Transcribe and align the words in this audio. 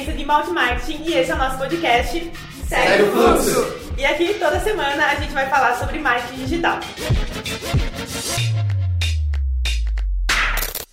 agência 0.00 0.14
de 0.14 0.24
Marketing 0.24 1.02
e 1.04 1.12
esse 1.12 1.30
é 1.30 1.34
o 1.34 1.38
nosso 1.38 1.58
podcast 1.58 2.32
Segue 2.66 3.02
o 3.02 3.12
Fluxo. 3.12 3.92
E 3.98 4.04
aqui 4.06 4.34
toda 4.34 4.58
semana 4.60 5.06
a 5.06 5.14
gente 5.16 5.32
vai 5.32 5.46
falar 5.50 5.74
sobre 5.76 5.98
marketing 5.98 6.44
digital. 6.44 6.80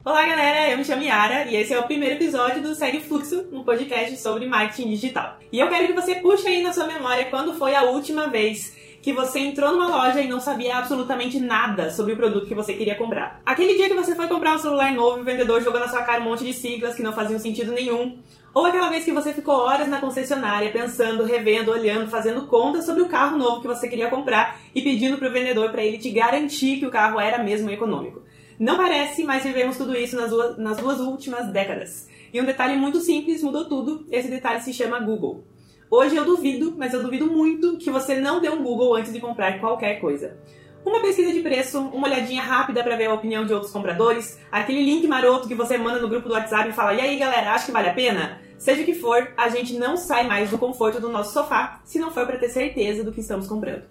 Olá 0.04 0.26
galera, 0.26 0.72
eu 0.72 0.78
me 0.78 0.84
chamo 0.84 1.04
Yara 1.04 1.46
e 1.46 1.56
esse 1.56 1.74
é 1.74 1.80
o 1.80 1.84
primeiro 1.84 2.16
episódio 2.16 2.62
do 2.62 2.76
Segue 2.76 3.00
Fluxo, 3.00 3.48
um 3.54 3.64
podcast 3.64 4.18
sobre 4.18 4.46
marketing 4.46 4.90
digital. 4.90 5.38
E 5.54 5.60
eu 5.60 5.70
quero 5.70 5.88
que 5.88 5.94
você 5.94 6.16
puxe 6.16 6.46
aí 6.46 6.62
na 6.62 6.74
sua 6.74 6.86
memória 6.86 7.26
quando 7.26 7.54
foi 7.54 7.76
a 7.76 7.84
última 7.84 8.28
vez 8.28 8.76
que 9.02 9.14
você 9.14 9.40
entrou 9.40 9.72
numa 9.72 9.88
loja 9.88 10.20
e 10.20 10.28
não 10.28 10.42
sabia 10.42 10.76
absolutamente 10.76 11.40
nada 11.40 11.92
sobre 11.92 12.12
o 12.12 12.18
produto 12.18 12.46
que 12.46 12.54
você 12.54 12.74
queria 12.74 12.96
comprar. 12.96 13.42
Aquele 13.46 13.76
dia 13.76 13.88
que 13.88 13.96
você 13.96 14.14
foi 14.16 14.28
comprar 14.28 14.56
um 14.56 14.60
celular 14.60 14.92
novo 14.92 15.20
e 15.20 15.22
o 15.22 15.24
vendedor 15.24 15.62
jogou 15.62 15.80
na 15.80 15.88
sua 15.88 16.02
cara 16.02 16.20
um 16.20 16.26
monte 16.26 16.44
de 16.44 16.52
siglas 16.52 16.94
que 16.94 17.02
não 17.02 17.14
faziam 17.14 17.40
sentido 17.40 17.72
nenhum. 17.72 18.18
Ou 18.58 18.66
aquela 18.66 18.90
vez 18.90 19.06
que 19.06 19.12
você 19.12 19.32
ficou 19.32 19.54
horas 19.54 19.88
na 19.88 20.02
concessionária 20.02 20.72
pensando, 20.72 21.24
revendo, 21.24 21.70
olhando, 21.70 22.10
fazendo 22.10 22.48
contas 22.48 22.88
sobre 22.88 23.04
o 23.04 23.08
carro 23.08 23.38
novo 23.38 23.62
que 23.62 23.68
você 23.68 23.88
queria 23.88 24.10
comprar 24.10 24.60
e 24.74 24.82
pedindo 24.82 25.16
para 25.16 25.30
o 25.30 25.32
vendedor 25.32 25.70
para 25.70 25.84
ele 25.84 26.00
te 26.00 26.10
garantir 26.10 26.80
que 26.80 26.86
o 26.88 26.90
carro 26.90 27.20
era 27.20 27.38
mesmo 27.44 27.70
econômico. 27.70 28.24
Não 28.60 28.76
parece, 28.76 29.24
mas 29.24 29.44
vivemos 29.44 29.78
tudo 29.78 29.96
isso 29.96 30.16
nas 30.16 30.32
duas, 30.32 30.58
nas 30.58 30.78
duas 30.78 31.00
últimas 31.00 31.52
décadas. 31.54 32.10
E 32.34 32.42
um 32.42 32.46
detalhe 32.46 32.76
muito 32.76 33.00
simples 33.00 33.44
mudou 33.44 33.66
tudo. 33.66 34.08
Esse 34.10 34.28
detalhe 34.28 34.60
se 34.62 34.74
chama 34.74 35.00
Google. 35.02 35.44
Hoje 35.88 36.16
eu 36.16 36.26
duvido, 36.26 36.74
mas 36.76 36.96
eu 36.96 37.04
duvido 37.04 37.28
muito 37.28 37.78
que 37.78 37.92
você 37.92 38.20
não 38.20 38.42
dê 38.42 38.50
um 38.50 38.64
Google 38.64 38.96
antes 38.96 39.14
de 39.14 39.20
comprar 39.20 39.60
qualquer 39.60 40.02
coisa. 40.02 40.36
Uma 40.84 41.00
pesquisa 41.00 41.32
de 41.32 41.42
preço, 41.42 41.80
uma 41.80 42.08
olhadinha 42.08 42.42
rápida 42.42 42.84
para 42.84 42.96
ver 42.96 43.06
a 43.06 43.14
opinião 43.14 43.46
de 43.46 43.54
outros 43.54 43.72
compradores, 43.72 44.40
aquele 44.52 44.82
link 44.84 45.06
maroto 45.06 45.48
que 45.48 45.54
você 45.54 45.78
manda 45.78 46.00
no 46.00 46.10
grupo 46.10 46.28
do 46.28 46.34
WhatsApp 46.34 46.70
e 46.70 46.74
fala: 46.74 46.96
"E 46.96 47.02
aí, 47.02 47.20
galera, 47.20 47.52
acho 47.52 47.68
que 47.68 47.72
vale 47.72 47.90
a 47.90 47.94
pena?" 47.94 48.47
Seja 48.58 48.82
o 48.82 48.86
que 48.86 48.96
for, 48.96 49.34
a 49.38 49.50
gente 49.50 49.78
não 49.78 49.96
sai 49.96 50.28
mais 50.28 50.50
do 50.50 50.58
conforto 50.58 51.00
do 51.00 51.10
nosso 51.10 51.34
sofá 51.34 51.82
se 51.86 52.00
não 52.00 52.12
for 52.12 52.26
para 52.26 52.40
ter 52.40 52.50
certeza 52.50 53.04
do 53.04 53.12
que 53.12 53.22
estamos 53.22 53.48
comprando. 53.48 53.84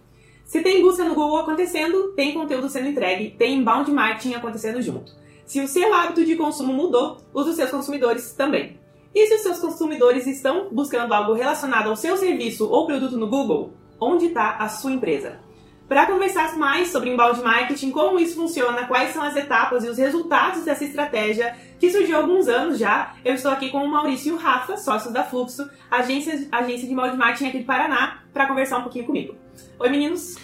Se 0.44 0.60
tem 0.60 0.82
busca 0.82 1.04
no 1.04 1.14
Google 1.14 1.38
acontecendo, 1.38 2.12
tem 2.14 2.34
conteúdo 2.34 2.68
sendo 2.68 2.88
entregue, 2.88 3.30
tem 3.30 3.58
inbound 3.58 3.90
marketing 3.90 4.34
acontecendo 4.34 4.80
junto. 4.82 5.12
Se 5.44 5.60
o 5.60 5.68
seu 5.68 5.94
hábito 5.94 6.24
de 6.24 6.36
consumo 6.36 6.72
mudou, 6.72 7.18
os 7.32 7.46
dos 7.46 7.56
seus 7.56 7.70
consumidores 7.70 8.32
também. 8.32 8.78
E 9.14 9.26
se 9.26 9.34
os 9.36 9.40
seus 9.40 9.58
consumidores 9.58 10.26
estão 10.26 10.68
buscando 10.70 11.14
algo 11.14 11.32
relacionado 11.32 11.88
ao 11.88 11.96
seu 11.96 12.16
serviço 12.16 12.68
ou 12.68 12.86
produto 12.86 13.16
no 13.16 13.28
Google, 13.28 13.72
onde 14.00 14.26
está 14.26 14.56
a 14.56 14.68
sua 14.68 14.92
empresa? 14.92 15.45
Para 15.88 16.06
conversar 16.06 16.56
mais 16.58 16.88
sobre 16.88 17.10
inbound 17.10 17.40
marketing, 17.42 17.92
como 17.92 18.18
isso 18.18 18.34
funciona, 18.34 18.88
quais 18.88 19.12
são 19.12 19.22
as 19.22 19.36
etapas 19.36 19.84
e 19.84 19.88
os 19.88 19.96
resultados 19.96 20.64
dessa 20.64 20.84
estratégia 20.84 21.54
que 21.78 21.90
surgiu 21.90 22.16
há 22.16 22.20
alguns 22.20 22.48
anos 22.48 22.76
já, 22.76 23.14
eu 23.24 23.34
estou 23.34 23.52
aqui 23.52 23.70
com 23.70 23.78
o 23.78 23.88
Maurício 23.88 24.30
e 24.30 24.32
o 24.32 24.36
Rafa, 24.36 24.76
sócios 24.76 25.12
da 25.12 25.22
Fluxo, 25.22 25.68
agência, 25.88 26.48
agência 26.50 26.88
de 26.88 26.92
inbound 26.92 27.16
marketing 27.16 27.46
aqui 27.46 27.58
do 27.60 27.64
Paraná, 27.64 28.24
para 28.32 28.48
conversar 28.48 28.78
um 28.78 28.82
pouquinho 28.82 29.04
comigo. 29.04 29.36
Oi, 29.78 29.88
meninos! 29.88 30.36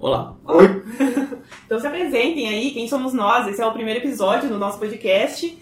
Olá. 0.00 0.36
Oi. 0.44 0.66
então 1.64 1.78
se 1.78 1.86
apresentem 1.86 2.48
aí, 2.48 2.72
quem 2.72 2.88
somos 2.88 3.12
nós? 3.14 3.46
Esse 3.46 3.62
é 3.62 3.66
o 3.66 3.72
primeiro 3.72 4.00
episódio 4.00 4.48
do 4.48 4.58
nosso 4.58 4.80
podcast. 4.80 5.56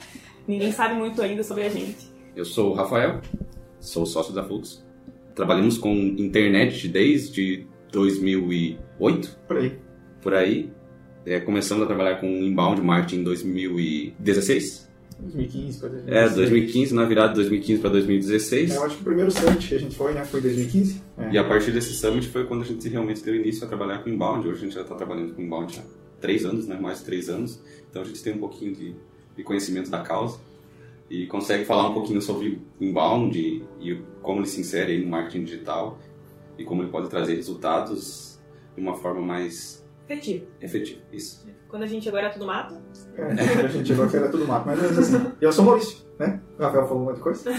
Ninguém 0.49 0.73
sabe 0.73 0.95
muito 0.95 1.21
ainda 1.21 1.43
sobre 1.43 1.65
a 1.65 1.69
gente. 1.69 2.11
Eu 2.35 2.47
sou 2.47 2.71
o 2.71 2.75
Rafael, 2.75 3.21
sou 3.81 4.07
sócio 4.07 4.33
da 4.33 4.43
Flux. 4.43 4.83
Trabalhamos 5.35 5.77
com 5.77 5.93
internet 5.93 6.89
desde 6.89 7.67
2008. 8.99 9.39
Por 9.47 9.57
aí. 9.57 9.79
Por 10.23 10.35
aí. 10.35 10.73
É, 11.25 11.41
começamos 11.41 11.83
a 11.83 11.87
trabalhar 11.87 12.17
com 12.17 12.27
inbound 12.27 12.81
marketing 12.81 13.21
em 13.21 13.25
2016. 13.25 14.87
2015 15.19 15.79
para 15.79 15.89
2016. 15.89 16.33
É, 16.33 16.35
2015, 16.35 16.95
na 16.95 17.05
virada 17.05 17.29
de 17.31 17.35
2015 17.37 17.81
para 17.81 17.91
2016. 17.91 18.71
É, 18.71 18.77
eu 18.77 18.85
acho 18.85 18.95
que 18.97 19.01
o 19.01 19.05
primeiro 19.05 19.31
summit 19.31 19.69
que 19.69 19.75
a 19.75 19.79
gente 19.79 19.97
foi, 19.97 20.13
né, 20.13 20.25
foi 20.25 20.41
em 20.41 20.43
2015. 20.45 21.03
É. 21.19 21.33
E 21.33 21.39
a 21.39 21.45
partir 21.45 21.73
desse 21.73 21.95
summit 21.95 22.29
foi 22.29 22.45
quando 22.47 22.63
a 22.63 22.65
gente 22.65 22.89
realmente 22.89 23.23
deu 23.25 23.35
início 23.35 23.65
a 23.65 23.69
trabalhar 23.69 23.99
com 23.99 24.11
inbound. 24.11 24.47
Hoje 24.47 24.59
a 24.59 24.65
gente 24.65 24.75
já 24.75 24.83
está 24.83 24.95
trabalhando 24.95 25.35
com 25.35 25.43
inbound 25.43 25.81
há 25.81 26.21
três 26.21 26.45
anos, 26.45 26.67
né, 26.67 26.79
mais 26.81 26.99
de 26.99 27.05
três 27.07 27.29
anos. 27.29 27.61
Então 27.91 28.03
a 28.03 28.05
gente 28.05 28.23
tem 28.23 28.35
um 28.35 28.39
pouquinho 28.39 28.75
de, 28.75 28.95
de 29.37 29.43
conhecimento 29.43 29.91
da 29.91 30.03
causa 30.03 30.39
e 31.11 31.27
consegue 31.27 31.65
falar 31.65 31.89
um 31.89 31.95
pouquinho 31.95 32.21
sobre 32.21 32.61
inbound 32.81 33.39
e, 33.39 33.65
e 33.81 34.01
como 34.23 34.41
ele 34.41 34.47
se 34.47 34.61
insere 34.61 34.93
aí 34.93 35.05
no 35.05 35.09
marketing 35.09 35.45
digital 35.45 35.99
e 36.59 36.65
como 36.65 36.83
ele 36.83 36.91
pode 36.91 37.09
trazer 37.09 37.35
resultados 37.35 38.36
de 38.77 38.81
uma 38.81 38.95
forma 38.95 39.21
mais 39.21 39.85
Efetivo. 40.09 40.47
efetiva. 40.61 41.01
Isso. 41.13 41.47
Quando 41.69 41.83
a 41.83 41.87
gente 41.87 42.05
chegou 42.05 42.19
era 42.19 42.31
tudo 42.31 42.47
mato. 42.47 42.77
É, 43.17 43.23
a 43.25 43.67
gente 43.69 43.89
chegou 43.89 44.05
aqui 44.05 44.17
era 44.17 44.29
tudo 44.29 44.47
mato, 44.47 44.67
mas 44.67 44.81
é 44.81 45.01
assim. 45.01 45.33
Eu 45.41 45.53
sou 45.53 45.65
Maurício, 45.65 46.07
né? 46.19 46.41
O 46.59 46.63
Rafael 46.63 46.87
falou 46.87 47.03
um 47.03 47.07
monte 47.07 47.17
de 47.17 47.23
coisa. 47.23 47.51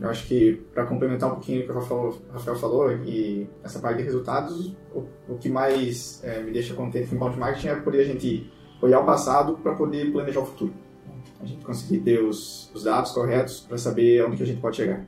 Eu 0.00 0.10
acho 0.10 0.26
que, 0.26 0.60
para 0.74 0.84
complementar 0.86 1.30
um 1.30 1.34
pouquinho 1.34 1.62
o 1.62 1.64
que 1.64 1.70
o 1.70 1.74
Rafael, 1.74 2.18
Rafael 2.32 2.56
falou, 2.56 2.92
e 2.92 3.48
essa 3.62 3.78
parte 3.78 3.98
de 3.98 4.02
resultados, 4.02 4.74
o, 4.92 5.04
o 5.28 5.38
que 5.38 5.48
mais 5.48 6.20
é, 6.24 6.42
me 6.42 6.50
deixa 6.50 6.74
contente 6.74 7.06
com 7.06 7.14
o 7.14 7.16
inbound 7.16 7.38
marketing 7.38 7.68
é 7.68 7.76
poder 7.76 8.00
a 8.00 8.04
gente 8.04 8.52
olhar 8.82 9.00
o 9.00 9.06
passado 9.06 9.56
para 9.62 9.74
poder 9.74 10.10
planejar 10.10 10.40
o 10.40 10.46
futuro. 10.46 10.74
A 11.40 11.46
gente 11.46 11.64
conseguir 11.64 12.00
ter 12.00 12.20
os, 12.22 12.70
os 12.74 12.84
dados 12.84 13.12
corretos 13.12 13.60
para 13.60 13.78
saber 13.78 14.24
onde 14.24 14.36
que 14.36 14.42
a 14.42 14.46
gente 14.46 14.60
pode 14.60 14.76
chegar. 14.76 15.06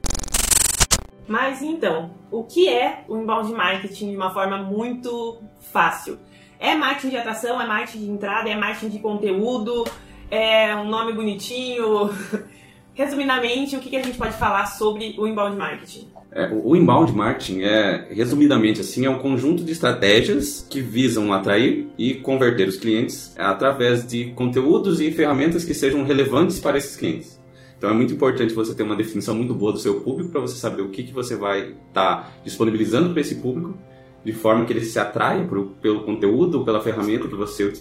Mas 1.28 1.62
então, 1.62 2.10
o 2.30 2.44
que 2.44 2.68
é 2.68 3.04
o 3.08 3.16
inbound 3.16 3.52
marketing 3.52 4.10
de 4.10 4.16
uma 4.16 4.32
forma 4.32 4.58
muito 4.58 5.38
fácil? 5.72 6.18
É 6.58 6.74
marketing 6.74 7.10
de 7.10 7.16
atração, 7.16 7.60
é 7.60 7.66
marketing 7.66 8.04
de 8.04 8.10
entrada, 8.10 8.48
é 8.48 8.56
marketing 8.56 8.88
de 8.88 8.98
conteúdo, 9.00 9.84
é 10.30 10.74
um 10.76 10.88
nome 10.88 11.12
bonitinho. 11.12 12.10
Resumidamente, 12.94 13.76
o 13.76 13.80
que 13.80 13.94
a 13.94 14.02
gente 14.02 14.16
pode 14.16 14.32
falar 14.38 14.64
sobre 14.66 15.14
o 15.18 15.26
inbound 15.26 15.54
marketing? 15.56 16.08
É, 16.32 16.50
o 16.50 16.74
inbound 16.74 17.12
marketing 17.12 17.62
é, 17.62 18.08
resumidamente 18.10 18.80
assim, 18.80 19.04
é 19.04 19.10
um 19.10 19.18
conjunto 19.18 19.62
de 19.62 19.72
estratégias 19.72 20.66
que 20.68 20.80
visam 20.80 21.32
atrair 21.32 21.88
e 21.98 22.14
converter 22.14 22.66
os 22.68 22.76
clientes 22.76 23.34
através 23.38 24.06
de 24.06 24.30
conteúdos 24.30 25.00
e 25.00 25.10
ferramentas 25.12 25.62
que 25.62 25.74
sejam 25.74 26.04
relevantes 26.04 26.58
para 26.58 26.78
esses 26.78 26.96
clientes. 26.96 27.35
Então 27.76 27.90
é 27.90 27.92
muito 27.92 28.14
importante 28.14 28.54
você 28.54 28.74
ter 28.74 28.82
uma 28.82 28.96
definição 28.96 29.34
muito 29.34 29.54
boa 29.54 29.72
do 29.72 29.78
seu 29.78 30.00
público 30.00 30.30
para 30.30 30.40
você 30.40 30.56
saber 30.56 30.82
o 30.82 30.88
que, 30.88 31.02
que 31.02 31.12
você 31.12 31.36
vai 31.36 31.70
estar 31.70 31.82
tá 31.92 32.32
disponibilizando 32.42 33.10
para 33.10 33.20
esse 33.20 33.36
público, 33.36 33.76
de 34.24 34.32
forma 34.32 34.64
que 34.64 34.72
ele 34.72 34.84
se 34.84 34.98
atraia 34.98 35.46
pelo 35.80 36.04
conteúdo, 36.04 36.64
pela 36.64 36.80
ferramenta 36.80 37.28
que 37.28 37.34
você 37.34 37.72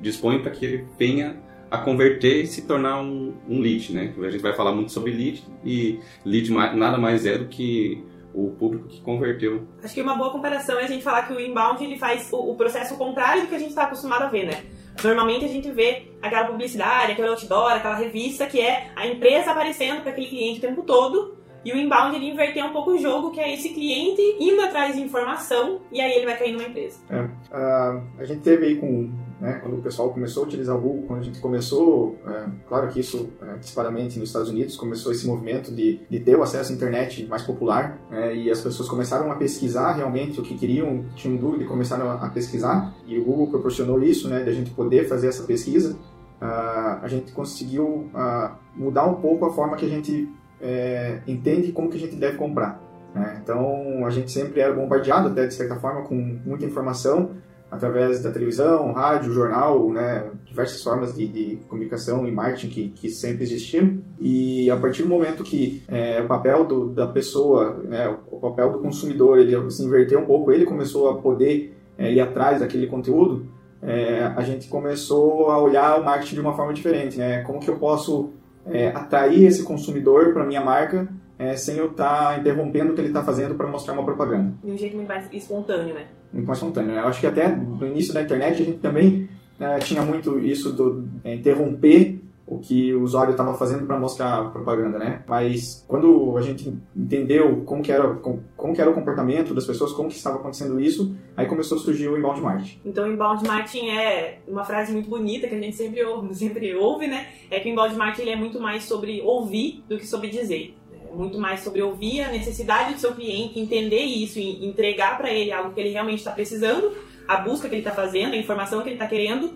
dispõe 0.00 0.40
para 0.40 0.50
que 0.50 0.64
ele 0.64 0.84
venha 0.98 1.36
a 1.70 1.78
converter 1.78 2.42
e 2.42 2.46
se 2.46 2.62
tornar 2.62 3.00
um, 3.00 3.34
um 3.48 3.60
lead, 3.60 3.92
né? 3.92 4.14
A 4.18 4.30
gente 4.30 4.42
vai 4.42 4.52
falar 4.52 4.72
muito 4.72 4.92
sobre 4.92 5.12
lead 5.12 5.44
e 5.64 6.00
lead 6.24 6.50
nada 6.52 6.96
mais 6.96 7.26
é 7.26 7.36
do 7.36 7.46
que 7.46 8.04
o 8.32 8.50
público 8.50 8.86
que 8.88 9.00
converteu. 9.00 9.66
Acho 9.82 9.94
que 9.94 10.02
uma 10.02 10.14
boa 10.14 10.30
comparação 10.30 10.78
é 10.78 10.84
a 10.84 10.86
gente 10.86 11.02
falar 11.02 11.22
que 11.22 11.32
o 11.32 11.40
inbound 11.40 11.82
ele 11.82 11.98
faz 11.98 12.30
o, 12.32 12.50
o 12.50 12.54
processo 12.54 12.96
contrário 12.96 13.42
do 13.42 13.48
que 13.48 13.54
a 13.54 13.58
gente 13.58 13.70
está 13.70 13.84
acostumado 13.84 14.24
a 14.24 14.28
ver, 14.28 14.46
né? 14.46 14.64
Normalmente 15.02 15.44
a 15.44 15.48
gente 15.48 15.70
vê 15.70 16.08
aquela 16.22 16.44
publicidade, 16.44 17.12
aquele 17.12 17.28
outdoor, 17.28 17.72
aquela 17.72 17.94
revista 17.94 18.46
que 18.46 18.60
é 18.60 18.90
a 18.96 19.06
empresa 19.06 19.50
aparecendo 19.50 20.00
para 20.00 20.10
aquele 20.10 20.26
cliente 20.26 20.58
o 20.58 20.62
tempo 20.62 20.82
todo 20.82 21.36
e 21.64 21.72
o 21.72 21.76
inbound 21.76 22.14
ele 22.14 22.30
inverter 22.30 22.64
um 22.64 22.72
pouco 22.72 22.92
o 22.92 22.98
jogo, 22.98 23.32
que 23.32 23.40
é 23.40 23.52
esse 23.52 23.70
cliente 23.70 24.22
indo 24.38 24.62
atrás 24.62 24.94
de 24.94 25.02
informação 25.02 25.80
e 25.90 26.00
aí 26.00 26.12
ele 26.12 26.24
vai 26.24 26.38
cair 26.38 26.52
numa 26.52 26.68
empresa. 26.68 27.00
É, 27.10 27.20
uh, 27.20 28.02
a 28.18 28.24
gente 28.24 28.40
teve 28.42 28.66
aí 28.66 28.76
com 28.76 29.10
né, 29.40 29.58
quando 29.62 29.78
o 29.78 29.82
pessoal 29.82 30.10
começou 30.10 30.44
a 30.44 30.46
utilizar 30.46 30.76
o 30.76 30.80
Google, 30.80 31.04
quando 31.06 31.20
a 31.20 31.22
gente 31.22 31.40
começou, 31.40 32.16
é, 32.26 32.46
claro 32.66 32.88
que 32.88 33.00
isso 33.00 33.28
é, 33.42 33.56
disparadamente 33.58 34.18
nos 34.18 34.30
Estados 34.30 34.48
Unidos 34.48 34.76
começou 34.76 35.12
esse 35.12 35.26
movimento 35.26 35.70
de, 35.74 36.00
de 36.08 36.20
ter 36.20 36.36
o 36.36 36.42
acesso 36.42 36.72
à 36.72 36.74
internet 36.74 37.26
mais 37.26 37.42
popular 37.42 37.98
é, 38.10 38.34
e 38.34 38.50
as 38.50 38.60
pessoas 38.60 38.88
começaram 38.88 39.30
a 39.30 39.34
pesquisar 39.36 39.92
realmente 39.92 40.40
o 40.40 40.42
que 40.42 40.56
queriam, 40.56 41.04
tinham 41.14 41.36
dúvida 41.36 41.64
e 41.64 41.66
começaram 41.66 42.10
a, 42.10 42.28
pesquisar 42.30 42.94
e 43.06 43.18
o 43.18 43.24
Google 43.24 43.48
proporcionou 43.48 44.02
isso, 44.02 44.28
né, 44.28 44.42
de 44.42 44.50
a 44.50 44.52
gente 44.52 44.70
poder 44.70 45.06
fazer 45.06 45.28
essa 45.28 45.42
pesquisa, 45.42 45.94
uh, 46.40 47.02
a 47.02 47.06
gente 47.06 47.32
conseguiu 47.32 47.86
uh, 47.86 48.50
mudar 48.74 49.06
um 49.06 49.16
pouco 49.16 49.44
a 49.44 49.52
forma 49.52 49.76
que 49.76 49.84
a 49.84 49.88
gente 49.88 50.28
é, 50.60 51.20
entende 51.26 51.72
como 51.72 51.90
que 51.90 51.96
a 51.96 52.00
gente 52.00 52.16
deve 52.16 52.38
comprar. 52.38 52.80
Né? 53.14 53.40
Então 53.42 54.04
a 54.06 54.10
gente 54.10 54.30
sempre 54.30 54.60
era 54.60 54.72
bombardeado 54.72 55.28
até 55.28 55.46
de 55.46 55.54
certa 55.54 55.76
forma 55.76 56.02
com 56.02 56.14
muita 56.14 56.64
informação 56.64 57.30
através 57.70 58.22
da 58.22 58.30
televisão, 58.30 58.92
rádio, 58.92 59.32
jornal, 59.32 59.90
né, 59.90 60.30
diversas 60.44 60.82
formas 60.82 61.14
de, 61.14 61.26
de 61.26 61.56
comunicação 61.68 62.26
e 62.26 62.30
marketing 62.30 62.68
que, 62.68 62.88
que, 62.90 63.10
sempre 63.10 63.42
existiam. 63.42 63.98
E 64.20 64.70
a 64.70 64.76
partir 64.76 65.02
do 65.02 65.08
momento 65.08 65.42
que 65.42 65.82
é, 65.88 66.20
o 66.20 66.26
papel 66.26 66.64
do, 66.64 66.88
da 66.90 67.06
pessoa, 67.06 67.74
né, 67.84 68.08
o 68.30 68.38
papel 68.38 68.72
do 68.72 68.78
consumidor, 68.78 69.38
ele 69.38 69.70
se 69.70 69.84
inverteu 69.84 70.20
um 70.20 70.26
pouco, 70.26 70.52
ele 70.52 70.64
começou 70.64 71.10
a 71.10 71.16
poder 71.16 71.76
é, 71.98 72.12
ir 72.12 72.20
atrás 72.20 72.60
daquele 72.60 72.86
conteúdo, 72.86 73.46
é, 73.82 74.32
a 74.36 74.42
gente 74.42 74.68
começou 74.68 75.50
a 75.50 75.60
olhar 75.60 76.00
o 76.00 76.04
marketing 76.04 76.34
de 76.34 76.40
uma 76.40 76.54
forma 76.54 76.72
diferente, 76.72 77.18
né? 77.18 77.42
Como 77.42 77.60
que 77.60 77.68
eu 77.68 77.76
posso 77.76 78.30
é, 78.66 78.88
atrair 78.88 79.44
esse 79.44 79.62
consumidor 79.62 80.32
para 80.32 80.44
minha 80.44 80.60
marca 80.60 81.08
é, 81.38 81.54
sem 81.56 81.76
eu 81.76 81.90
estar 81.90 82.34
tá 82.34 82.38
interrompendo 82.38 82.92
o 82.92 82.94
que 82.94 83.00
ele 83.00 83.08
está 83.08 83.22
fazendo 83.22 83.54
para 83.54 83.66
mostrar 83.66 83.92
uma 83.94 84.04
propaganda. 84.04 84.54
De 84.64 84.70
um 84.70 84.76
jeito 84.76 84.96
mais 84.96 85.28
espontâneo, 85.32 85.94
né? 85.94 86.06
Espontâneo. 86.52 86.92
Né? 86.92 87.00
Eu 87.00 87.08
acho 87.08 87.20
que 87.20 87.26
até 87.26 87.48
no 87.48 87.86
início 87.86 88.12
da 88.12 88.22
internet 88.22 88.62
a 88.62 88.64
gente 88.64 88.78
também 88.78 89.28
é, 89.58 89.78
tinha 89.78 90.02
muito 90.02 90.38
isso 90.38 90.72
do 90.72 91.08
é, 91.24 91.34
interromper 91.34 92.20
o, 92.46 92.56
o 92.56 92.58
que 92.58 92.94
o 92.94 93.02
usuário 93.02 93.32
estava 93.32 93.54
fazendo 93.54 93.86
para 93.86 93.98
mostrar 93.98 94.50
propaganda, 94.52 94.98
né? 94.98 95.22
Mas 95.26 95.84
quando 95.88 96.36
a 96.36 96.42
gente 96.42 96.72
entendeu 96.94 97.62
como 97.64 97.82
que, 97.82 97.90
era, 97.90 98.14
como, 98.14 98.44
como 98.56 98.74
que 98.74 98.80
era 98.80 98.90
o 98.90 98.94
comportamento 98.94 99.52
das 99.52 99.66
pessoas, 99.66 99.92
como 99.92 100.08
que 100.08 100.14
estava 100.14 100.36
acontecendo 100.36 100.78
isso, 100.78 101.14
aí 101.36 101.46
começou 101.46 101.78
a 101.78 101.80
surgir 101.80 102.08
o 102.08 102.16
inbound 102.16 102.40
marketing. 102.40 102.80
Então, 102.84 103.10
inbound 103.10 103.44
marketing 103.46 103.88
é 103.88 104.38
uma 104.46 104.64
frase 104.64 104.92
muito 104.92 105.08
bonita 105.08 105.48
que 105.48 105.54
a 105.54 105.60
gente 105.60 105.76
sempre 105.76 106.04
ouve, 106.04 106.32
sempre 106.36 106.74
ouve 106.74 107.06
né? 107.08 107.26
É 107.50 107.60
que 107.60 107.68
o 107.68 107.72
inbound 107.72 107.96
marketing 107.96 108.30
é 108.30 108.36
muito 108.36 108.60
mais 108.60 108.84
sobre 108.84 109.20
ouvir 109.22 109.84
do 109.88 109.98
que 109.98 110.06
sobre 110.06 110.28
dizer 110.28 110.74
muito 111.16 111.38
mais 111.38 111.60
sobre 111.60 111.82
ouvir 111.82 112.22
a 112.22 112.30
necessidade 112.30 112.94
do 112.94 113.00
seu 113.00 113.14
cliente, 113.14 113.58
entender 113.58 114.02
isso 114.02 114.38
e 114.38 114.66
entregar 114.66 115.16
para 115.16 115.30
ele 115.30 115.50
algo 115.52 115.72
que 115.72 115.80
ele 115.80 115.90
realmente 115.90 116.18
está 116.18 116.32
precisando, 116.32 116.92
a 117.26 117.38
busca 117.38 117.68
que 117.68 117.74
ele 117.74 117.82
está 117.82 117.92
fazendo, 117.92 118.34
a 118.34 118.36
informação 118.36 118.82
que 118.82 118.88
ele 118.88 118.96
está 118.96 119.06
querendo, 119.06 119.52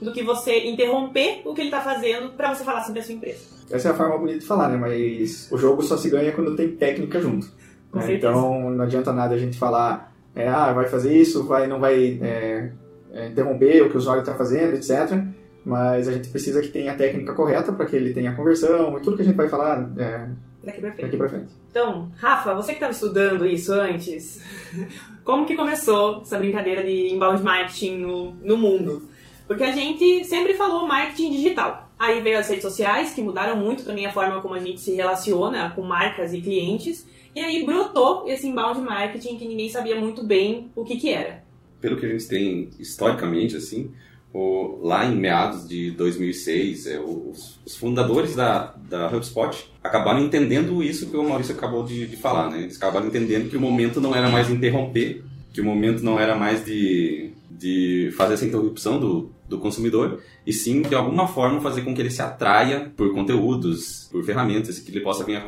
do 0.00 0.12
que 0.12 0.22
você 0.22 0.66
interromper 0.66 1.42
o 1.44 1.54
que 1.54 1.60
ele 1.60 1.68
está 1.68 1.80
fazendo 1.80 2.30
para 2.30 2.54
você 2.54 2.64
falar 2.64 2.82
sobre 2.82 3.00
a 3.00 3.02
sua 3.02 3.14
empresa. 3.14 3.40
Essa 3.70 3.88
é 3.88 3.90
a 3.92 3.94
forma 3.94 4.18
bonita 4.18 4.40
de 4.40 4.46
falar, 4.46 4.68
né? 4.68 4.76
Mas 4.76 5.50
o 5.50 5.56
jogo 5.56 5.82
só 5.82 5.96
se 5.96 6.10
ganha 6.10 6.32
quando 6.32 6.56
tem 6.56 6.76
técnica 6.76 7.20
junto. 7.20 7.46
Né? 7.92 8.14
Então 8.14 8.70
não 8.70 8.84
adianta 8.84 9.12
nada 9.12 9.34
a 9.34 9.38
gente 9.38 9.56
falar, 9.56 10.12
é, 10.34 10.48
ah, 10.48 10.72
vai 10.72 10.86
fazer 10.86 11.16
isso, 11.16 11.44
vai, 11.44 11.66
não 11.66 11.78
vai 11.78 12.18
é, 12.20 12.72
é, 13.12 13.28
interromper 13.28 13.82
o 13.82 13.90
que 13.90 13.96
o 13.96 13.98
usuário 13.98 14.20
está 14.22 14.34
fazendo, 14.34 14.74
etc. 14.74 15.22
Mas 15.64 16.08
a 16.08 16.12
gente 16.12 16.28
precisa 16.28 16.60
que 16.60 16.68
tenha 16.68 16.92
a 16.92 16.96
técnica 16.96 17.32
correta 17.34 17.72
para 17.72 17.86
que 17.86 17.94
ele 17.94 18.12
tenha 18.12 18.30
a 18.30 18.34
conversão 18.34 18.96
e 18.98 19.00
tudo 19.00 19.16
que 19.16 19.22
a 19.22 19.24
gente 19.24 19.36
vai 19.36 19.48
falar 19.48 19.90
é, 19.96 20.26
daqui 20.64 20.80
para 20.80 20.92
frente. 20.92 21.04
Daqui 21.04 21.16
pra 21.16 21.28
frente. 21.28 21.52
Então, 21.70 22.10
Rafa, 22.16 22.54
você 22.54 22.72
que 22.72 22.76
estava 22.76 22.92
estudando 22.92 23.46
isso 23.46 23.72
antes, 23.72 24.42
como 25.24 25.46
que 25.46 25.54
começou 25.54 26.22
essa 26.22 26.38
brincadeira 26.38 26.82
de 26.82 27.08
inbound 27.08 27.42
marketing 27.42 27.98
no, 27.98 28.32
no 28.34 28.56
mundo? 28.56 29.08
Porque 29.46 29.64
a 29.64 29.72
gente 29.72 30.24
sempre 30.24 30.54
falou 30.54 30.86
marketing 30.86 31.30
digital. 31.32 31.90
Aí 31.98 32.20
veio 32.20 32.38
as 32.38 32.48
redes 32.48 32.62
sociais, 32.62 33.12
que 33.12 33.22
mudaram 33.22 33.56
muito 33.56 33.84
também 33.84 34.06
a 34.06 34.12
forma 34.12 34.40
como 34.40 34.54
a 34.54 34.58
gente 34.58 34.80
se 34.80 34.94
relaciona 34.94 35.70
com 35.70 35.82
marcas 35.82 36.32
e 36.32 36.40
clientes. 36.40 37.06
E 37.34 37.40
aí 37.40 37.64
brotou 37.64 38.28
esse 38.28 38.46
inbound 38.46 38.80
marketing 38.80 39.38
que 39.38 39.46
ninguém 39.46 39.68
sabia 39.68 39.98
muito 39.98 40.24
bem 40.24 40.70
o 40.74 40.84
que, 40.84 40.96
que 40.96 41.10
era. 41.10 41.44
Pelo 41.80 41.96
que 41.96 42.06
a 42.06 42.08
gente 42.08 42.28
tem 42.28 42.70
historicamente, 42.78 43.56
assim, 43.56 43.92
o, 44.32 44.78
lá 44.82 45.04
em 45.04 45.14
meados 45.14 45.68
de 45.68 45.90
2006, 45.90 46.86
é, 46.86 46.98
os, 46.98 47.60
os, 47.66 47.76
fundadores 47.76 48.34
da, 48.34 48.74
da 48.88 49.08
HubSpot 49.08 49.70
acabaram 49.82 50.20
entendendo 50.20 50.82
isso 50.82 51.10
que 51.10 51.16
o 51.16 51.28
Maurício 51.28 51.54
acabou 51.54 51.84
de, 51.84 52.06
de 52.06 52.16
falar, 52.16 52.50
né? 52.50 52.62
Eles 52.62 52.76
acabaram 52.76 53.06
entendendo 53.06 53.50
que 53.50 53.56
o 53.56 53.60
momento 53.60 54.00
não 54.00 54.14
era 54.14 54.30
mais 54.30 54.48
interromper, 54.48 55.22
que 55.52 55.60
o 55.60 55.64
momento 55.64 56.02
não 56.02 56.18
era 56.18 56.34
mais 56.34 56.64
de, 56.64 57.30
de 57.50 58.10
fazer 58.16 58.34
essa 58.34 58.46
interrupção 58.46 58.98
do, 58.98 59.30
do 59.48 59.58
consumidor, 59.58 60.20
e 60.46 60.52
sim, 60.52 60.82
de 60.82 60.94
alguma 60.94 61.28
forma, 61.28 61.60
fazer 61.60 61.82
com 61.82 61.94
que 61.94 62.00
ele 62.00 62.10
se 62.10 62.22
atraia 62.22 62.92
por 62.96 63.12
conteúdos, 63.12 64.08
por 64.10 64.24
ferramentas, 64.24 64.78
que 64.78 64.90
ele 64.90 65.00
possa 65.00 65.24
vir 65.24 65.36
a 65.36 65.44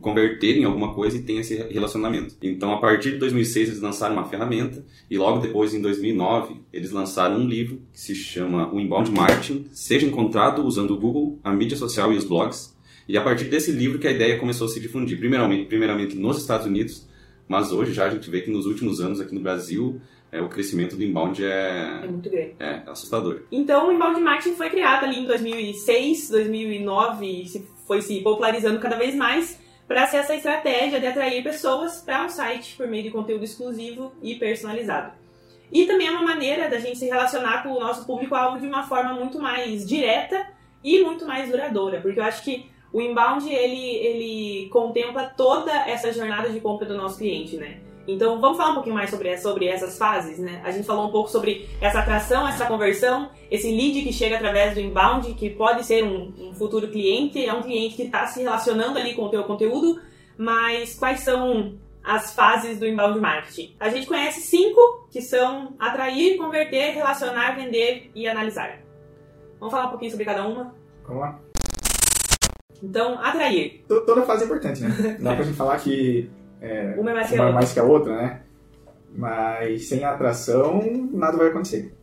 converter 0.00 0.56
em 0.56 0.64
alguma 0.64 0.92
coisa 0.92 1.16
e 1.16 1.22
tenha 1.22 1.40
esse 1.40 1.56
relacionamento. 1.70 2.34
Então, 2.42 2.72
a 2.72 2.78
partir 2.78 3.12
de 3.12 3.18
2006, 3.18 3.68
eles 3.68 3.80
lançaram 3.80 4.14
uma 4.14 4.24
ferramenta, 4.24 4.84
e 5.08 5.16
logo 5.16 5.38
depois, 5.38 5.72
em 5.72 5.80
2009, 5.80 6.56
eles 6.72 6.90
lançaram 6.90 7.38
um 7.38 7.46
livro 7.46 7.80
que 7.92 8.00
se 8.00 8.14
chama 8.14 8.72
O 8.72 8.80
Inbound 8.80 9.10
Marketing, 9.10 9.66
seja 9.72 10.06
encontrado 10.06 10.64
usando 10.64 10.92
o 10.92 10.98
Google, 10.98 11.38
a 11.44 11.52
mídia 11.52 11.76
social 11.76 12.12
e 12.12 12.16
os 12.16 12.24
blogs. 12.24 12.74
E 13.08 13.16
a 13.16 13.22
partir 13.22 13.44
desse 13.44 13.70
livro 13.70 13.98
que 13.98 14.08
a 14.08 14.10
ideia 14.10 14.38
começou 14.38 14.66
a 14.66 14.70
se 14.70 14.80
difundir, 14.80 15.18
primeiramente, 15.18 15.66
primeiramente 15.66 16.16
nos 16.16 16.38
Estados 16.38 16.66
Unidos, 16.66 17.06
mas 17.46 17.70
hoje 17.70 17.92
já 17.92 18.06
a 18.06 18.10
gente 18.10 18.28
vê 18.30 18.40
que 18.40 18.50
nos 18.50 18.66
últimos 18.66 19.00
anos 19.00 19.20
aqui 19.20 19.34
no 19.34 19.40
Brasil 19.40 20.00
é, 20.34 20.42
o 20.42 20.48
crescimento 20.48 20.96
do 20.96 21.04
inbound 21.04 21.44
é, 21.44 22.00
é 22.02 22.06
muito 22.08 22.28
grande. 22.28 22.56
É 22.58 22.82
assustador. 22.86 23.42
Então, 23.52 23.88
o 23.88 23.92
inbound 23.92 24.20
marketing 24.20 24.56
foi 24.56 24.68
criado 24.68 25.04
ali 25.04 25.20
em 25.20 25.26
2006, 25.26 26.28
2009 26.28 27.24
e 27.24 27.48
se, 27.48 27.68
foi 27.86 28.02
se 28.02 28.20
popularizando 28.20 28.80
cada 28.80 28.96
vez 28.96 29.14
mais 29.14 29.60
para 29.86 30.06
ser 30.08 30.16
essa 30.16 30.34
estratégia 30.34 30.98
de 30.98 31.06
atrair 31.06 31.44
pessoas 31.44 32.00
para 32.00 32.24
um 32.24 32.28
site 32.28 32.76
por 32.76 32.88
meio 32.88 33.04
de 33.04 33.10
conteúdo 33.10 33.44
exclusivo 33.44 34.12
e 34.20 34.34
personalizado. 34.34 35.12
E 35.70 35.86
também 35.86 36.08
é 36.08 36.10
uma 36.10 36.22
maneira 36.22 36.68
da 36.68 36.80
gente 36.80 36.98
se 36.98 37.06
relacionar 37.06 37.62
com 37.62 37.70
o 37.70 37.80
nosso 37.80 38.04
público-alvo 38.04 38.58
de 38.58 38.66
uma 38.66 38.82
forma 38.88 39.14
muito 39.14 39.38
mais 39.38 39.86
direta 39.86 40.48
e 40.82 41.00
muito 41.02 41.26
mais 41.26 41.48
duradoura, 41.48 42.00
porque 42.00 42.18
eu 42.18 42.24
acho 42.24 42.42
que 42.42 42.68
o 42.92 43.00
inbound 43.00 43.48
ele, 43.48 43.96
ele 43.96 44.68
contempla 44.70 45.24
toda 45.24 45.72
essa 45.88 46.12
jornada 46.12 46.48
de 46.50 46.60
compra 46.60 46.86
do 46.86 46.96
nosso 46.96 47.18
cliente, 47.18 47.56
né? 47.56 47.80
Então, 48.06 48.40
vamos 48.40 48.58
falar 48.58 48.72
um 48.72 48.74
pouquinho 48.74 48.94
mais 48.94 49.10
sobre, 49.10 49.36
sobre 49.38 49.66
essas 49.66 49.96
fases, 49.96 50.38
né? 50.38 50.60
A 50.64 50.70
gente 50.70 50.86
falou 50.86 51.08
um 51.08 51.10
pouco 51.10 51.30
sobre 51.30 51.68
essa 51.80 52.00
atração, 52.00 52.46
essa 52.46 52.66
conversão, 52.66 53.30
esse 53.50 53.70
lead 53.70 54.02
que 54.02 54.12
chega 54.12 54.36
através 54.36 54.74
do 54.74 54.80
inbound, 54.80 55.32
que 55.34 55.48
pode 55.50 55.84
ser 55.84 56.04
um, 56.04 56.32
um 56.38 56.54
futuro 56.54 56.88
cliente, 56.88 57.44
é 57.44 57.52
um 57.52 57.62
cliente 57.62 57.96
que 57.96 58.02
está 58.02 58.26
se 58.26 58.42
relacionando 58.42 58.98
ali 58.98 59.14
com 59.14 59.22
o 59.22 59.30
teu 59.30 59.44
conteúdo, 59.44 60.00
mas 60.36 60.94
quais 60.94 61.20
são 61.20 61.78
as 62.02 62.34
fases 62.34 62.78
do 62.78 62.86
inbound 62.86 63.18
marketing? 63.18 63.74
A 63.80 63.88
gente 63.88 64.06
conhece 64.06 64.42
cinco, 64.42 65.08
que 65.10 65.22
são 65.22 65.74
atrair, 65.78 66.36
converter, 66.36 66.92
relacionar, 66.92 67.56
vender 67.56 68.10
e 68.14 68.28
analisar. 68.28 68.80
Vamos 69.58 69.72
falar 69.72 69.86
um 69.86 69.90
pouquinho 69.90 70.10
sobre 70.10 70.26
cada 70.26 70.46
uma? 70.46 70.74
Vamos 71.06 71.22
lá. 71.22 71.40
Então, 72.82 73.18
atrair. 73.18 73.82
Toda 73.88 74.22
fase 74.22 74.42
é 74.42 74.46
importante, 74.46 74.82
né? 74.82 75.16
Dá 75.18 75.34
pra 75.34 75.44
gente 75.44 75.56
falar 75.56 75.78
que 75.78 76.28
é, 76.64 76.94
uma 76.98 77.10
é 77.10 77.14
mais 77.14 77.28
que, 77.28 77.34
uma 77.34 77.48
a 77.48 77.52
mais 77.52 77.72
que 77.72 77.80
a 77.80 77.84
outra, 77.84 78.16
né? 78.16 78.40
Mas 79.14 79.86
sem 79.86 80.02
atração, 80.02 80.80
nada 81.12 81.36
vai 81.36 81.48
acontecer. 81.48 81.94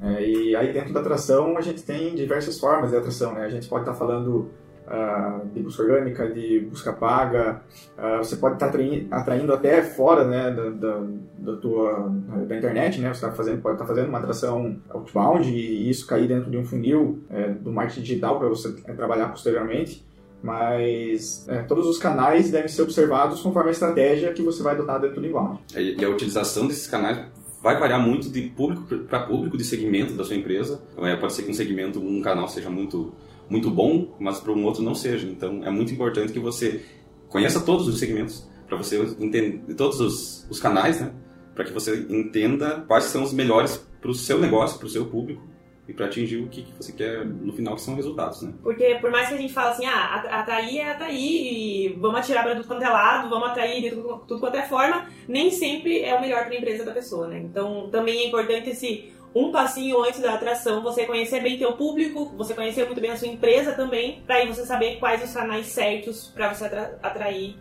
É, 0.00 0.22
e 0.26 0.56
aí 0.56 0.72
dentro 0.72 0.94
da 0.94 1.00
atração 1.00 1.56
a 1.58 1.60
gente 1.60 1.82
tem 1.82 2.14
diversas 2.14 2.58
formas 2.58 2.90
de 2.90 2.96
atração, 2.96 3.34
né? 3.34 3.44
A 3.44 3.48
gente 3.48 3.68
pode 3.68 3.82
estar 3.82 3.92
tá 3.92 3.98
falando 3.98 4.50
uh, 4.86 5.46
de 5.52 5.60
busca 5.60 5.82
orgânica, 5.82 6.26
de 6.26 6.60
busca 6.60 6.92
paga, 6.92 7.60
uh, 7.98 8.18
você 8.18 8.36
pode 8.36 8.54
estar 8.54 8.66
tá 8.66 8.72
atraindo, 8.72 9.14
atraindo, 9.14 9.52
até 9.52 9.82
fora 9.82 10.24
né, 10.24 10.50
da, 10.50 10.70
da, 10.70 11.02
da, 11.38 11.56
tua, 11.56 12.10
da 12.46 12.56
internet, 12.56 13.00
né? 13.00 13.12
Você 13.12 13.20
tá 13.20 13.32
fazendo, 13.32 13.60
pode 13.60 13.74
estar 13.74 13.84
tá 13.84 13.88
fazendo 13.88 14.08
uma 14.08 14.18
atração 14.18 14.78
outbound 14.88 15.50
e 15.50 15.90
isso 15.90 16.06
cair 16.06 16.26
dentro 16.26 16.50
de 16.50 16.56
um 16.56 16.64
funil 16.64 17.22
é, 17.28 17.48
do 17.50 17.70
marketing 17.70 18.02
digital 18.02 18.38
para 18.38 18.48
você 18.48 18.74
é, 18.86 18.92
trabalhar 18.94 19.28
posteriormente 19.28 20.07
mas 20.42 21.46
é, 21.48 21.62
todos 21.62 21.86
os 21.86 21.98
canais 21.98 22.50
devem 22.50 22.68
ser 22.68 22.82
observados 22.82 23.40
conforme 23.40 23.70
a 23.70 23.72
estratégia 23.72 24.32
que 24.32 24.42
você 24.42 24.62
vai 24.62 24.74
adotar 24.74 25.00
dentro 25.00 25.20
do 25.20 25.26
inbound. 25.26 25.60
E 25.74 26.04
a 26.04 26.08
utilização 26.08 26.66
desses 26.66 26.86
canais 26.86 27.26
vai 27.62 27.78
variar 27.78 28.00
muito 28.00 28.30
de 28.30 28.42
público 28.42 28.86
para 29.04 29.20
público, 29.20 29.56
de 29.56 29.64
segmento 29.64 30.14
da 30.14 30.24
sua 30.24 30.36
empresa. 30.36 30.80
É, 30.98 31.16
pode 31.16 31.32
ser 31.32 31.42
que 31.42 31.50
um 31.50 31.54
segmento, 31.54 32.00
um 32.00 32.22
canal 32.22 32.48
seja 32.48 32.70
muito 32.70 33.12
muito 33.50 33.70
bom, 33.70 34.14
mas 34.20 34.38
para 34.40 34.52
um 34.52 34.62
outro 34.64 34.82
não 34.82 34.94
seja. 34.94 35.26
Então 35.26 35.64
é 35.64 35.70
muito 35.70 35.92
importante 35.92 36.32
que 36.32 36.38
você 36.38 36.82
conheça 37.28 37.60
todos 37.60 37.88
os 37.88 37.98
segmentos 37.98 38.46
para 38.66 38.76
você 38.76 39.00
entender 39.18 39.74
todos 39.74 40.00
os, 40.00 40.46
os 40.50 40.60
canais, 40.60 41.00
né? 41.00 41.12
Para 41.54 41.64
que 41.64 41.72
você 41.72 42.06
entenda 42.10 42.84
quais 42.86 43.04
são 43.04 43.22
os 43.22 43.32
melhores 43.32 43.82
para 44.00 44.10
o 44.10 44.14
seu 44.14 44.38
negócio, 44.38 44.78
para 44.78 44.86
o 44.86 44.90
seu 44.90 45.06
público 45.06 45.42
e 45.88 45.92
para 45.94 46.06
atingir 46.06 46.36
o 46.36 46.48
que, 46.48 46.66
você 46.76 46.92
quer 46.92 47.24
no 47.24 47.52
final, 47.52 47.74
que 47.74 47.80
são 47.80 47.94
resultados, 47.94 48.42
né? 48.42 48.52
Porque 48.62 48.96
por 49.00 49.10
mais 49.10 49.28
que 49.28 49.34
a 49.34 49.38
gente 49.38 49.52
fale 49.52 49.70
assim, 49.70 49.86
ah, 49.86 50.16
atrair 50.40 50.80
é 50.80 50.90
atrair 50.90 51.98
vamos 51.98 52.20
atirar 52.20 52.44
para 52.44 52.56
tudo 52.56 52.68
quanto 52.68 52.82
é 52.82 52.88
lado, 52.88 53.30
vamos 53.30 53.48
atrair 53.48 53.80
de 53.80 53.90
tudo, 53.90 54.18
tudo 54.28 54.38
quanto 54.38 54.56
é 54.56 54.62
forma, 54.62 55.08
nem 55.26 55.50
sempre 55.50 56.02
é 56.02 56.14
o 56.14 56.20
melhor 56.20 56.44
para 56.44 56.54
a 56.54 56.58
empresa 56.58 56.84
da 56.84 56.92
pessoa, 56.92 57.26
né? 57.26 57.38
Então 57.38 57.88
também 57.90 58.18
é 58.18 58.26
importante 58.26 58.70
esse 58.70 59.12
um 59.34 59.52
passinho 59.52 60.02
antes 60.02 60.20
da 60.20 60.34
atração, 60.34 60.82
você 60.82 61.04
conhecer 61.04 61.42
bem 61.42 61.58
teu 61.58 61.72
público, 61.74 62.26
você 62.36 62.54
conhecer 62.54 62.86
muito 62.86 63.00
bem 63.00 63.10
a 63.10 63.16
sua 63.16 63.28
empresa 63.28 63.72
também, 63.72 64.22
para 64.26 64.36
aí 64.36 64.48
você 64.48 64.64
saber 64.64 64.98
quais 64.98 65.22
os 65.22 65.32
canais 65.32 65.66
certos 65.66 66.28
para 66.28 66.52
você 66.52 66.64
atrair 67.02 67.56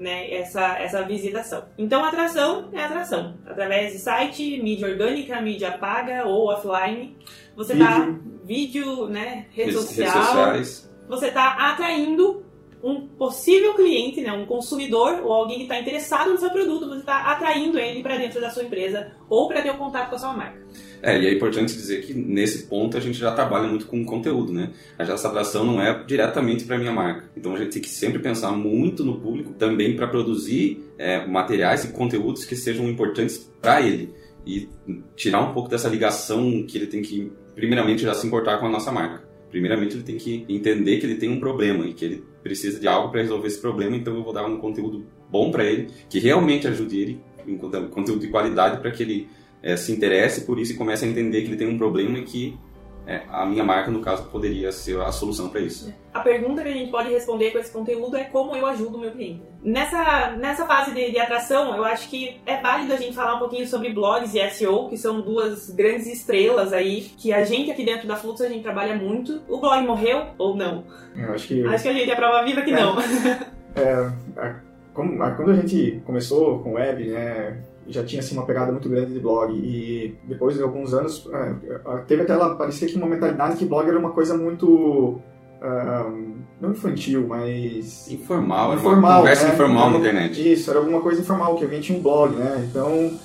né, 0.00 0.32
essa, 0.32 0.78
essa 0.78 1.02
visitação. 1.02 1.64
Então, 1.76 2.04
atração 2.04 2.70
é 2.72 2.82
atração. 2.82 3.34
Através 3.46 3.92
de 3.92 3.98
site, 3.98 4.60
mídia 4.62 4.88
orgânica, 4.88 5.40
mídia 5.40 5.72
paga 5.78 6.24
ou 6.26 6.48
offline. 6.48 7.16
Você 7.54 7.74
está 7.74 8.08
vídeo, 8.44 9.06
né, 9.06 9.46
rede 9.50 9.74
social. 9.74 10.10
Redes 10.10 10.26
sociais. 10.26 10.90
Você 11.08 11.26
está 11.26 11.70
atraindo 11.70 12.44
um 12.82 13.06
possível 13.06 13.74
cliente, 13.74 14.20
né, 14.20 14.32
um 14.32 14.46
consumidor 14.46 15.20
ou 15.22 15.32
alguém 15.32 15.58
que 15.58 15.62
está 15.64 15.78
interessado 15.78 16.30
no 16.30 16.38
seu 16.38 16.50
produto, 16.50 16.88
você 16.88 17.00
está 17.00 17.30
atraindo 17.32 17.78
ele 17.78 18.02
para 18.02 18.16
dentro 18.16 18.40
da 18.40 18.50
sua 18.50 18.62
empresa 18.62 19.12
ou 19.28 19.48
para 19.48 19.60
ter 19.60 19.70
um 19.70 19.76
contato 19.76 20.08
com 20.08 20.16
a 20.16 20.18
sua 20.18 20.32
marca. 20.32 20.60
É, 21.02 21.18
e 21.18 21.26
é 21.26 21.32
importante 21.32 21.72
dizer 21.72 22.02
que 22.02 22.12
nesse 22.12 22.66
ponto 22.66 22.96
a 22.96 23.00
gente 23.00 23.18
já 23.18 23.32
trabalha 23.32 23.66
muito 23.66 23.86
com 23.86 24.04
conteúdo, 24.04 24.52
né? 24.52 24.70
Essa 24.98 25.28
atração 25.28 25.64
não 25.64 25.80
é 25.80 26.04
diretamente 26.04 26.64
para 26.64 26.78
minha 26.78 26.92
marca. 26.92 27.30
Então 27.34 27.54
a 27.54 27.58
gente 27.58 27.72
tem 27.72 27.82
que 27.82 27.88
sempre 27.88 28.18
pensar 28.18 28.52
muito 28.52 29.02
no 29.02 29.18
público 29.18 29.54
também 29.54 29.96
para 29.96 30.06
produzir 30.06 30.84
é, 30.98 31.26
materiais 31.26 31.84
e 31.84 31.92
conteúdos 31.92 32.44
que 32.44 32.54
sejam 32.54 32.86
importantes 32.86 33.50
para 33.62 33.80
ele 33.80 34.12
e 34.46 34.68
tirar 35.16 35.40
um 35.40 35.52
pouco 35.52 35.68
dessa 35.68 35.88
ligação 35.88 36.64
que 36.66 36.76
ele 36.76 36.86
tem 36.86 37.02
que, 37.02 37.32
primeiramente, 37.54 38.02
já 38.02 38.14
se 38.14 38.26
importar 38.26 38.58
com 38.58 38.66
a 38.66 38.70
nossa 38.70 38.92
marca. 38.92 39.22
Primeiramente, 39.50 39.96
ele 39.96 40.04
tem 40.04 40.16
que 40.16 40.44
entender 40.48 40.98
que 40.98 41.06
ele 41.06 41.16
tem 41.16 41.30
um 41.30 41.40
problema 41.40 41.86
e 41.86 41.94
que 41.94 42.04
ele 42.04 42.24
precisa 42.42 42.80
de 42.80 42.88
algo 42.88 43.10
para 43.10 43.20
resolver 43.20 43.46
esse 43.46 43.60
problema, 43.60 43.96
então 43.96 44.14
eu 44.14 44.22
vou 44.22 44.32
dar 44.32 44.46
um 44.46 44.58
conteúdo 44.58 45.06
bom 45.30 45.50
para 45.50 45.64
ele, 45.64 45.90
que 46.08 46.18
realmente 46.18 46.66
ajude 46.66 46.98
ele, 46.98 47.20
um 47.46 47.56
conteúdo 47.56 48.20
de 48.20 48.28
qualidade 48.28 48.80
para 48.80 48.90
que 48.90 49.02
ele 49.02 49.28
é, 49.62 49.76
se 49.76 49.92
interesse 49.92 50.42
por 50.42 50.58
isso 50.58 50.72
e 50.72 50.76
comece 50.76 51.04
a 51.04 51.08
entender 51.08 51.42
que 51.42 51.48
ele 51.48 51.56
tem 51.56 51.68
um 51.68 51.78
problema 51.78 52.18
e 52.18 52.22
que 52.22 52.58
é, 53.10 53.22
a 53.28 53.44
minha 53.44 53.64
marca, 53.64 53.90
no 53.90 54.00
caso, 54.00 54.22
poderia 54.30 54.70
ser 54.70 55.00
a 55.00 55.10
solução 55.10 55.48
para 55.48 55.60
isso. 55.60 55.92
A 56.14 56.20
pergunta 56.20 56.62
que 56.62 56.68
a 56.68 56.72
gente 56.72 56.92
pode 56.92 57.10
responder 57.10 57.50
com 57.50 57.58
esse 57.58 57.72
conteúdo 57.72 58.16
é 58.16 58.22
como 58.22 58.54
eu 58.54 58.64
ajudo 58.64 58.98
o 58.98 59.00
meu 59.00 59.10
cliente. 59.10 59.42
Nessa, 59.64 60.36
nessa 60.36 60.64
fase 60.64 60.94
de, 60.94 61.10
de 61.10 61.18
atração, 61.18 61.74
eu 61.74 61.84
acho 61.84 62.08
que 62.08 62.40
é 62.46 62.60
válido 62.60 62.92
a 62.92 62.96
gente 62.96 63.16
falar 63.16 63.34
um 63.34 63.40
pouquinho 63.40 63.66
sobre 63.66 63.92
blogs 63.92 64.32
e 64.32 64.50
SEO, 64.50 64.88
que 64.88 64.96
são 64.96 65.20
duas 65.20 65.70
grandes 65.70 66.06
estrelas 66.06 66.72
aí, 66.72 67.00
que 67.18 67.32
a 67.32 67.44
gente 67.44 67.68
aqui 67.72 67.84
dentro 67.84 68.06
da 68.06 68.14
Fluxo, 68.14 68.44
a 68.44 68.48
gente 68.48 68.62
trabalha 68.62 68.94
muito. 68.94 69.42
O 69.48 69.58
blog 69.58 69.84
morreu 69.84 70.26
ou 70.38 70.56
não? 70.56 70.84
Eu 71.16 71.32
acho 71.32 71.48
que... 71.48 71.66
Acho 71.66 71.82
que 71.82 71.88
a 71.88 71.92
gente 71.92 72.10
é 72.12 72.14
prova 72.14 72.44
viva 72.44 72.62
que 72.62 72.70
não. 72.70 72.94
É, 73.74 74.12
a, 74.36 74.60
como, 74.94 75.20
a, 75.20 75.32
quando 75.32 75.50
a 75.50 75.54
gente 75.54 76.00
começou 76.06 76.60
com 76.60 76.74
web, 76.74 77.08
né, 77.08 77.60
já 77.90 78.04
tinha 78.04 78.20
assim, 78.20 78.34
uma 78.34 78.46
pegada 78.46 78.72
muito 78.72 78.88
grande 78.88 79.12
de 79.12 79.20
blog 79.20 79.52
e 79.52 80.16
depois 80.24 80.56
de 80.56 80.62
alguns 80.62 80.94
anos 80.94 81.28
é, 81.32 81.54
teve 82.06 82.22
até 82.22 82.36
lá, 82.36 82.54
parecia 82.54 82.88
que 82.88 82.96
uma 82.96 83.06
mentalidade 83.06 83.56
que 83.56 83.64
blog 83.64 83.88
era 83.88 83.98
uma 83.98 84.10
coisa 84.10 84.36
muito 84.36 85.20
uh, 85.60 86.34
não 86.60 86.70
infantil, 86.70 87.26
mas 87.26 88.10
informal, 88.10 88.74
informal 88.74 89.18
conversa 89.20 89.48
né? 89.48 89.54
informal 89.54 89.90
na 89.90 89.98
internet. 89.98 90.52
Isso, 90.52 90.70
era 90.70 90.78
alguma 90.78 91.00
coisa 91.00 91.20
informal 91.20 91.56
que 91.56 91.64
alguém 91.64 91.80
tinha 91.80 91.98
um 91.98 92.02
blog, 92.02 92.34
né? 92.34 92.66
Então 92.68 93.18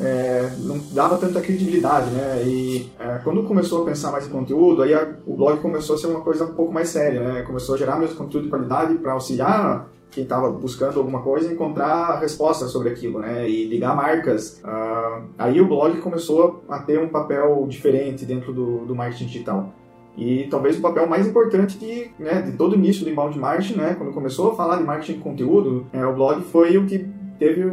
é, 0.00 0.50
não 0.58 0.78
dava 0.92 1.18
tanta 1.18 1.40
credibilidade, 1.40 2.10
né? 2.10 2.42
E 2.44 2.90
é, 2.98 3.20
quando 3.24 3.42
começou 3.44 3.82
a 3.82 3.84
pensar 3.84 4.12
mais 4.12 4.26
em 4.26 4.30
conteúdo, 4.30 4.82
aí 4.82 4.94
a, 4.94 5.08
o 5.26 5.36
blog 5.36 5.60
começou 5.60 5.96
a 5.96 5.98
ser 5.98 6.06
uma 6.06 6.20
coisa 6.20 6.44
um 6.44 6.54
pouco 6.54 6.72
mais 6.72 6.88
séria, 6.88 7.20
né? 7.20 7.42
Começou 7.42 7.74
a 7.74 7.78
gerar 7.78 7.98
mesmo 7.98 8.16
conteúdo 8.16 8.44
de 8.44 8.50
qualidade 8.50 8.94
para 8.94 9.12
auxiliar 9.12 9.88
quem 10.10 10.24
estava 10.24 10.50
buscando 10.50 10.98
alguma 10.98 11.20
coisa 11.20 11.52
encontrar 11.52 12.18
respostas 12.20 12.70
sobre 12.70 12.88
aquilo, 12.90 13.20
né? 13.20 13.48
E 13.48 13.66
ligar 13.66 13.94
marcas. 13.94 14.60
Uh, 14.64 15.24
aí 15.38 15.60
o 15.60 15.66
blog 15.66 15.98
começou 16.00 16.64
a 16.68 16.78
ter 16.78 16.98
um 16.98 17.08
papel 17.08 17.66
diferente 17.68 18.24
dentro 18.24 18.52
do, 18.52 18.84
do 18.86 18.94
marketing 18.94 19.26
digital. 19.26 19.72
E 20.16 20.48
talvez 20.50 20.76
o 20.76 20.80
papel 20.80 21.06
mais 21.06 21.28
importante 21.28 21.78
de, 21.78 22.10
né, 22.18 22.42
de 22.42 22.52
todo 22.56 22.72
o 22.72 22.74
início 22.74 23.04
do 23.04 23.10
inbound 23.10 23.38
marketing, 23.38 23.76
né, 23.76 23.94
quando 23.96 24.12
começou 24.12 24.50
a 24.50 24.56
falar 24.56 24.78
de 24.78 24.82
marketing 24.82 25.12
de 25.12 25.18
conteúdo, 25.20 25.86
é, 25.92 26.04
o 26.04 26.12
blog 26.12 26.42
foi 26.42 26.76
o 26.76 26.86
que 26.86 27.06
teve 27.38 27.72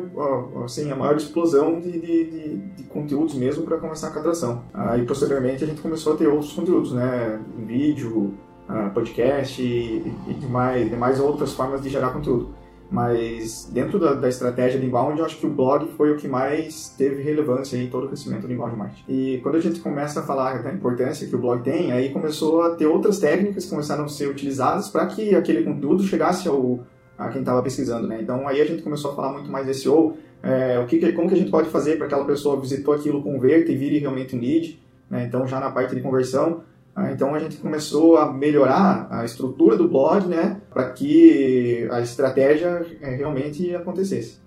assim, 0.63 0.92
a 0.92 0.96
maior 0.96 1.18
explosão 1.18 1.80
de, 1.80 1.92
de, 1.92 2.00
de, 2.00 2.58
de 2.58 2.84
conteúdos 2.84 3.34
mesmo 3.34 3.63
para 3.63 3.77
começar 3.77 4.10
a 4.10 4.20
atração. 4.20 4.62
Aí, 4.72 5.04
posteriormente, 5.08 5.63
a 5.63 5.68
gente 5.68 5.82
começou 5.82 6.13
a 6.13 6.18
ter 6.18 6.27
outros 6.27 6.54
conteúdos, 6.54 6.94
né, 6.94 7.42
vídeo, 7.65 8.36
uh, 8.70 8.94
podcast 8.94 9.62
e, 9.62 10.14
e 10.28 10.34
demais, 10.34 10.90
demais 10.90 11.20
outras 11.20 11.54
formas 11.54 11.82
de 11.82 11.90
gerar 11.90 12.12
conteúdo. 12.12 12.54
Mas 12.90 13.68
dentro 13.74 14.00
da, 14.00 14.14
da, 14.14 14.30
estratégia 14.30 14.80
de 14.80 14.86
inbound, 14.86 15.20
eu 15.20 15.26
acho 15.26 15.38
que 15.38 15.46
o 15.48 15.50
blog 15.50 15.88
foi 15.98 16.12
o 16.12 16.18
que 16.18 16.28
mais 16.28 16.94
teve 16.96 17.22
relevância 17.24 17.78
em 17.78 17.88
todo 17.88 18.06
o 18.06 18.08
crescimento 18.08 18.46
do 18.46 18.54
inbound 18.54 18.78
marketing. 18.78 19.04
E 19.08 19.40
quando 19.42 19.56
a 19.56 19.60
gente 19.60 19.80
começa 19.80 20.20
a 20.20 20.24
falar 20.24 20.62
da 20.62 20.72
importância 20.72 21.28
que 21.28 21.36
o 21.36 21.40
blog 21.40 21.64
tem, 21.64 21.92
aí 21.92 22.10
começou 22.10 22.62
a 22.62 22.76
ter 22.76 22.86
outras 22.86 23.18
técnicas 23.18 23.64
que 23.64 23.72
começaram 23.72 24.06
a 24.06 24.08
ser 24.08 24.30
utilizadas 24.30 24.90
para 24.90 25.06
que 25.08 25.36
aquele 25.36 25.64
conteúdo 25.64 26.04
chegasse 26.04 26.48
ao, 26.48 26.86
a 27.18 27.30
quem 27.30 27.42
estava 27.42 27.62
pesquisando, 27.64 28.08
né? 28.08 28.20
Então 28.22 28.48
aí 28.48 28.62
a 28.62 28.66
gente 28.66 28.84
começou 28.84 29.12
a 29.12 29.16
falar 29.16 29.34
muito 29.34 29.50
mais 29.50 29.66
de 29.66 29.74
SEO, 29.74 30.16
é, 30.44 30.80
o 30.80 30.86
que, 30.86 31.12
como 31.14 31.28
que 31.28 31.34
a 31.34 31.38
gente 31.38 31.50
pode 31.50 31.70
fazer 31.70 31.98
para 31.98 32.06
aquela 32.06 32.24
pessoa 32.24 32.60
visitou 32.62 32.94
aquilo, 32.94 33.24
converta 33.24 33.72
e 33.72 33.76
vire 33.76 33.98
realmente 33.98 34.36
um 34.36 34.40
lead, 34.40 34.80
né? 35.10 35.26
Então 35.26 35.48
já 35.48 35.60
na 35.60 35.72
parte 35.72 35.96
de 35.96 36.02
conversão, 36.02 36.62
ah, 36.62 36.75
então 37.12 37.36
a 37.36 37.40
gente 37.40 37.58
começou 37.58 38.18
a 38.18 38.32
melhorar 38.32 39.08
a 39.12 39.25
estrutura 39.25 39.75
do 39.75 39.88
blog, 39.88 40.28
né, 40.28 40.62
para 40.70 40.92
que 40.92 41.88
a 41.92 42.00
estratégia 42.00 42.86
eh, 43.02 43.16
realmente 43.16 43.75
acontecesse. 43.75 44.40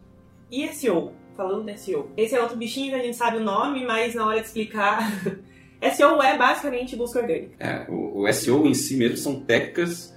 E 0.51 0.67
SEO? 0.69 1.13
Falando 1.37 1.67
de 1.67 1.79
SEO. 1.79 2.09
Esse 2.17 2.35
é 2.35 2.41
outro 2.41 2.57
bichinho 2.57 2.91
que 2.91 2.97
a 2.97 3.03
gente 3.03 3.17
sabe 3.17 3.37
o 3.37 3.45
nome, 3.45 3.85
mas 3.85 4.15
na 4.15 4.27
hora 4.27 4.41
de 4.41 4.47
explicar, 4.47 4.99
SEO 5.95 6.23
é 6.23 6.39
basicamente 6.39 6.97
busca 6.97 7.21
orgânica. 7.21 7.55
É, 7.61 7.87
o, 7.91 8.23
o, 8.23 8.33
SEO 8.33 8.67
em 8.67 8.75
si 8.75 8.97
mesmo 8.97 9.19
são 9.19 9.41
técnicas 9.41 10.17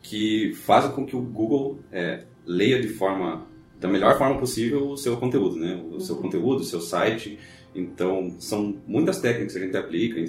que 0.00 0.54
fazem 0.54 0.92
com 0.92 1.04
que 1.04 1.16
o 1.16 1.20
Google 1.20 1.80
é, 1.90 2.24
leia 2.46 2.80
de 2.80 2.88
forma 2.88 3.46
da 3.78 3.88
melhor 3.88 4.16
forma 4.16 4.38
possível 4.38 4.90
o 4.90 4.96
seu 4.96 5.16
conteúdo, 5.16 5.56
né? 5.56 5.82
O 5.90 5.98
seu 5.98 6.14
uhum. 6.14 6.22
conteúdo, 6.22 6.60
o 6.60 6.64
seu 6.64 6.80
site 6.80 7.38
então, 7.74 8.34
são 8.38 8.76
muitas 8.86 9.20
técnicas 9.20 9.54
que 9.54 9.58
a 9.58 9.64
gente 9.64 9.76
aplica, 9.76 10.20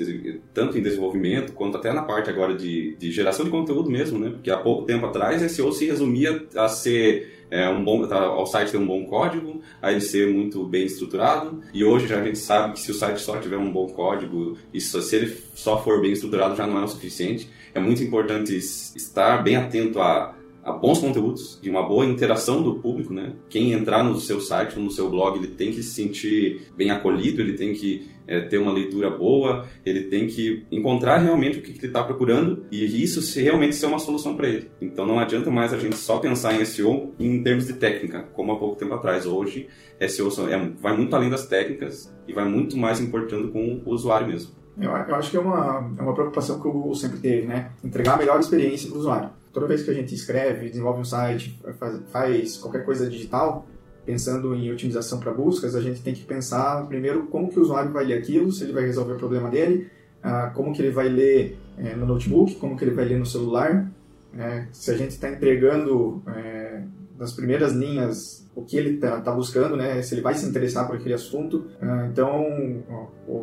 tanto 0.53 0.77
em 0.77 0.81
desenvolvimento, 0.81 1.53
quanto 1.53 1.77
até 1.77 1.91
na 1.91 2.03
parte 2.03 2.29
agora 2.29 2.55
de, 2.55 2.95
de 2.97 3.11
geração 3.11 3.43
de 3.43 3.51
conteúdo 3.51 3.89
mesmo, 3.89 4.17
né? 4.17 4.29
Porque 4.29 4.49
há 4.49 4.57
pouco 4.57 4.85
tempo 4.85 5.05
atrás, 5.05 5.41
SEO 5.51 5.71
se 5.71 5.85
resumia 5.85 6.45
a 6.55 6.69
ser 6.69 7.45
é, 7.51 7.69
um 7.69 7.83
bom, 7.83 8.07
tá, 8.07 8.19
ao 8.19 8.45
site 8.45 8.71
ter 8.71 8.77
um 8.77 8.87
bom 8.87 9.05
código, 9.05 9.61
a 9.81 9.91
ele 9.91 10.01
ser 10.01 10.27
muito 10.27 10.63
bem 10.65 10.85
estruturado, 10.85 11.61
e 11.73 11.83
hoje 11.83 12.07
já 12.07 12.19
a 12.19 12.23
gente 12.23 12.39
sabe 12.39 12.73
que 12.73 12.79
se 12.79 12.91
o 12.91 12.93
site 12.95 13.19
só 13.19 13.37
tiver 13.37 13.57
um 13.57 13.71
bom 13.71 13.87
código, 13.87 14.57
e 14.73 14.79
se 14.79 15.15
ele 15.15 15.37
só 15.53 15.83
for 15.83 16.01
bem 16.01 16.13
estruturado 16.13 16.55
já 16.55 16.65
não 16.65 16.79
é 16.79 16.83
o 16.83 16.87
suficiente. 16.87 17.49
É 17.75 17.79
muito 17.79 18.03
importante 18.03 18.55
estar 18.55 19.43
bem 19.43 19.55
atento 19.55 19.99
a 19.99 20.35
a 20.63 20.71
bons 20.71 20.99
conteúdos, 20.99 21.59
de 21.61 21.69
uma 21.69 21.83
boa 21.83 22.05
interação 22.05 22.63
do 22.63 22.75
público, 22.75 23.13
né? 23.13 23.33
Quem 23.49 23.73
entrar 23.73 24.03
no 24.03 24.19
seu 24.19 24.39
site 24.39 24.79
no 24.79 24.89
seu 24.89 25.09
blog, 25.09 25.37
ele 25.37 25.47
tem 25.47 25.71
que 25.71 25.83
se 25.83 25.93
sentir 25.93 26.67
bem 26.75 26.89
acolhido, 26.89 27.41
ele 27.41 27.53
tem 27.53 27.73
que 27.73 28.07
é, 28.25 28.39
ter 28.39 28.57
uma 28.57 28.71
leitura 28.71 29.09
boa, 29.09 29.65
ele 29.85 30.03
tem 30.03 30.27
que 30.27 30.65
encontrar 30.71 31.17
realmente 31.17 31.59
o 31.59 31.61
que, 31.61 31.73
que 31.73 31.79
ele 31.79 31.87
está 31.87 32.01
procurando 32.01 32.65
e 32.71 33.03
isso 33.03 33.21
se 33.21 33.41
realmente 33.41 33.75
ser 33.75 33.87
uma 33.87 33.99
solução 33.99 34.37
para 34.37 34.47
ele. 34.47 34.71
Então 34.79 35.05
não 35.05 35.19
adianta 35.19 35.51
mais 35.51 35.73
a 35.73 35.77
gente 35.77 35.97
só 35.97 36.19
pensar 36.19 36.53
em 36.53 36.63
SEO 36.63 37.13
em 37.19 37.43
termos 37.43 37.67
de 37.67 37.73
técnica, 37.73 38.23
como 38.33 38.53
há 38.53 38.55
pouco 38.57 38.77
tempo 38.77 38.93
atrás. 38.93 39.25
Hoje, 39.25 39.67
SEO 40.07 40.29
é, 40.49 40.71
vai 40.79 40.95
muito 40.95 41.13
além 41.13 41.29
das 41.29 41.45
técnicas 41.45 42.13
e 42.25 42.31
vai 42.31 42.45
muito 42.45 42.77
mais 42.77 43.01
importando 43.01 43.49
com 43.49 43.81
o 43.85 43.91
usuário 43.91 44.27
mesmo. 44.27 44.51
Eu, 44.79 44.89
eu 44.89 45.15
acho 45.15 45.29
que 45.29 45.37
é 45.37 45.39
uma, 45.39 45.93
é 45.97 46.01
uma 46.01 46.13
preocupação 46.13 46.59
que 46.59 46.67
o 46.67 46.71
Google 46.71 46.95
sempre 46.95 47.19
teve, 47.19 47.45
né? 47.45 47.71
Entregar 47.83 48.15
a 48.15 48.17
melhor 48.17 48.39
experiência 48.39 48.87
para 48.87 48.97
o 48.97 48.99
usuário 49.01 49.42
toda 49.53 49.67
vez 49.67 49.83
que 49.83 49.91
a 49.91 49.93
gente 49.93 50.13
escreve, 50.13 50.69
desenvolve 50.69 50.99
um 50.99 51.05
site, 51.05 51.57
faz, 51.79 52.01
faz 52.11 52.57
qualquer 52.57 52.83
coisa 52.83 53.09
digital, 53.09 53.65
pensando 54.05 54.53
em 54.55 54.71
otimização 54.71 55.19
para 55.19 55.31
buscas, 55.31 55.75
a 55.75 55.81
gente 55.81 56.01
tem 56.01 56.13
que 56.13 56.25
pensar 56.25 56.85
primeiro 56.87 57.27
como 57.27 57.49
que 57.49 57.59
o 57.59 57.61
usuário 57.61 57.91
vai 57.91 58.03
ler 58.03 58.15
aquilo, 58.15 58.51
se 58.51 58.63
ele 58.63 58.73
vai 58.73 58.83
resolver 58.83 59.13
o 59.13 59.17
problema 59.17 59.49
dele, 59.49 59.89
ah, 60.21 60.51
como 60.53 60.73
que 60.73 60.81
ele 60.81 60.91
vai 60.91 61.07
ler 61.07 61.57
é, 61.77 61.95
no 61.95 62.05
notebook, 62.05 62.55
como 62.55 62.75
que 62.75 62.83
ele 62.83 62.95
vai 62.95 63.05
ler 63.05 63.19
no 63.19 63.25
celular, 63.25 63.89
é, 64.37 64.65
se 64.71 64.89
a 64.89 64.97
gente 64.97 65.11
está 65.11 65.29
entregando 65.29 66.23
é, 66.27 66.81
nas 67.17 67.31
primeiras 67.31 67.73
linhas 67.73 68.43
o 68.55 68.63
que 68.63 68.77
ele 68.77 68.95
está 68.95 69.21
tá 69.21 69.31
buscando, 69.31 69.75
né, 69.75 70.01
se 70.01 70.13
ele 70.13 70.21
vai 70.21 70.33
se 70.33 70.45
interessar 70.45 70.85
por 70.87 70.95
aquele 70.95 71.13
assunto. 71.13 71.67
Ah, 71.81 72.07
então, 72.11 72.45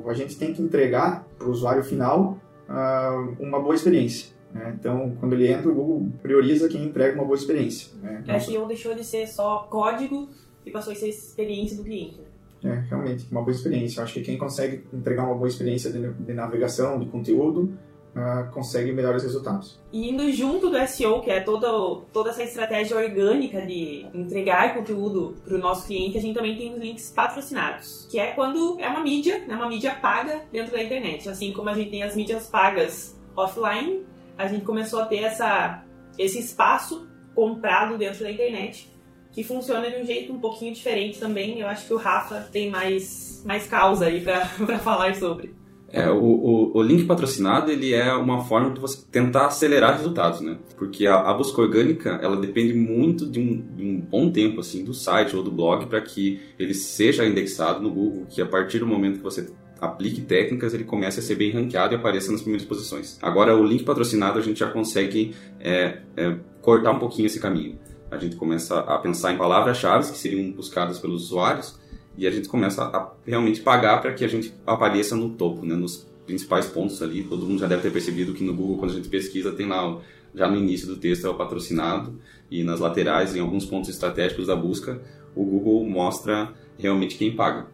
a 0.07 0.14
gente 0.14 0.37
tem 0.37 0.52
que 0.52 0.62
entregar 0.62 1.26
para 1.38 1.49
o 1.49 1.50
usuário 1.50 1.83
final 1.83 2.38
ah, 2.69 3.35
uma 3.38 3.61
boa 3.61 3.75
experiência. 3.75 4.39
Né? 4.52 4.76
Então, 4.78 5.16
quando 5.21 5.35
ele 5.35 5.49
entra, 5.49 5.71
o 5.71 5.75
Google 5.75 6.09
prioriza 6.23 6.69
quem 6.69 6.85
entrega 6.85 7.14
uma 7.14 7.25
boa 7.25 7.37
experiência. 7.37 7.92
Né? 8.02 8.25
É, 8.26 8.40
SEO 8.40 8.66
deixou 8.66 8.95
de 8.95 9.04
ser 9.04 9.26
só 9.26 9.66
código 9.71 10.28
e 10.64 10.71
passou 10.71 10.92
a 10.92 10.97
ser 10.97 11.09
experiência 11.09 11.76
do 11.76 11.85
cliente. 11.85 12.21
Né? 12.62 12.85
É, 12.85 12.88
realmente, 12.88 13.26
uma 13.30 13.42
boa 13.42 13.52
experiência. 13.52 14.00
Eu 14.00 14.04
acho 14.04 14.14
que 14.14 14.23
quem 14.23 14.37
consegue 14.37 14.85
entregar 14.92 15.25
uma 15.25 15.35
boa 15.35 15.49
experiência 15.49 15.90
de, 15.90 16.12
de 16.12 16.33
navegação, 16.33 16.99
de 16.99 17.07
conteúdo, 17.07 17.73
uh, 18.14 18.50
consegue 18.52 18.92
melhores 18.92 19.23
resultados. 19.23 19.78
E 19.92 20.11
indo 20.11 20.30
junto 20.33 20.71
do 20.71 20.87
SEO, 20.87 21.21
que 21.21 21.30
é 21.30 21.40
toda, 21.40 21.69
toda 22.12 22.30
essa 22.30 22.42
estratégia 22.42 22.97
orgânica 22.97 23.62
de 23.62 24.07
entregar 24.12 24.75
conteúdo 24.75 25.37
para 25.45 25.54
o 25.54 25.59
nosso 25.59 25.87
cliente, 25.87 26.19
a 26.19 26.21
gente 26.21 26.35
também 26.35 26.57
tem 26.57 26.75
os 26.75 26.80
links 26.80 27.11
patrocinados, 27.11 28.07
que 28.11 28.19
é 28.19 28.33
quando 28.33 28.78
é 28.80 28.88
uma 28.88 29.02
mídia, 29.02 29.45
né, 29.47 29.54
uma 29.54 29.69
mídia 29.69 29.95
paga 29.95 30.42
dentro 30.52 30.73
da 30.73 30.83
internet. 30.83 31.28
Assim 31.28 31.52
como 31.52 31.69
a 31.69 31.75
gente 31.75 31.90
tem 31.90 32.02
as 32.02 32.14
mídias 32.14 32.47
pagas 32.49 33.19
offline, 33.37 34.04
a 34.40 34.49
gente 34.49 34.64
começou 34.64 35.00
a 35.00 35.06
ter 35.06 35.18
essa, 35.18 35.85
esse 36.18 36.38
espaço 36.38 37.06
comprado 37.35 37.99
dentro 37.99 38.25
da 38.25 38.30
internet, 38.30 38.90
que 39.32 39.44
funciona 39.44 39.90
de 39.90 39.97
um 39.97 40.04
jeito 40.04 40.32
um 40.32 40.40
pouquinho 40.40 40.75
diferente 40.75 41.18
também. 41.18 41.61
Eu 41.61 41.68
acho 41.68 41.87
que 41.87 41.94
o 41.94 41.99
Rafa 41.99 42.49
tem 42.50 42.70
mais, 42.70 43.42
mais 43.44 43.66
causa 43.66 44.06
aí 44.06 44.20
para 44.20 44.47
falar 44.80 45.14
sobre. 45.14 45.54
É, 45.92 46.09
o, 46.09 46.23
o, 46.23 46.78
o, 46.78 46.82
link 46.82 47.04
patrocinado 47.04 47.68
ele 47.68 47.92
é 47.92 48.12
uma 48.14 48.44
forma 48.44 48.70
de 48.70 48.80
você 48.80 49.04
tentar 49.11 49.47
acelerar 49.47 49.97
resultados, 49.97 50.40
né? 50.40 50.56
Porque 50.76 51.04
a, 51.04 51.16
a 51.16 51.35
busca 51.35 51.61
orgânica 51.61 52.11
ela 52.23 52.37
depende 52.37 52.73
muito 52.75 53.26
de 53.26 53.40
um, 53.40 53.61
de 53.75 53.85
um, 53.85 54.00
bom 54.00 54.30
tempo 54.30 54.61
assim 54.61 54.85
do 54.85 54.94
site 54.94 55.35
ou 55.35 55.42
do 55.42 55.50
blog 55.50 55.87
para 55.87 56.00
que 56.00 56.40
ele 56.56 56.75
seja 56.75 57.26
indexado 57.26 57.80
no 57.80 57.90
Google, 57.90 58.25
que 58.28 58.40
a 58.40 58.47
partir 58.47 58.78
do 58.78 58.87
momento 58.87 59.16
que 59.16 59.25
você 59.25 59.50
aplique 59.81 60.21
técnicas, 60.21 60.75
ele 60.75 60.85
comece 60.85 61.21
a 61.21 61.23
ser 61.23 61.37
bem 61.37 61.51
ranqueado 61.51 61.95
e 61.95 61.97
apareça 61.97 62.31
nas 62.31 62.43
primeiras 62.43 62.67
posições. 62.67 63.19
Agora, 63.23 63.57
o 63.57 63.65
link 63.65 63.85
patrocinado, 63.85 64.39
a 64.39 64.43
gente 64.43 64.61
já 64.61 64.71
consegue 64.71 65.35
é, 65.59 65.99
é, 66.17 66.37
cortar 66.61 66.93
um 66.93 66.99
pouquinho 66.99 67.27
esse 67.27 67.41
caminho. 67.41 67.79
A 68.11 68.17
gente 68.17 68.37
começa 68.37 68.81
a 68.81 68.99
pensar 68.99 69.33
em 69.33 69.39
palavras-chave 69.39 70.11
que 70.11 70.19
seriam 70.19 70.51
buscadas 70.53 70.99
pelos 70.99 71.25
usuários 71.25 71.79
e 72.17 72.27
a 72.27 72.31
gente 72.31 72.49
começa 72.49 72.83
a 72.83 73.13
realmente 73.25 73.61
pagar 73.61 74.01
para 74.01 74.13
que 74.13 74.25
a 74.25 74.29
gente 74.29 74.53
apareça 74.67 75.17
no 75.17 75.31
topo, 75.31 75.65
né, 75.65 75.75
nos 75.75 76.07
principais 76.27 76.67
pontos 76.67 77.01
ali. 77.03 77.23
Todo 77.23 77.47
mundo 77.47 77.61
já 77.61 77.67
deve 77.67 77.83
ter 77.83 77.93
percebido 77.93 78.35
que 78.35 78.45
no 78.45 78.55
Google, 78.55 78.79
quando 78.79 78.91
a 78.91 78.95
gente 78.95 79.09
pesquisa, 79.09 79.53
tem 79.53 79.67
lá 79.67 80.01
já 80.35 80.49
no 80.49 80.57
início 80.57 80.87
do 80.87 80.97
texto 80.97 81.27
é 81.27 81.31
o 81.31 81.35
patrocinado 81.35 82.21
e 82.51 82.63
nas 82.63 82.81
laterais, 82.81 83.35
em 83.35 83.41
alguns 83.41 83.65
pontos 83.65 83.91
estratégicos 83.91 84.47
da 84.47 84.57
busca, 84.57 85.01
o 85.35 85.45
Google 85.45 85.89
mostra 85.89 86.53
realmente 86.79 87.17
quem 87.17 87.35
paga. 87.35 87.67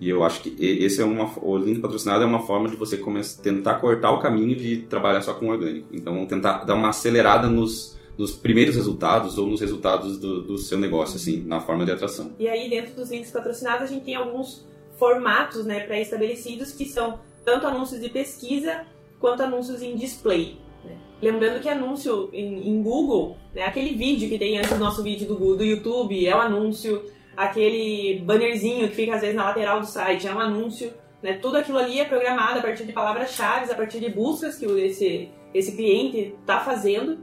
E 0.00 0.08
eu 0.08 0.24
acho 0.24 0.42
que 0.42 0.56
esse 0.58 1.00
é 1.00 1.04
uma, 1.04 1.30
o 1.40 1.56
link 1.56 1.80
patrocinado 1.80 2.24
é 2.24 2.26
uma 2.26 2.40
forma 2.40 2.68
de 2.68 2.76
você 2.76 2.96
começar, 2.96 3.40
tentar 3.40 3.76
cortar 3.76 4.10
o 4.10 4.18
caminho 4.18 4.56
de 4.56 4.78
trabalhar 4.78 5.22
só 5.22 5.32
com 5.32 5.48
orgânico. 5.48 5.88
Então, 5.92 6.26
tentar 6.26 6.64
dar 6.64 6.74
uma 6.74 6.88
acelerada 6.88 7.48
nos, 7.48 7.96
nos 8.18 8.32
primeiros 8.32 8.74
resultados 8.74 9.38
ou 9.38 9.46
nos 9.46 9.60
resultados 9.60 10.18
do, 10.18 10.42
do 10.42 10.58
seu 10.58 10.78
negócio, 10.78 11.16
assim, 11.16 11.44
na 11.44 11.60
forma 11.60 11.84
de 11.84 11.92
atração. 11.92 12.32
E 12.38 12.48
aí, 12.48 12.68
dentro 12.68 12.94
dos 12.94 13.10
links 13.10 13.30
patrocinados, 13.30 13.84
a 13.84 13.86
gente 13.86 14.04
tem 14.04 14.16
alguns 14.16 14.66
formatos 14.98 15.64
né, 15.64 15.80
pré-estabelecidos 15.80 16.72
que 16.72 16.84
são 16.84 17.18
tanto 17.44 17.66
anúncios 17.66 18.00
de 18.00 18.08
pesquisa 18.08 18.84
quanto 19.18 19.42
anúncios 19.42 19.82
em 19.82 19.96
display. 19.96 20.58
Né? 20.84 20.96
Lembrando 21.20 21.60
que 21.60 21.68
anúncio 21.68 22.28
em, 22.32 22.68
em 22.68 22.82
Google, 22.82 23.36
né, 23.54 23.64
aquele 23.64 23.94
vídeo 23.94 24.28
que 24.28 24.38
tem 24.38 24.58
antes 24.58 24.70
do 24.70 24.78
nosso 24.78 25.02
vídeo 25.02 25.26
do, 25.26 25.56
do 25.56 25.64
YouTube, 25.64 26.26
é 26.26 26.34
o 26.34 26.40
anúncio, 26.40 27.02
aquele 27.36 28.22
bannerzinho 28.24 28.88
que 28.88 28.94
fica 28.94 29.14
às 29.14 29.20
vezes 29.20 29.36
na 29.36 29.44
lateral 29.44 29.80
do 29.80 29.86
site, 29.86 30.26
é 30.26 30.34
um 30.34 30.40
anúncio. 30.40 30.92
Né? 31.22 31.34
Tudo 31.34 31.58
aquilo 31.58 31.78
ali 31.78 32.00
é 32.00 32.04
programado 32.04 32.58
a 32.58 32.62
partir 32.62 32.84
de 32.84 32.92
palavras-chave, 32.92 33.70
a 33.70 33.74
partir 33.74 34.00
de 34.00 34.10
buscas 34.10 34.56
que 34.56 34.64
esse, 34.64 35.28
esse 35.54 35.76
cliente 35.76 36.34
está 36.40 36.60
fazendo 36.60 37.18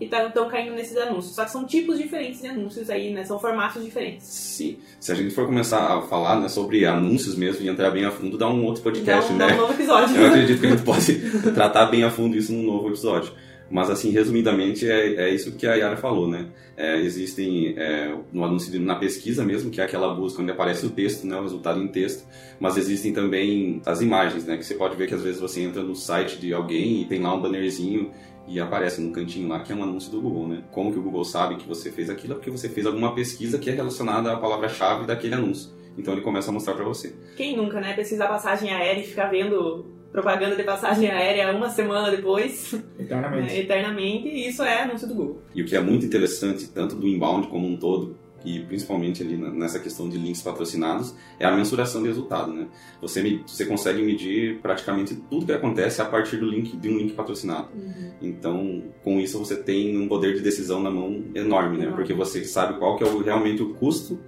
e 0.00 0.04
estão 0.04 0.30
tá, 0.30 0.44
caindo 0.46 0.74
nesses 0.74 0.96
anúncios. 0.96 1.34
Só 1.34 1.44
que 1.44 1.50
são 1.50 1.64
tipos 1.66 1.98
diferentes 1.98 2.40
de 2.40 2.46
anúncios 2.46 2.88
aí, 2.88 3.12
né? 3.12 3.24
São 3.24 3.38
formatos 3.38 3.84
diferentes. 3.84 4.26
Sim. 4.26 4.78
Se 4.98 5.12
a 5.12 5.14
gente 5.14 5.34
for 5.34 5.44
começar 5.44 5.98
a 5.98 6.02
falar 6.02 6.40
né, 6.40 6.48
sobre 6.48 6.86
anúncios 6.86 7.36
mesmo 7.36 7.64
e 7.64 7.68
entrar 7.68 7.90
bem 7.90 8.04
a 8.06 8.10
fundo, 8.10 8.38
dá 8.38 8.48
um 8.48 8.64
outro 8.64 8.82
podcast, 8.82 9.30
dá 9.32 9.34
um, 9.34 9.38
né? 9.38 9.46
Dá 9.48 9.54
um 9.54 9.56
novo 9.58 9.72
episódio. 9.74 10.16
Eu 10.16 10.26
acredito 10.28 10.60
que 10.60 10.66
a 10.66 10.70
gente 10.70 10.82
pode 10.82 11.20
tratar 11.52 11.86
bem 11.86 12.02
a 12.02 12.10
fundo 12.10 12.36
isso 12.36 12.52
num 12.52 12.62
novo 12.62 12.88
episódio. 12.88 13.32
Mas, 13.70 13.88
assim, 13.88 14.10
resumidamente, 14.10 14.90
é, 14.90 15.14
é 15.14 15.30
isso 15.30 15.52
que 15.52 15.66
a 15.66 15.74
Yara 15.74 15.96
falou, 15.96 16.28
né? 16.28 16.48
É, 16.76 16.98
existem, 16.98 17.74
é, 17.78 18.12
no 18.32 18.44
anúncio, 18.44 18.80
na 18.80 18.96
pesquisa 18.96 19.44
mesmo, 19.44 19.70
que 19.70 19.80
é 19.80 19.84
aquela 19.84 20.12
busca 20.12 20.42
onde 20.42 20.50
aparece 20.50 20.84
o 20.84 20.90
texto, 20.90 21.24
né? 21.26 21.36
O 21.36 21.42
resultado 21.42 21.80
em 21.80 21.86
texto. 21.86 22.26
Mas 22.58 22.76
existem 22.76 23.12
também 23.12 23.80
as 23.86 24.00
imagens, 24.00 24.44
né? 24.44 24.56
Que 24.56 24.64
você 24.64 24.74
pode 24.74 24.96
ver 24.96 25.06
que, 25.06 25.14
às 25.14 25.22
vezes, 25.22 25.40
você 25.40 25.62
entra 25.62 25.82
no 25.82 25.94
site 25.94 26.38
de 26.38 26.52
alguém 26.52 27.02
e 27.02 27.04
tem 27.04 27.20
lá 27.20 27.32
um 27.32 27.40
bannerzinho 27.40 28.10
e 28.48 28.58
aparece 28.58 29.00
no 29.00 29.12
cantinho 29.12 29.48
lá 29.48 29.60
que 29.60 29.72
é 29.72 29.76
um 29.76 29.82
anúncio 29.84 30.10
do 30.10 30.20
Google, 30.20 30.48
né? 30.48 30.64
Como 30.72 30.92
que 30.92 30.98
o 30.98 31.02
Google 31.02 31.24
sabe 31.24 31.54
que 31.54 31.68
você 31.68 31.92
fez 31.92 32.10
aquilo? 32.10 32.32
É 32.32 32.36
porque 32.36 32.50
você 32.50 32.68
fez 32.68 32.84
alguma 32.84 33.14
pesquisa 33.14 33.58
que 33.58 33.70
é 33.70 33.72
relacionada 33.72 34.32
à 34.32 34.36
palavra-chave 34.36 35.06
daquele 35.06 35.34
anúncio. 35.34 35.70
Então 35.96 36.12
ele 36.12 36.22
começa 36.22 36.50
a 36.50 36.52
mostrar 36.52 36.74
para 36.74 36.84
você. 36.84 37.14
Quem 37.36 37.56
nunca, 37.56 37.80
né? 37.80 37.92
Pesquisar 37.94 38.26
passagem 38.26 38.72
aérea 38.72 39.00
e 39.00 39.06
ficar 39.06 39.26
vendo 39.26 39.99
propaganda 40.12 40.56
de 40.56 40.62
passagem 40.62 41.08
aérea 41.08 41.54
uma 41.54 41.70
semana 41.70 42.10
depois. 42.10 42.74
Eternamente. 42.98 43.50
É, 43.50 43.60
eternamente. 43.60 44.28
E 44.28 44.48
isso 44.48 44.62
é 44.62 44.82
anúncio 44.82 45.06
do 45.08 45.14
Google. 45.14 45.42
E 45.54 45.62
o 45.62 45.64
que 45.64 45.76
é 45.76 45.80
muito 45.80 46.04
interessante, 46.04 46.68
tanto 46.68 46.96
do 46.96 47.06
inbound 47.06 47.48
como 47.48 47.66
um 47.66 47.76
todo, 47.76 48.16
e 48.44 48.60
principalmente 48.60 49.22
ali 49.22 49.36
nessa 49.36 49.78
questão 49.78 50.08
de 50.08 50.16
links 50.16 50.42
patrocinados, 50.42 51.14
é 51.38 51.46
a 51.46 51.54
mensuração 51.54 52.02
de 52.02 52.08
resultado, 52.08 52.52
né? 52.52 52.68
Você, 53.00 53.40
você 53.46 53.66
consegue 53.66 54.02
medir 54.02 54.60
praticamente 54.60 55.14
tudo 55.14 55.46
que 55.46 55.52
acontece 55.52 56.00
a 56.00 56.04
partir 56.04 56.38
do 56.38 56.46
link 56.46 56.76
de 56.76 56.88
um 56.88 56.98
link 56.98 57.12
patrocinado. 57.12 57.68
Uhum. 57.74 58.12
Então, 58.22 58.82
com 59.02 59.20
isso 59.20 59.38
você 59.38 59.56
tem 59.56 59.96
um 59.98 60.08
poder 60.08 60.34
de 60.34 60.40
decisão 60.40 60.82
na 60.82 60.90
mão 60.90 61.24
enorme, 61.34 61.78
né? 61.78 61.88
Uhum. 61.88 61.94
Porque 61.94 62.14
você 62.14 62.44
sabe 62.44 62.78
qual 62.78 62.96
que 62.96 63.04
é 63.04 63.06
o, 63.06 63.22
realmente 63.22 63.62
o 63.62 63.74
custo 63.74 64.18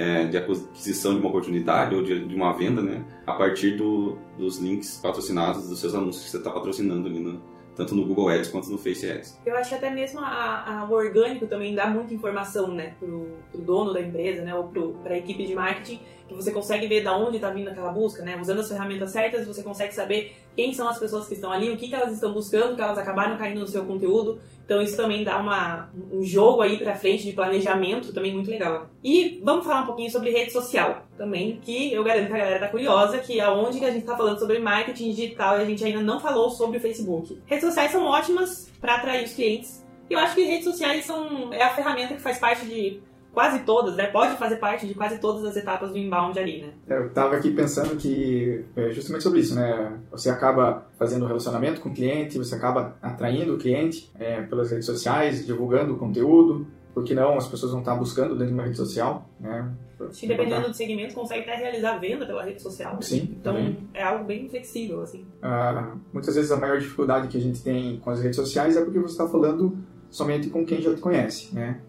é, 0.00 0.24
de 0.24 0.38
aquisição 0.38 1.12
de 1.12 1.20
uma 1.20 1.28
oportunidade 1.28 1.94
ou 1.94 2.02
de, 2.02 2.26
de 2.26 2.34
uma 2.34 2.52
venda, 2.54 2.80
né? 2.80 3.04
A 3.26 3.34
partir 3.34 3.72
do, 3.72 4.16
dos 4.38 4.58
links 4.58 4.98
patrocinados 5.02 5.68
dos 5.68 5.78
seus 5.78 5.94
anúncios 5.94 6.24
que 6.24 6.30
você 6.30 6.38
está 6.38 6.50
patrocinando 6.50 7.06
ali 7.06 7.20
no, 7.20 7.42
tanto 7.76 7.94
no 7.94 8.06
Google 8.06 8.30
Ads 8.30 8.48
quanto 8.48 8.70
no 8.70 8.78
Face 8.78 9.10
Ads. 9.10 9.38
Eu 9.44 9.54
acho 9.56 9.68
que 9.68 9.74
até 9.74 9.90
mesmo 9.90 10.20
a, 10.20 10.80
a, 10.80 10.84
o 10.88 10.92
orgânico 10.92 11.46
também 11.46 11.74
dá 11.74 11.86
muita 11.86 12.14
informação, 12.14 12.68
né, 12.68 12.94
pro, 12.98 13.26
pro 13.52 13.60
dono 13.60 13.92
da 13.92 14.00
empresa, 14.00 14.42
né, 14.42 14.54
ou 14.54 14.72
para 15.02 15.14
a 15.14 15.18
equipe 15.18 15.44
de 15.44 15.54
marketing, 15.54 16.00
que 16.30 16.34
você 16.34 16.52
consegue 16.52 16.86
ver 16.86 17.02
da 17.02 17.16
onde 17.16 17.36
está 17.36 17.50
vindo 17.50 17.68
aquela 17.68 17.90
busca, 17.90 18.22
né, 18.22 18.38
usando 18.40 18.60
as 18.60 18.68
ferramentas 18.68 19.10
certas, 19.10 19.46
você 19.46 19.62
consegue 19.62 19.92
saber 19.92 20.36
quem 20.56 20.72
são 20.72 20.88
as 20.88 20.98
pessoas 20.98 21.26
que 21.26 21.34
estão 21.34 21.50
ali, 21.50 21.70
o 21.70 21.76
que, 21.76 21.88
que 21.88 21.94
elas 21.94 22.12
estão 22.12 22.32
buscando, 22.32 22.76
que 22.76 22.82
elas 22.82 22.96
acabaram 22.96 23.36
caindo 23.36 23.60
no 23.60 23.66
seu 23.66 23.84
conteúdo. 23.84 24.40
Então 24.64 24.80
isso 24.80 24.96
também 24.96 25.24
dá 25.24 25.38
uma, 25.38 25.90
um 26.12 26.22
jogo 26.22 26.62
aí 26.62 26.78
pra 26.78 26.94
frente 26.94 27.24
de 27.24 27.32
planejamento 27.32 28.12
também 28.12 28.32
muito 28.32 28.50
legal. 28.50 28.88
E 29.02 29.40
vamos 29.44 29.64
falar 29.64 29.82
um 29.82 29.86
pouquinho 29.86 30.10
sobre 30.10 30.30
rede 30.30 30.52
social 30.52 31.06
também, 31.16 31.58
que 31.60 31.92
eu 31.92 32.04
garanto 32.04 32.28
que 32.28 32.34
a 32.34 32.38
galera 32.38 32.60
tá 32.60 32.68
curiosa, 32.68 33.18
que 33.18 33.40
aonde 33.40 33.80
que 33.80 33.84
a 33.84 33.90
gente 33.90 34.06
tá 34.06 34.16
falando 34.16 34.38
sobre 34.38 34.58
marketing 34.58 35.10
digital 35.10 35.58
e 35.58 35.62
a 35.62 35.64
gente 35.64 35.84
ainda 35.84 36.00
não 36.00 36.20
falou 36.20 36.50
sobre 36.50 36.78
o 36.78 36.80
Facebook. 36.80 37.40
Redes 37.46 37.64
sociais 37.64 37.90
são 37.90 38.04
ótimas 38.04 38.70
para 38.80 38.96
atrair 38.96 39.24
os 39.24 39.32
clientes. 39.32 39.84
Eu 40.08 40.18
acho 40.18 40.34
que 40.34 40.42
redes 40.42 40.64
sociais 40.64 41.04
são 41.04 41.52
é 41.52 41.62
a 41.62 41.70
ferramenta 41.70 42.14
que 42.14 42.20
faz 42.20 42.38
parte 42.38 42.66
de 42.66 43.00
quase 43.32 43.60
todas, 43.60 43.96
né? 43.96 44.06
Pode 44.06 44.36
fazer 44.36 44.56
parte 44.56 44.86
de 44.86 44.94
quase 44.94 45.18
todas 45.18 45.44
as 45.44 45.56
etapas 45.56 45.90
do 45.90 45.98
inbound 45.98 46.38
ali, 46.38 46.62
né? 46.62 46.72
Eu 46.88 47.06
estava 47.06 47.36
aqui 47.36 47.50
pensando 47.50 47.96
que 47.96 48.64
é 48.76 48.90
justamente 48.90 49.22
sobre 49.22 49.40
isso, 49.40 49.54
né? 49.54 49.98
Você 50.10 50.30
acaba 50.30 50.86
fazendo 50.98 51.26
relacionamento 51.26 51.80
com 51.80 51.90
o 51.90 51.94
cliente, 51.94 52.38
você 52.38 52.54
acaba 52.54 52.96
atraindo 53.00 53.54
o 53.54 53.58
cliente 53.58 54.10
é, 54.18 54.42
pelas 54.42 54.70
redes 54.70 54.86
sociais, 54.86 55.46
divulgando 55.46 55.94
o 55.94 55.98
conteúdo. 55.98 56.66
Porque 56.92 57.14
não, 57.14 57.36
as 57.36 57.46
pessoas 57.46 57.70
vão 57.70 57.80
estar 57.80 57.94
buscando 57.94 58.30
dentro 58.30 58.48
de 58.48 58.52
uma 58.52 58.64
rede 58.64 58.76
social, 58.76 59.30
né? 59.38 59.72
Se 60.10 60.26
dependendo 60.26 60.68
do 60.68 60.74
segmento, 60.74 61.14
consegue 61.14 61.42
até 61.42 61.54
realizar 61.54 61.98
venda 61.98 62.26
pela 62.26 62.42
rede 62.42 62.60
social. 62.60 63.00
Sim. 63.00 63.36
Então 63.38 63.54
também. 63.54 63.78
é 63.94 64.02
algo 64.02 64.24
bem 64.24 64.48
flexível, 64.48 65.02
assim. 65.02 65.24
Ah, 65.42 65.94
muitas 66.12 66.34
vezes 66.34 66.50
a 66.50 66.56
maior 66.56 66.78
dificuldade 66.78 67.28
que 67.28 67.36
a 67.36 67.40
gente 67.40 67.62
tem 67.62 67.98
com 67.98 68.10
as 68.10 68.20
redes 68.20 68.36
sociais 68.36 68.76
é 68.76 68.84
porque 68.84 68.98
você 68.98 69.12
está 69.12 69.28
falando 69.28 69.78
somente 70.10 70.50
com 70.50 70.64
quem 70.64 70.80
já 70.82 70.94
te 70.94 71.00
conhece, 71.00 71.54
né? 71.54 71.80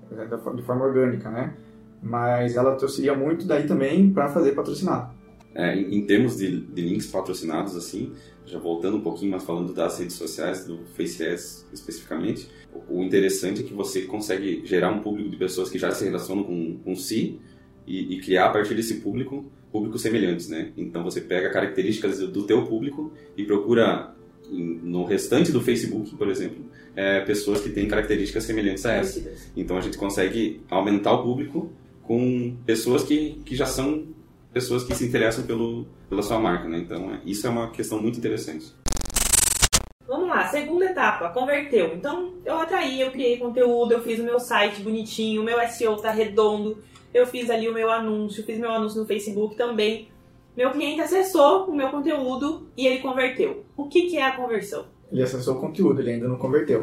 De 0.55 0.61
forma 0.61 0.85
orgânica, 0.85 1.29
né? 1.29 1.53
Mas 2.01 2.55
ela 2.55 2.73
auxilia 2.73 3.15
muito 3.15 3.45
daí 3.45 3.67
também 3.67 4.11
para 4.11 4.27
fazer 4.29 4.53
patrocinado. 4.53 5.13
É, 5.53 5.75
em, 5.77 6.05
termos 6.05 6.37
de, 6.37 6.61
de, 6.61 6.81
links 6.81 7.07
patrocinados, 7.07 7.75
assim, 7.75 8.13
já 8.45 8.57
voltando 8.57 8.97
um 8.97 9.01
pouquinho, 9.01 9.31
mas 9.31 9.43
falando 9.43 9.73
das 9.73 9.99
redes 9.99 10.15
sociais, 10.15 10.65
do 10.65 10.79
FaceAds 10.95 11.67
especificamente, 11.73 12.49
o, 12.73 12.99
o 12.99 13.03
interessante 13.03 13.61
é 13.61 13.63
que 13.63 13.73
você 13.73 14.03
consegue 14.03 14.65
gerar 14.65 14.91
um 14.91 15.01
público 15.01 15.29
de 15.29 15.35
pessoas 15.35 15.69
que 15.69 15.77
já 15.77 15.91
se 15.91 16.05
relacionam 16.05 16.43
com, 16.43 16.77
com 16.77 16.95
si 16.95 17.41
e, 17.85 18.15
e 18.15 18.21
criar 18.21 18.45
a 18.45 18.49
partir 18.51 18.75
desse 18.75 19.01
público 19.01 19.45
públicos 19.71 20.01
semelhantes, 20.01 20.49
né? 20.49 20.71
Então 20.75 21.03
você 21.03 21.21
pega 21.21 21.49
características 21.49 22.19
do 22.19 22.43
teu 22.43 22.65
público 22.65 23.13
e 23.37 23.43
procura 23.43 24.13
no 24.51 25.05
restante 25.05 25.51
do 25.51 25.61
Facebook, 25.61 26.15
por 26.15 26.27
exemplo, 26.29 26.65
é, 26.95 27.21
pessoas 27.21 27.61
que 27.61 27.69
têm 27.69 27.87
características 27.87 28.43
semelhantes 28.43 28.85
a 28.85 28.93
essa. 28.93 29.31
Então 29.55 29.77
a 29.77 29.81
gente 29.81 29.97
consegue 29.97 30.61
aumentar 30.69 31.13
o 31.13 31.23
público 31.23 31.71
com 32.03 32.55
pessoas 32.65 33.03
que, 33.03 33.41
que 33.45 33.55
já 33.55 33.65
são 33.65 34.07
pessoas 34.53 34.83
que 34.83 34.93
se 34.93 35.05
interessam 35.05 35.45
pelo, 35.45 35.85
pela 36.09 36.21
sua 36.21 36.39
marca, 36.39 36.67
né? 36.67 36.79
Então 36.79 37.13
é, 37.13 37.21
isso 37.25 37.47
é 37.47 37.49
uma 37.49 37.71
questão 37.71 38.01
muito 38.01 38.17
interessante. 38.17 38.73
Vamos 40.05 40.27
lá, 40.27 40.45
segunda 40.47 40.85
etapa, 40.85 41.29
converteu. 41.29 41.95
Então 41.95 42.33
eu 42.43 42.57
atraí, 42.57 42.99
eu 42.99 43.11
criei 43.11 43.37
conteúdo, 43.37 43.93
eu 43.93 44.01
fiz 44.01 44.19
o 44.19 44.23
meu 44.23 44.39
site 44.39 44.81
bonitinho, 44.81 45.41
o 45.41 45.45
meu 45.45 45.57
SEO 45.69 45.95
tá 45.95 46.11
redondo, 46.11 46.83
eu 47.13 47.25
fiz 47.25 47.49
ali 47.49 47.69
o 47.69 47.73
meu 47.73 47.89
anúncio, 47.89 48.43
fiz 48.43 48.57
meu 48.59 48.71
anúncio 48.71 48.99
no 48.99 49.07
Facebook 49.07 49.55
também. 49.55 50.09
Meu 50.55 50.71
cliente 50.71 51.01
acessou 51.01 51.65
o 51.65 51.75
meu 51.75 51.89
conteúdo 51.89 52.67
e 52.75 52.85
ele 52.85 52.99
converteu. 52.99 53.65
O 53.75 53.87
que, 53.87 54.09
que 54.09 54.17
é 54.17 54.25
a 54.25 54.35
conversão? 54.35 54.85
Ele 55.11 55.23
acessou 55.23 55.55
o 55.55 55.59
conteúdo, 55.59 56.01
ele 56.01 56.11
ainda 56.11 56.27
não 56.27 56.37
converteu. 56.37 56.81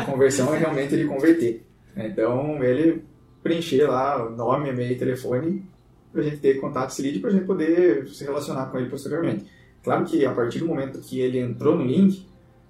a 0.00 0.04
conversão 0.04 0.54
é 0.54 0.58
realmente 0.58 0.94
ele 0.94 1.06
converter. 1.06 1.64
Então, 1.96 2.62
ele 2.62 3.04
preencher 3.42 3.86
lá 3.86 4.28
nome, 4.30 4.68
e-mail 4.68 4.92
e 4.92 4.98
telefone 4.98 5.64
para 6.12 6.22
a 6.22 6.24
gente 6.24 6.38
ter 6.38 6.60
contato 6.60 6.90
esse 6.90 7.02
lead 7.02 7.18
para 7.20 7.30
a 7.30 7.32
gente 7.32 7.44
poder 7.44 8.06
se 8.08 8.24
relacionar 8.24 8.66
com 8.66 8.78
ele 8.78 8.88
posteriormente. 8.88 9.46
Claro 9.82 10.04
que 10.04 10.24
a 10.24 10.32
partir 10.32 10.58
do 10.60 10.66
momento 10.66 11.00
que 11.00 11.20
ele 11.20 11.38
entrou 11.38 11.76
no 11.76 11.84
link, 11.84 12.26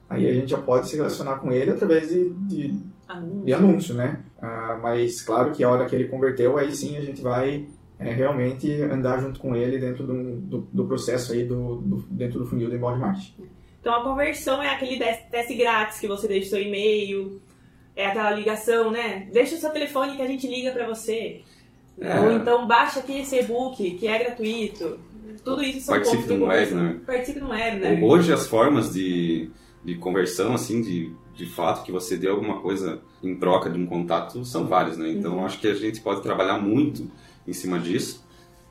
aí 0.09 0.29
a 0.29 0.33
gente 0.33 0.51
já 0.51 0.59
pode 0.59 0.89
se 0.89 0.97
relacionar 0.97 1.37
com 1.37 1.51
ele 1.53 1.71
através 1.71 2.09
de, 2.09 2.31
de, 2.31 2.81
anúncio. 3.07 3.45
de 3.45 3.53
anúncio, 3.53 3.95
né? 3.95 4.21
Ah, 4.41 4.79
mas 4.83 5.23
claro 5.23 5.53
que 5.53 5.65
a 5.65 5.71
hora 5.71 5.87
que 5.87 5.95
ele 5.95 6.09
converteu, 6.09 6.59
aí 6.59 6.73
sim 6.73 6.97
a 6.97 7.01
gente 7.01 7.23
vai 7.23 7.67
é, 7.99 8.13
realmente 8.13 8.71
andar 8.83 9.21
junto 9.21 9.41
com 9.41 9.57
ele 9.57 9.79
dentro 9.79 10.07
do, 10.07 10.37
do, 10.37 10.69
do 10.73 10.85
processo 10.87 11.33
aí, 11.33 11.45
do, 11.45 11.77
do, 11.77 11.97
dentro 12.11 12.39
do 12.39 12.47
funil 12.47 12.69
do 12.69 12.77
inbound 12.77 13.01
marketing. 13.01 13.49
Então 13.81 13.95
a 13.95 14.03
conversão 14.03 14.63
é 14.63 14.71
aquele 14.71 14.99
teste 15.31 15.55
grátis 15.55 15.99
que 15.99 16.07
você 16.07 16.29
deixa 16.29 16.47
o 16.47 16.51
seu 16.51 16.63
e-mail, 16.63 17.41
é 17.97 18.07
aquela 18.07 18.31
ligação, 18.31 18.91
né? 18.91 19.29
Deixa 19.33 19.57
o 19.57 19.59
seu 19.59 19.71
telefone 19.71 20.17
que 20.17 20.23
a 20.23 20.27
gente 20.27 20.47
liga 20.47 20.71
para 20.71 20.87
você. 20.87 21.43
É. 22.01 22.21
Ou 22.21 22.33
então 22.33 22.67
baixa 22.67 23.01
aqui 23.01 23.21
esse 23.21 23.37
e-book 23.41 23.91
que 23.93 24.07
é 24.07 24.19
gratuito. 24.19 25.01
Tudo 25.45 25.63
isso 25.63 25.81
são 25.81 25.95
Participe 25.95 26.23
pontos 26.23 26.39
de 26.39 26.45
webinar. 26.45 27.01
Participe 27.05 27.41
do 27.41 27.49
webinar. 27.49 28.05
Hoje 28.05 28.33
as 28.33 28.47
formas 28.47 28.93
de, 28.93 29.51
de 29.85 29.97
conversão, 29.97 30.55
assim, 30.55 30.81
de, 30.81 31.13
de 31.35 31.47
fato, 31.47 31.85
que 31.85 31.91
você 31.91 32.17
dê 32.17 32.29
alguma 32.29 32.61
coisa 32.61 33.01
em 33.23 33.35
troca 33.37 33.69
de 33.69 33.79
um 33.79 33.87
contato, 33.87 34.45
são 34.45 34.67
várias, 34.67 34.97
né? 34.97 35.11
Então 35.11 35.39
uhum. 35.39 35.45
acho 35.45 35.59
que 35.59 35.67
a 35.67 35.75
gente 35.75 36.01
pode 36.01 36.23
trabalhar 36.23 36.59
muito 36.59 37.11
em 37.49 37.53
cima 37.53 37.79
disso. 37.79 38.25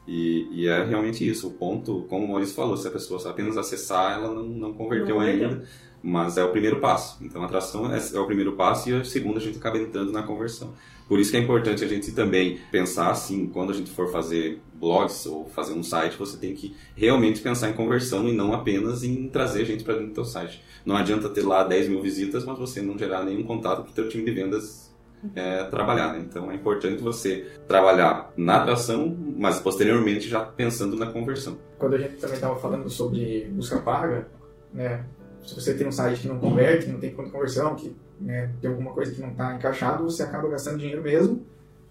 E, 0.07 0.47
e, 0.51 0.67
é 0.67 0.85
realmente 0.85 1.27
isso. 1.27 1.47
O 1.47 1.51
ponto, 1.51 2.05
como 2.07 2.25
o 2.25 2.29
Maurício 2.29 2.55
falou, 2.55 2.77
se 2.77 2.87
a 2.87 2.91
pessoa 2.91 3.19
apenas 3.29 3.57
acessar, 3.57 4.13
ela 4.13 4.33
não, 4.33 4.43
não 4.43 4.73
converteu 4.73 5.15
não 5.15 5.21
ainda. 5.21 5.63
Mas 6.01 6.37
é 6.37 6.43
o 6.43 6.51
primeiro 6.51 6.79
passo. 6.79 7.17
Então 7.21 7.41
a 7.41 7.45
atração 7.45 7.91
é, 7.91 7.97
é, 7.97 8.19
o 8.19 8.25
primeiro 8.25 8.53
passo 8.53 8.89
e 8.89 8.93
o 8.93 9.03
segundo 9.03 9.37
a 9.37 9.41
gente 9.41 9.57
acaba 9.57 9.77
entrando 9.77 10.11
na 10.11 10.23
conversão. 10.23 10.73
Por 11.07 11.19
isso 11.19 11.31
que 11.31 11.37
é 11.37 11.39
importante 11.39 11.83
a 11.83 11.87
gente 11.87 12.11
também 12.11 12.59
pensar 12.71 13.09
assim, 13.09 13.47
quando 13.47 13.71
a 13.71 13.73
gente 13.73 13.89
for 13.89 14.11
fazer 14.11 14.61
blogs 14.73 15.25
ou 15.25 15.49
fazer 15.49 15.73
um 15.73 15.81
site, 15.81 16.17
você 16.17 16.37
tem 16.37 16.53
que 16.53 16.75
realmente 16.95 17.41
pensar 17.41 17.69
em 17.69 17.73
conversão 17.73 18.27
e 18.27 18.33
não 18.33 18.53
apenas 18.53 19.03
em 19.03 19.27
trazer 19.27 19.65
gente 19.65 19.83
para 19.83 19.95
dentro 19.95 20.09
do 20.09 20.15
seu 20.15 20.25
site. 20.25 20.61
Não 20.85 20.95
adianta 20.95 21.29
ter 21.29 21.45
lá 21.45 21.63
10 21.63 21.89
mil 21.89 22.01
visitas, 22.01 22.45
mas 22.45 22.57
você 22.57 22.81
não 22.81 22.97
gerar 22.97 23.23
nenhum 23.23 23.43
contato 23.43 23.83
para 23.83 23.91
o 23.91 23.95
seu 23.95 24.09
time 24.09 24.23
de 24.23 24.31
vendas 24.31 24.86
é, 25.35 25.63
trabalhar. 25.65 26.13
Né? 26.13 26.25
Então 26.27 26.51
é 26.51 26.55
importante 26.55 27.01
você 27.01 27.47
trabalhar 27.67 28.31
na 28.37 28.61
atração, 28.61 29.15
mas 29.37 29.59
posteriormente 29.59 30.27
já 30.27 30.41
pensando 30.41 30.95
na 30.95 31.07
conversão. 31.07 31.57
Quando 31.77 31.95
a 31.95 31.99
gente 31.99 32.15
também 32.15 32.35
estava 32.35 32.55
falando 32.55 32.89
sobre 32.89 33.45
busca 33.51 33.79
paga, 33.79 34.27
né? 34.73 35.03
se 35.47 35.55
você 35.55 35.73
tem 35.73 35.87
um 35.87 35.91
site 35.91 36.21
que 36.21 36.27
não 36.27 36.39
converte, 36.39 36.89
não 36.89 36.99
tem 36.99 37.09
de 37.09 37.15
conversão, 37.15 37.73
que 37.75 37.95
né, 38.19 38.51
tem 38.59 38.69
alguma 38.69 38.91
coisa 38.91 39.13
que 39.13 39.21
não 39.21 39.29
está 39.29 39.55
encaixado, 39.55 40.03
você 40.03 40.23
acaba 40.23 40.49
gastando 40.49 40.77
dinheiro 40.77 41.01
mesmo, 41.01 41.45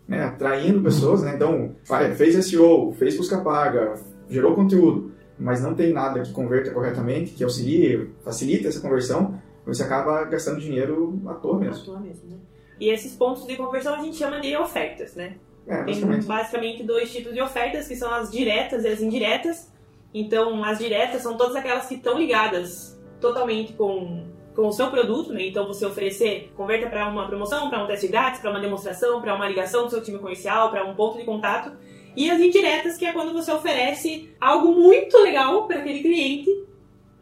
né, 0.07 0.25
atraindo 0.25 0.83
pessoas. 0.83 1.23
Né? 1.23 1.35
Então, 1.35 1.75
fez 2.17 2.45
SEO, 2.47 2.93
fez 2.93 3.17
busca 3.17 3.41
paga, 3.41 3.95
gerou 4.29 4.55
conteúdo, 4.55 5.13
mas 5.39 5.63
não 5.63 5.75
tem 5.75 5.93
nada 5.93 6.21
que 6.21 6.33
converta 6.33 6.71
corretamente, 6.71 7.33
que 7.33 7.43
auxilie, 7.43 8.11
facilite 8.23 8.67
essa 8.67 8.81
conversão, 8.81 9.41
você 9.65 9.83
acaba 9.83 10.25
gastando 10.25 10.61
dinheiro 10.61 11.21
à 11.27 11.35
toa 11.35 11.59
mesmo. 11.59 11.83
À 11.83 11.85
toa 11.85 12.01
mesmo, 12.01 12.29
né? 12.29 12.37
E 12.79 12.91
esses 12.91 13.15
pontos 13.15 13.47
de 13.47 13.57
conversão 13.57 13.95
a 13.95 14.03
gente 14.03 14.17
chama 14.17 14.41
de 14.41 14.57
ofertas, 14.57 15.15
né? 15.15 15.37
É, 15.67 15.83
Tem 15.85 16.21
basicamente 16.23 16.83
dois 16.83 17.13
tipos 17.13 17.35
de 17.35 17.41
ofertas, 17.41 17.89
que 17.89 17.97
são 17.97 18.13
as 18.13 18.31
diretas 18.31 18.85
e 18.85 18.89
as 18.89 19.01
indiretas. 19.01 19.73
Então, 20.15 20.63
as 20.63 20.79
diretas 20.79 21.23
são 21.23 21.37
todas 21.37 21.57
aquelas 21.57 21.87
que 21.87 21.95
estão 21.95 22.19
ligadas 22.19 22.99
totalmente 23.21 23.73
com, 23.73 24.27
com 24.55 24.69
o 24.69 24.73
seu 24.73 24.91
produto, 24.91 25.33
né? 25.33 25.47
Então, 25.47 25.67
você 25.67 25.85
oferecer, 25.85 26.53
converta 26.57 26.89
para 26.89 27.09
uma 27.09 27.27
promoção, 27.27 27.69
para 27.69 27.83
um 27.83 27.87
teste 27.87 28.07
grátis, 28.09 28.41
para 28.41 28.51
uma 28.51 28.61
demonstração, 28.61 29.21
para 29.21 29.35
uma 29.35 29.49
ligação 29.49 29.85
do 29.85 29.91
seu 29.91 30.03
time 30.03 30.19
comercial, 30.19 30.71
para 30.71 30.85
um 30.85 30.95
ponto 30.95 31.19
de 31.19 31.25
contato. 31.25 31.73
E 32.15 32.31
as 32.31 32.41
indiretas, 32.41 32.97
que 32.97 33.05
é 33.05 33.13
quando 33.13 33.33
você 33.33 33.51
oferece 33.51 34.35
algo 34.41 34.73
muito 34.73 35.19
legal 35.19 35.67
para 35.67 35.81
aquele 35.81 36.01
cliente 36.01 36.49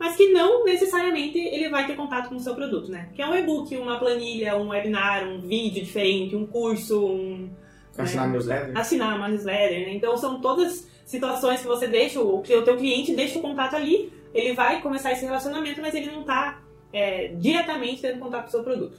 mas 0.04 0.16
que 0.16 0.32
não 0.32 0.64
necessariamente 0.64 1.38
ele 1.38 1.70
vai 1.70 1.86
ter 1.86 1.96
contato 1.96 2.28
com 2.28 2.34
o 2.34 2.40
seu 2.40 2.54
produto, 2.54 2.90
né? 2.90 3.08
Que 3.14 3.22
é 3.22 3.26
um 3.26 3.34
e-book, 3.34 3.74
uma 3.74 3.98
planilha, 3.98 4.54
um 4.54 4.68
webinar, 4.68 5.26
um 5.26 5.40
vídeo 5.40 5.82
diferente, 5.82 6.36
um 6.36 6.46
curso, 6.46 7.06
um... 7.06 7.48
Assinar 7.96 8.26
né? 8.26 8.32
newsletter. 8.34 8.78
Assinar 8.78 9.16
uma 9.16 9.28
newsletter, 9.28 9.86
né? 9.86 9.94
Então 9.94 10.14
são 10.18 10.42
todas 10.42 10.86
situações 11.06 11.62
que 11.62 11.66
você 11.66 11.86
deixa, 11.86 12.20
o 12.20 12.42
teu 12.42 12.76
cliente 12.76 13.14
deixa 13.14 13.38
o 13.38 13.40
contato 13.40 13.76
ali, 13.76 14.12
ele 14.34 14.52
vai 14.52 14.82
começar 14.82 15.10
esse 15.12 15.24
relacionamento, 15.24 15.80
mas 15.80 15.94
ele 15.94 16.10
não 16.10 16.20
está 16.20 16.60
é, 16.92 17.28
diretamente 17.28 18.02
tendo 18.02 18.18
contato 18.18 18.42
com 18.42 18.48
o 18.48 18.50
seu 18.50 18.62
produto. 18.62 18.98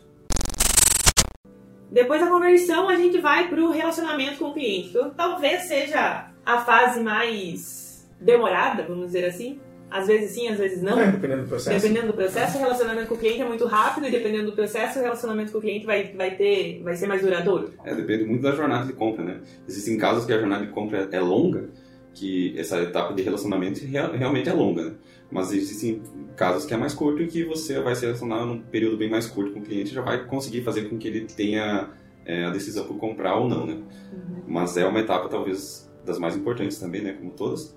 Depois 1.92 2.20
da 2.20 2.28
conversão, 2.28 2.90
a 2.90 2.96
gente 2.96 3.20
vai 3.20 3.48
para 3.48 3.62
o 3.62 3.70
relacionamento 3.70 4.40
com 4.40 4.46
o 4.46 4.54
cliente. 4.54 4.90
Então, 4.90 5.12
talvez 5.12 5.68
seja 5.68 6.32
a 6.44 6.62
fase 6.62 7.00
mais 7.00 8.10
demorada, 8.20 8.82
vamos 8.82 9.06
dizer 9.06 9.26
assim, 9.26 9.60
às 9.96 10.08
vezes 10.08 10.32
sim, 10.32 10.50
às 10.50 10.58
vezes 10.58 10.82
não. 10.82 11.00
É, 11.00 11.10
dependendo 11.10 11.44
do 11.44 11.48
processo. 11.48 11.82
Dependendo 11.82 12.08
do 12.08 12.14
processo, 12.14 12.58
o 12.58 12.60
relacionamento 12.60 13.08
com 13.08 13.16
o 13.16 13.18
cliente 13.18 13.42
é 13.42 13.46
muito 13.46 13.66
rápido 13.66 14.08
e 14.08 14.12
dependendo 14.12 14.48
do 14.48 14.52
processo, 14.52 15.00
o 15.00 15.02
relacionamento 15.02 15.54
com 15.54 15.58
o 15.58 15.62
cliente 15.62 15.86
vai, 15.86 16.12
vai, 16.14 16.36
ter, 16.36 16.82
vai 16.84 16.96
ser 16.96 17.08
mais 17.08 17.22
duradouro. 17.22 17.74
É, 17.86 17.96
depende 17.96 18.26
muito 18.26 18.42
da 18.42 18.52
jornada 18.52 18.86
de 18.86 18.92
compra, 18.92 19.24
né? 19.24 19.40
Existem 19.66 19.98
casos 19.98 20.26
que 20.26 20.34
a 20.34 20.38
jornada 20.38 20.66
de 20.66 20.72
compra 20.74 21.08
é 21.10 21.20
longa, 21.22 21.70
que 22.14 22.54
essa 22.60 22.82
etapa 22.82 23.14
de 23.14 23.22
relacionamento 23.22 23.80
realmente 23.86 24.50
é 24.50 24.54
longa, 24.54 24.84
né? 24.84 24.92
Mas 25.32 25.54
existem 25.54 26.02
casos 26.36 26.66
que 26.66 26.74
é 26.74 26.78
mais 26.78 26.94
curto 26.94 27.22
e 27.22 27.28
que 27.28 27.46
você 27.46 27.80
vai 27.80 27.96
se 27.96 28.06
relacionar 28.06 28.46
num 28.46 28.62
período 28.62 28.98
bem 28.98 29.10
mais 29.10 29.26
curto 29.28 29.54
com 29.54 29.60
o 29.60 29.64
cliente 29.64 29.92
e 29.92 29.96
já 29.96 30.02
vai 30.02 30.26
conseguir 30.26 30.62
fazer 30.62 30.90
com 30.90 30.98
que 30.98 31.08
ele 31.08 31.22
tenha 31.22 31.90
é, 32.26 32.44
a 32.44 32.50
decisão 32.50 32.86
por 32.86 32.98
comprar 32.98 33.38
ou 33.38 33.48
não, 33.48 33.66
né? 33.66 33.74
Uhum. 33.74 34.44
Mas 34.46 34.76
é 34.76 34.86
uma 34.86 35.00
etapa 35.00 35.30
talvez 35.30 35.90
das 36.04 36.20
mais 36.20 36.36
importantes 36.36 36.78
também, 36.78 37.02
né? 37.02 37.14
Como 37.14 37.32
todas. 37.32 37.76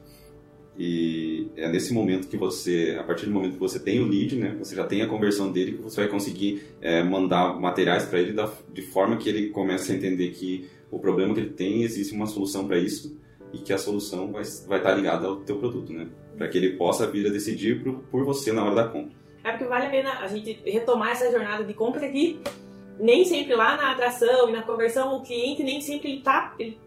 E 0.78 1.50
é 1.56 1.68
nesse 1.68 1.92
momento 1.92 2.28
que 2.28 2.36
você, 2.36 2.96
a 3.00 3.02
partir 3.02 3.26
do 3.26 3.32
momento 3.32 3.54
que 3.54 3.58
você 3.58 3.80
tem 3.80 4.00
o 4.00 4.06
lead, 4.06 4.36
né, 4.36 4.54
você 4.56 4.76
já 4.76 4.86
tem 4.86 5.02
a 5.02 5.08
conversão 5.08 5.50
dele, 5.50 5.72
que 5.72 5.82
você 5.82 6.02
vai 6.02 6.08
conseguir 6.08 6.62
é, 6.80 7.02
mandar 7.02 7.58
materiais 7.58 8.04
para 8.04 8.20
ele 8.20 8.32
da, 8.32 8.48
de 8.72 8.82
forma 8.82 9.16
que 9.16 9.28
ele 9.28 9.48
comece 9.48 9.90
a 9.90 9.96
entender 9.96 10.30
que 10.30 10.70
o 10.88 11.00
problema 11.00 11.34
que 11.34 11.40
ele 11.40 11.50
tem 11.50 11.82
existe 11.82 12.14
uma 12.14 12.26
solução 12.26 12.64
para 12.64 12.78
isso 12.78 13.20
e 13.52 13.58
que 13.58 13.72
a 13.72 13.78
solução 13.78 14.30
vai, 14.30 14.44
vai 14.68 14.78
estar 14.78 14.94
ligada 14.94 15.26
ao 15.26 15.36
teu 15.40 15.56
produto, 15.58 15.92
né, 15.92 16.06
para 16.36 16.46
que 16.46 16.56
ele 16.56 16.76
possa 16.76 17.08
vir 17.08 17.26
a 17.26 17.30
decidir 17.30 17.82
por, 17.82 17.94
por 18.04 18.24
você 18.24 18.52
na 18.52 18.64
hora 18.64 18.76
da 18.76 18.84
compra. 18.88 19.18
É 19.42 19.50
porque 19.50 19.64
vale 19.64 19.86
a 19.86 19.90
pena 19.90 20.20
a 20.20 20.28
gente 20.28 20.60
retomar 20.64 21.10
essa 21.10 21.28
jornada 21.28 21.64
de 21.64 21.74
compra 21.74 22.06
aqui. 22.06 22.40
Nem 23.00 23.24
sempre 23.24 23.54
lá 23.54 23.76
na 23.76 23.92
atração 23.92 24.48
e 24.48 24.52
na 24.52 24.62
conversão 24.62 25.16
o 25.16 25.22
cliente 25.22 25.62
nem 25.62 25.80
sempre 25.80 26.12
ele 26.12 26.20
tá, 26.20 26.54
ele 26.58 26.78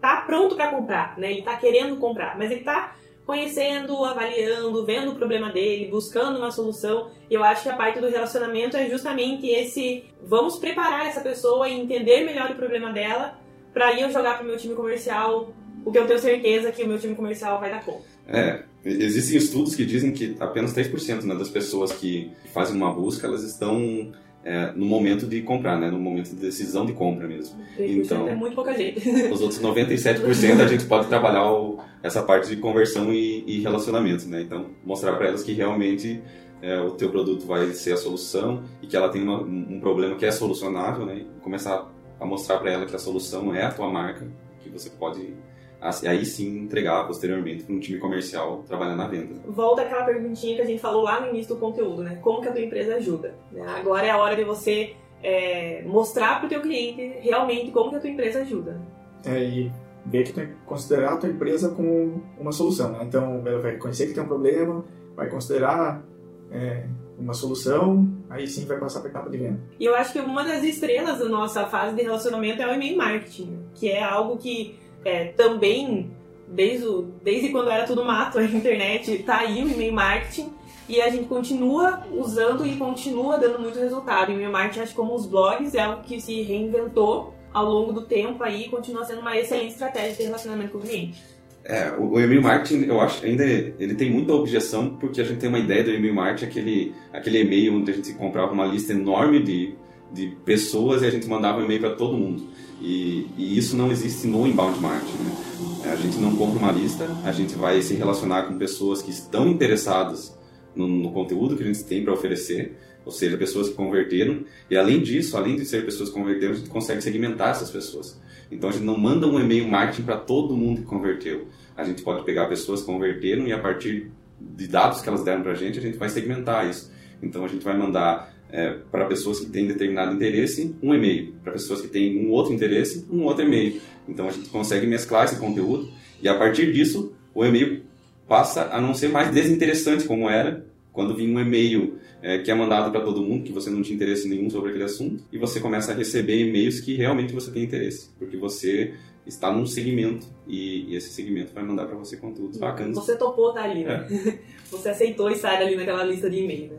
tá 0.00 0.22
pronto 0.26 0.56
para 0.56 0.70
comprar, 0.70 1.18
né? 1.18 1.30
Ele 1.30 1.40
está 1.40 1.56
querendo 1.56 1.96
comprar, 1.96 2.38
mas 2.38 2.50
ele 2.50 2.60
está 2.60 2.96
conhecendo, 3.28 4.02
avaliando, 4.06 4.86
vendo 4.86 5.12
o 5.12 5.14
problema 5.14 5.52
dele, 5.52 5.90
buscando 5.90 6.38
uma 6.38 6.50
solução. 6.50 7.10
E 7.30 7.34
eu 7.34 7.44
acho 7.44 7.64
que 7.64 7.68
a 7.68 7.76
parte 7.76 8.00
do 8.00 8.08
relacionamento 8.08 8.74
é 8.74 8.88
justamente 8.88 9.46
esse: 9.46 10.04
vamos 10.24 10.56
preparar 10.56 11.06
essa 11.06 11.20
pessoa 11.20 11.68
e 11.68 11.78
entender 11.78 12.24
melhor 12.24 12.50
o 12.50 12.54
problema 12.54 12.90
dela 12.90 13.38
para 13.74 13.92
ir 13.92 14.00
eu 14.00 14.10
jogar 14.10 14.38
para 14.38 14.44
o 14.44 14.48
meu 14.48 14.56
time 14.56 14.74
comercial 14.74 15.52
o 15.84 15.92
que 15.92 15.98
eu 15.98 16.06
tenho 16.06 16.18
certeza 16.18 16.72
que 16.72 16.82
o 16.82 16.88
meu 16.88 16.98
time 16.98 17.14
comercial 17.14 17.60
vai 17.60 17.70
dar 17.70 17.84
conta. 17.84 18.02
É, 18.26 18.62
existem 18.82 19.36
estudos 19.36 19.74
que 19.74 19.84
dizem 19.84 20.10
que 20.10 20.34
apenas 20.40 20.74
3% 20.74 21.22
né, 21.24 21.34
das 21.34 21.50
pessoas 21.50 21.92
que 21.92 22.32
fazem 22.54 22.76
uma 22.76 22.92
busca, 22.92 23.26
elas 23.26 23.42
estão 23.42 24.10
é, 24.44 24.72
no 24.72 24.86
momento 24.86 25.26
de 25.26 25.42
comprar, 25.42 25.78
né? 25.78 25.90
No 25.90 25.98
momento 25.98 26.30
de 26.30 26.36
decisão 26.36 26.86
de 26.86 26.92
compra 26.92 27.26
mesmo. 27.26 27.60
Então, 27.78 28.28
é 28.28 28.34
muito 28.34 28.54
pouca 28.54 28.74
gente. 28.74 28.98
Os 29.30 29.40
outros 29.40 29.60
97% 29.60 30.60
a 30.60 30.66
gente 30.66 30.84
pode 30.86 31.08
trabalhar 31.08 31.50
o, 31.50 31.78
essa 32.02 32.22
parte 32.22 32.48
de 32.48 32.56
conversão 32.56 33.12
e, 33.12 33.44
e 33.46 33.60
relacionamento, 33.60 34.28
né? 34.28 34.42
Então, 34.42 34.66
mostrar 34.84 35.16
para 35.16 35.28
elas 35.28 35.42
que 35.42 35.52
realmente 35.52 36.22
é, 36.62 36.80
o 36.80 36.92
teu 36.92 37.10
produto 37.10 37.46
vai 37.46 37.72
ser 37.72 37.92
a 37.92 37.96
solução 37.96 38.62
e 38.82 38.86
que 38.86 38.96
ela 38.96 39.08
tem 39.08 39.22
uma, 39.22 39.40
um 39.40 39.80
problema 39.80 40.16
que 40.16 40.24
é 40.24 40.30
solucionável, 40.30 41.04
né? 41.04 41.18
E 41.18 41.40
começar 41.40 41.86
a 42.20 42.26
mostrar 42.26 42.58
para 42.58 42.70
ela 42.70 42.86
que 42.86 42.94
a 42.94 42.98
solução 42.98 43.54
é 43.54 43.64
a 43.64 43.70
tua 43.70 43.88
marca, 43.90 44.26
que 44.60 44.68
você 44.68 44.90
pode 44.90 45.34
aí 45.80 46.24
sim 46.24 46.58
entregar 46.58 47.06
posteriormente 47.06 47.62
para 47.62 47.74
um 47.74 47.80
time 47.80 47.98
comercial 47.98 48.64
trabalhar 48.66 48.96
na 48.96 49.06
venda. 49.06 49.34
Volta 49.46 49.82
aquela 49.82 50.04
perguntinha 50.04 50.56
que 50.56 50.62
a 50.62 50.66
gente 50.66 50.80
falou 50.80 51.02
lá 51.02 51.20
no 51.20 51.28
início 51.28 51.54
do 51.54 51.60
conteúdo, 51.60 52.02
né? 52.02 52.18
Como 52.20 52.40
que 52.40 52.48
a 52.48 52.52
tua 52.52 52.60
empresa 52.60 52.96
ajuda? 52.96 53.34
Né? 53.52 53.64
Agora 53.66 54.06
é 54.06 54.10
a 54.10 54.18
hora 54.18 54.34
de 54.34 54.44
você 54.44 54.96
é, 55.22 55.82
mostrar 55.86 56.38
para 56.38 56.46
o 56.46 56.48
teu 56.48 56.60
cliente 56.60 57.20
realmente 57.20 57.70
como 57.70 57.90
que 57.90 57.96
a 57.96 58.00
tua 58.00 58.10
empresa 58.10 58.40
ajuda. 58.40 58.80
É, 59.24 59.42
e 59.42 59.72
ver 60.04 60.24
que 60.24 60.32
tu, 60.32 60.40
considerar 60.66 61.14
a 61.14 61.16
tua 61.16 61.28
empresa 61.28 61.70
como 61.70 62.22
uma 62.38 62.52
solução, 62.52 62.90
né? 62.92 63.00
Então, 63.02 63.42
ela 63.46 63.60
vai 63.60 63.72
reconhecer 63.72 64.06
que 64.06 64.14
tem 64.14 64.22
um 64.22 64.28
problema, 64.28 64.84
vai 65.14 65.28
considerar 65.28 66.02
é, 66.50 66.86
uma 67.18 67.34
solução, 67.34 68.08
aí 68.30 68.46
sim 68.46 68.64
vai 68.64 68.78
passar 68.78 69.00
para 69.00 69.08
a 69.08 69.12
etapa 69.12 69.30
de 69.30 69.38
venda. 69.38 69.60
E 69.78 69.84
eu 69.84 69.94
acho 69.94 70.12
que 70.12 70.20
uma 70.20 70.44
das 70.44 70.62
estrelas 70.62 71.18
da 71.18 71.28
nossa 71.28 71.66
fase 71.66 71.94
de 71.94 72.02
relacionamento 72.02 72.62
é 72.62 72.66
o 72.66 72.74
e-mail 72.74 72.96
marketing, 72.96 73.58
que 73.74 73.90
é 73.90 74.02
algo 74.02 74.38
que 74.38 74.78
é, 75.04 75.26
também, 75.26 76.10
desde, 76.46 76.86
o, 76.86 77.02
desde 77.22 77.50
quando 77.50 77.70
era 77.70 77.86
tudo 77.86 78.04
mato, 78.04 78.38
a 78.38 78.44
internet 78.44 79.18
tá 79.24 79.38
aí 79.38 79.62
o 79.62 79.70
e-mail 79.70 79.92
marketing 79.92 80.52
e 80.88 81.00
a 81.00 81.10
gente 81.10 81.26
continua 81.26 82.06
usando 82.12 82.66
e 82.66 82.76
continua 82.76 83.38
dando 83.38 83.58
muito 83.58 83.78
resultado. 83.78 84.30
E 84.30 84.34
o 84.34 84.36
e-mail 84.36 84.52
marketing, 84.52 84.80
acho 84.80 84.90
que 84.92 84.96
como 84.96 85.14
os 85.14 85.26
blogs, 85.26 85.74
é 85.74 85.80
algo 85.80 86.02
que 86.02 86.20
se 86.20 86.42
reinventou 86.42 87.34
ao 87.52 87.64
longo 87.64 87.92
do 87.92 88.02
tempo 88.02 88.42
aí 88.42 88.64
e 88.64 88.68
continua 88.68 89.04
sendo 89.04 89.20
uma 89.20 89.36
excelente 89.36 89.72
estratégia 89.72 90.16
de 90.16 90.22
relacionamento 90.22 90.72
com 90.72 90.78
o 90.78 90.80
cliente. 90.82 91.22
É, 91.64 91.92
o 91.98 92.18
e-mail 92.18 92.42
marketing, 92.42 92.84
eu 92.84 92.98
acho 92.98 93.24
ainda 93.26 93.44
ele 93.44 93.94
tem 93.94 94.10
muita 94.10 94.32
objeção 94.32 94.96
porque 94.96 95.20
a 95.20 95.24
gente 95.24 95.38
tem 95.38 95.50
uma 95.50 95.58
ideia 95.58 95.84
do 95.84 95.90
e-mail 95.90 96.14
marketing, 96.14 96.46
aquele, 96.46 96.94
aquele 97.12 97.42
e-mail 97.42 97.74
onde 97.74 97.90
a 97.90 97.94
gente 97.94 98.14
comprava 98.14 98.52
uma 98.52 98.64
lista 98.64 98.92
enorme 98.92 99.42
de, 99.42 99.74
de 100.10 100.28
pessoas 100.46 101.02
e 101.02 101.06
a 101.06 101.10
gente 101.10 101.28
mandava 101.28 101.58
um 101.58 101.64
e-mail 101.64 101.80
para 101.80 101.90
todo 101.90 102.16
mundo. 102.16 102.42
E, 102.80 103.26
e, 103.36 103.58
isso 103.58 103.76
não 103.76 103.90
existe 103.90 104.26
no 104.26 104.46
inbound 104.46 104.78
marketing. 104.80 105.22
Né? 105.24 105.92
A 105.92 105.96
gente 105.96 106.18
não 106.18 106.36
compra 106.36 106.58
uma 106.58 106.72
lista, 106.72 107.08
a 107.24 107.32
gente 107.32 107.54
vai 107.54 107.82
se 107.82 107.94
relacionar 107.94 108.44
com 108.44 108.56
pessoas 108.56 109.02
que 109.02 109.10
estão 109.10 109.48
interessadas 109.48 110.36
no, 110.74 110.86
no 110.86 111.12
conteúdo 111.12 111.56
que 111.56 111.62
a 111.62 111.66
gente 111.66 111.82
tem 111.84 112.04
para 112.04 112.12
oferecer, 112.12 112.76
ou 113.04 113.10
seja, 113.10 113.36
pessoas 113.36 113.68
que 113.68 113.74
converteram. 113.74 114.44
E 114.70 114.76
além 114.76 115.02
disso, 115.02 115.36
além 115.36 115.56
de 115.56 115.64
ser 115.64 115.84
pessoas 115.84 116.08
que 116.10 116.14
converteram, 116.14 116.52
a 116.52 116.56
gente 116.56 116.70
consegue 116.70 117.02
segmentar 117.02 117.50
essas 117.50 117.70
pessoas. 117.70 118.20
Então 118.50 118.70
a 118.70 118.72
gente 118.72 118.84
não 118.84 118.96
manda 118.96 119.26
um 119.26 119.38
e-mail 119.38 119.68
marketing 119.68 120.02
para 120.02 120.16
todo 120.16 120.56
mundo 120.56 120.80
que 120.82 120.86
converteu. 120.86 121.48
A 121.76 121.84
gente 121.84 122.02
pode 122.02 122.24
pegar 122.24 122.46
pessoas 122.46 122.80
que 122.80 122.86
converteram 122.86 123.46
e 123.46 123.52
a 123.52 123.58
partir 123.58 124.10
de 124.40 124.68
dados 124.68 125.00
que 125.00 125.08
elas 125.08 125.24
deram 125.24 125.42
para 125.42 125.52
a 125.52 125.54
gente, 125.54 125.78
a 125.78 125.82
gente 125.82 125.98
vai 125.98 126.08
segmentar 126.08 126.68
isso. 126.68 126.90
Então 127.22 127.44
a 127.44 127.48
gente 127.48 127.64
vai 127.64 127.76
mandar 127.76 128.32
é, 128.50 128.76
para 128.90 129.06
pessoas 129.06 129.40
que 129.40 129.46
têm 129.46 129.66
determinado 129.66 130.14
interesse, 130.14 130.74
um 130.82 130.94
e-mail. 130.94 131.34
Para 131.42 131.52
pessoas 131.52 131.80
que 131.80 131.88
têm 131.88 132.26
um 132.26 132.30
outro 132.30 132.52
interesse, 132.52 133.06
um 133.10 133.24
outro 133.24 133.44
e-mail. 133.44 133.80
Então 134.08 134.28
a 134.28 134.30
gente 134.30 134.48
consegue 134.48 134.86
mesclar 134.86 135.26
esse 135.26 135.36
conteúdo 135.36 135.90
E 136.22 136.28
a 136.28 136.34
partir 136.36 136.72
disso, 136.72 137.12
o 137.34 137.44
e-mail 137.44 137.82
passa 138.26 138.68
a 138.72 138.80
não 138.80 138.94
ser 138.94 139.08
mais 139.08 139.30
desinteressante 139.30 140.04
como 140.04 140.28
era 140.28 140.66
quando 140.92 141.14
vinha 141.14 141.36
um 141.36 141.40
e-mail 141.40 141.98
é, 142.20 142.38
que 142.38 142.50
é 142.50 142.54
mandado 142.54 142.90
para 142.90 143.00
todo 143.00 143.22
mundo, 143.22 143.44
que 143.44 143.52
você 143.52 143.70
não 143.70 143.82
tinha 143.82 143.94
interesse 143.94 144.28
nenhum 144.28 144.50
sobre 144.50 144.70
aquele 144.70 144.84
assunto, 144.84 145.22
e 145.32 145.38
você 145.38 145.60
começa 145.60 145.92
a 145.92 145.94
receber 145.94 146.40
e-mails 146.40 146.80
que 146.80 146.96
realmente 146.96 147.32
você 147.32 147.52
tem 147.52 147.62
interesse, 147.62 148.10
porque 148.18 148.36
você 148.36 148.94
está 149.24 149.52
num 149.52 149.66
segmento 149.66 150.26
e, 150.46 150.90
e 150.90 150.96
esse 150.96 151.10
segmento 151.10 151.52
vai 151.54 151.62
mandar 151.62 151.86
para 151.86 151.96
você 151.96 152.16
conteúdos 152.16 152.58
bacanas. 152.58 152.96
Você 152.96 153.16
topou 153.16 153.50
estar 153.50 153.64
ali, 153.64 153.84
né? 153.84 154.08
É. 154.10 154.38
Você 154.70 154.90
aceitou 154.90 155.30
estar 155.30 155.62
ali 155.62 155.76
naquela 155.76 156.04
lista 156.04 156.28
de 156.28 156.40
e-mail, 156.40 156.72
né? 156.72 156.78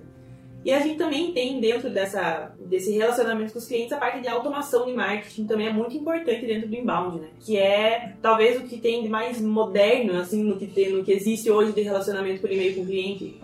E 0.64 0.74
a 0.74 0.82
gente 0.82 0.98
também 0.98 1.32
tem 1.32 1.62
dentro 1.62 1.90
dessa, 1.90 2.54
desse 2.66 2.92
relacionamento 2.92 3.54
com 3.54 3.60
os 3.60 3.66
clientes 3.66 3.94
a 3.94 3.98
parte 3.98 4.22
de 4.22 4.28
automação 4.28 4.86
de 4.86 4.94
marketing 4.94 5.46
também 5.46 5.68
é 5.68 5.74
muito 5.74 5.96
importante 5.96 6.46
dentro 6.46 6.68
do 6.68 6.76
inbound, 6.76 7.20
né? 7.20 7.30
Que 7.40 7.58
é 7.58 8.16
talvez 8.22 8.60
o 8.60 8.66
que 8.66 8.78
tem 8.78 9.02
de 9.02 9.10
mais 9.10 9.40
moderno, 9.40 10.20
assim, 10.20 10.44
no 10.44 10.58
que, 10.58 10.68
tem, 10.68 10.92
no 10.92 11.04
que 11.04 11.14
existe 11.14 11.50
hoje 11.50 11.72
de 11.72 11.82
relacionamento 11.82 12.42
por 12.42 12.52
e-mail 12.52 12.76
com 12.76 12.82
o 12.82 12.86
cliente. 12.86 13.42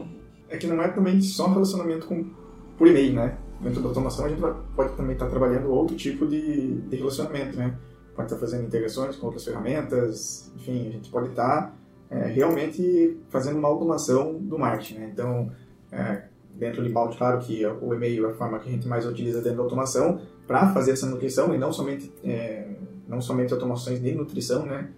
É 0.50 0.58
que 0.58 0.68
não 0.68 0.82
é 0.82 0.90
também 0.90 1.22
só 1.22 1.48
relacionamento 1.48 2.06
com, 2.06 2.30
por 2.78 2.88
e-mail, 2.88 3.14
né? 3.14 3.38
Dentro 3.62 3.82
da 3.82 3.88
automação 3.88 4.26
a 4.26 4.30
gente 4.30 4.42
pode 4.76 4.96
também 4.98 5.14
estar 5.14 5.30
trabalhando 5.30 5.72
outro 5.72 5.96
tipo 5.96 6.28
de, 6.28 6.82
de 6.82 6.96
relacionamento, 6.98 7.58
né? 7.58 7.78
Pode 8.14 8.28
estar 8.28 8.40
fazendo 8.40 8.66
integrações 8.66 9.16
com 9.16 9.28
outras 9.28 9.46
ferramentas, 9.46 10.52
enfim, 10.56 10.90
a 10.90 10.92
gente 10.92 11.10
pode 11.10 11.30
estar 11.30 11.74
é, 12.10 12.26
realmente 12.28 13.18
fazendo 13.30 13.58
uma 13.58 13.70
automação 13.70 14.38
do 14.38 14.60
marketing, 14.60 15.00
né? 15.00 15.10
Então, 15.12 15.52
é, 15.92 16.35
dentro 16.58 16.82
do 16.82 16.90
inbound, 16.90 17.18
claro 17.18 17.40
que 17.40 17.66
o 17.66 17.94
e-mail 17.94 18.28
é 18.28 18.32
a 18.32 18.34
forma 18.34 18.60
que 18.60 18.70
a 18.70 18.72
gente 18.72 18.88
mais 18.88 19.06
utiliza 19.06 19.42
dentro 19.42 19.58
da 19.58 19.64
automação 19.64 20.20
para 20.48 20.74
fazer 20.74 20.92
essa 20.92 21.06
nutrição 21.06 21.54
e 21.54 21.58
não 21.58 21.72
somente 21.72 22.12
é, 22.24 22.68
não 23.08 23.22
somente 23.22 23.54
automações 23.54 24.02
de 24.02 24.14
nutrição, 24.14 24.66
né? 24.66 24.90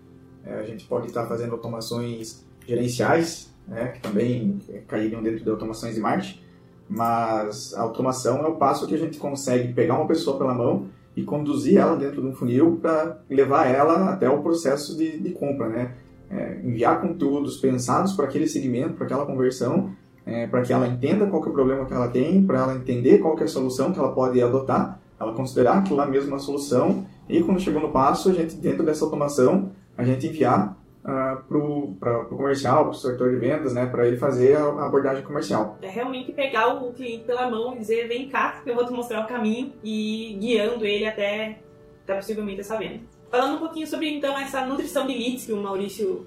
É, 0.45 0.59
a 0.59 0.63
gente 0.63 0.85
pode 0.85 1.07
estar 1.07 1.25
fazendo 1.25 1.53
automações 1.53 2.45
gerenciais, 2.65 3.53
né? 3.67 3.89
Que 3.89 4.01
também 4.01 4.59
cairiam 4.87 5.21
dentro 5.21 5.43
de 5.43 5.49
automações 5.49 5.95
de 5.95 6.01
marketing, 6.01 6.39
mas 6.87 7.73
a 7.73 7.81
automação 7.81 8.45
é 8.45 8.47
o 8.47 8.55
passo 8.55 8.87
que 8.87 8.95
a 8.95 8.97
gente 8.97 9.17
consegue 9.17 9.73
pegar 9.73 9.95
uma 9.95 10.07
pessoa 10.07 10.37
pela 10.37 10.53
mão 10.53 10.87
e 11.15 11.23
conduzir 11.23 11.77
ela 11.77 11.95
dentro 11.95 12.21
de 12.21 12.27
um 12.27 12.33
funil 12.33 12.77
para 12.79 13.19
levar 13.29 13.65
ela 13.65 14.11
até 14.11 14.29
o 14.29 14.41
processo 14.41 14.95
de, 14.95 15.19
de 15.19 15.31
compra, 15.31 15.67
né? 15.67 15.95
É, 16.29 16.59
enviar 16.63 17.01
conteúdos 17.01 17.57
pensados 17.57 18.13
para 18.13 18.25
aquele 18.25 18.47
segmento, 18.47 18.93
para 18.93 19.05
aquela 19.05 19.25
conversão 19.25 19.95
é, 20.27 20.45
para 20.45 20.61
que 20.61 20.73
ela 20.73 20.85
entenda 20.85 21.25
qual 21.25 21.43
é 21.43 21.47
o 21.47 21.53
problema 21.53 21.85
que 21.85 21.93
ela 21.93 22.09
tem, 22.09 22.45
para 22.45 22.59
ela 22.59 22.75
entender 22.75 23.19
qual 23.19 23.39
é 23.39 23.43
a 23.43 23.47
solução 23.47 23.93
que 23.93 23.97
ela 23.97 24.11
pode 24.11 24.41
adotar, 24.41 24.99
ela 25.17 25.33
considerar 25.33 25.77
aquilo 25.77 25.95
lá 25.95 26.05
mesmo 26.05 26.29
uma 26.29 26.39
solução, 26.39 27.05
e 27.29 27.41
quando 27.41 27.61
chegou 27.61 27.81
no 27.81 27.91
passo, 27.91 28.29
a 28.29 28.33
gente, 28.33 28.55
dentro 28.55 28.85
dessa 28.85 29.05
automação, 29.05 29.71
a 29.97 30.03
gente 30.03 30.27
enviar 30.27 30.77
uh, 31.03 31.43
para 31.47 31.57
o 31.57 32.25
comercial, 32.25 32.83
para 32.83 32.91
o 32.91 32.93
setor 32.93 33.31
de 33.31 33.37
vendas, 33.37 33.73
né, 33.73 33.85
para 33.85 34.05
ele 34.05 34.17
fazer 34.17 34.57
a, 34.57 34.85
abordagem 34.85 35.23
comercial. 35.23 35.77
É 35.81 35.87
realmente 35.87 36.33
pegar 36.33 36.75
o 36.75 36.91
cliente 36.91 37.23
pela 37.23 37.49
mão 37.49 37.73
e 37.73 37.79
dizer, 37.79 38.07
vem 38.09 38.27
cá, 38.27 38.61
que 38.63 38.69
eu 38.69 38.75
vou 38.75 38.85
te 38.85 38.91
mostrar 38.91 39.23
o 39.23 39.27
caminho, 39.27 39.71
e 39.81 40.37
guiando 40.41 40.85
ele 40.85 41.05
até, 41.05 41.59
até 42.03 42.15
possivelmente 42.15 42.59
essa 42.59 42.77
venda. 42.77 42.99
Falando 43.31 43.55
um 43.55 43.59
pouquinho 43.59 43.87
sobre, 43.87 44.09
então, 44.09 44.37
essa 44.37 44.65
nutrição 44.65 45.07
de 45.07 45.13
leads 45.13 45.45
que 45.45 45.53
o 45.53 45.57
Maurício 45.57 46.25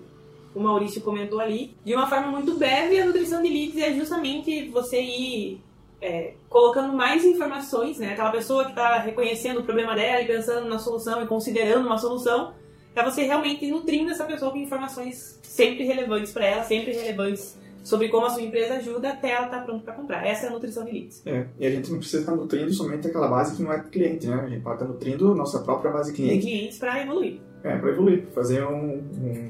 o 0.55 0.61
Maurício 0.61 1.01
comentou 1.01 1.41
ali, 1.41 1.77
de 1.85 1.95
uma 1.95 2.09
forma 2.09 2.29
muito 2.29 2.55
breve, 2.55 3.01
a 3.01 3.07
nutrição 3.07 3.43
de 3.43 3.49
leads 3.49 3.77
é 3.77 3.95
justamente 3.95 4.69
você 4.69 5.01
ir 5.01 5.61
é, 6.01 6.35
colocando 6.49 6.93
mais 6.93 7.25
informações, 7.25 7.99
né? 7.99 8.13
Aquela 8.13 8.31
pessoa 8.31 8.65
que 8.65 8.71
está 8.71 8.99
reconhecendo 8.99 9.61
o 9.61 9.65
problema 9.65 9.95
dela 9.95 10.23
e 10.23 10.27
pensando 10.27 10.69
na 10.69 10.79
solução 10.79 11.23
e 11.23 11.27
considerando 11.27 11.87
uma 11.87 11.99
solução, 11.99 12.55
para 12.95 13.09
você 13.09 13.23
realmente 13.23 13.71
nutrindo 13.71 14.11
essa 14.11 14.25
pessoa 14.25 14.51
com 14.51 14.59
informações 14.59 15.39
sempre 15.43 15.85
relevantes 15.85 16.33
para 16.33 16.47
ela, 16.47 16.65
sempre 16.65 16.93
relevantes 16.93 17.59
sobre 17.83 18.09
como 18.09 18.27
a 18.27 18.31
sua 18.31 18.43
empresa 18.43 18.75
ajuda 18.75 19.11
até 19.11 19.31
ela 19.31 19.47
estar 19.47 19.59
tá 19.59 19.65
pronta 19.65 19.85
para 19.85 19.95
comprar. 19.95 20.27
Essa 20.27 20.47
é 20.47 20.49
a 20.49 20.53
nutrição 20.53 20.85
de 20.85 20.93
leads. 20.93 21.23
É, 21.27 21.47
e 21.59 21.67
a 21.67 21.71
gente 21.71 21.91
não 21.91 21.99
precisa 21.99 22.21
estar 22.21 22.35
nutrindo 22.35 22.73
somente 22.73 23.07
aquela 23.07 23.29
base 23.29 23.57
que 23.57 23.63
não 23.63 23.73
é 23.73 23.83
cliente, 23.83 24.27
né? 24.27 24.35
A 24.35 24.49
gente 24.49 24.63
pode 24.63 24.77
estar 24.77 24.89
nutrindo 24.89 25.35
nossa 25.35 25.61
própria 25.61 25.91
base 25.91 26.13
cliente. 26.13 26.39
De 26.39 26.47
clientes 26.47 26.79
para 26.79 27.03
evoluir. 27.03 27.41
É, 27.63 27.77
para 27.77 27.91
evoluir, 27.91 28.27
fazer 28.35 28.65
um, 28.65 29.03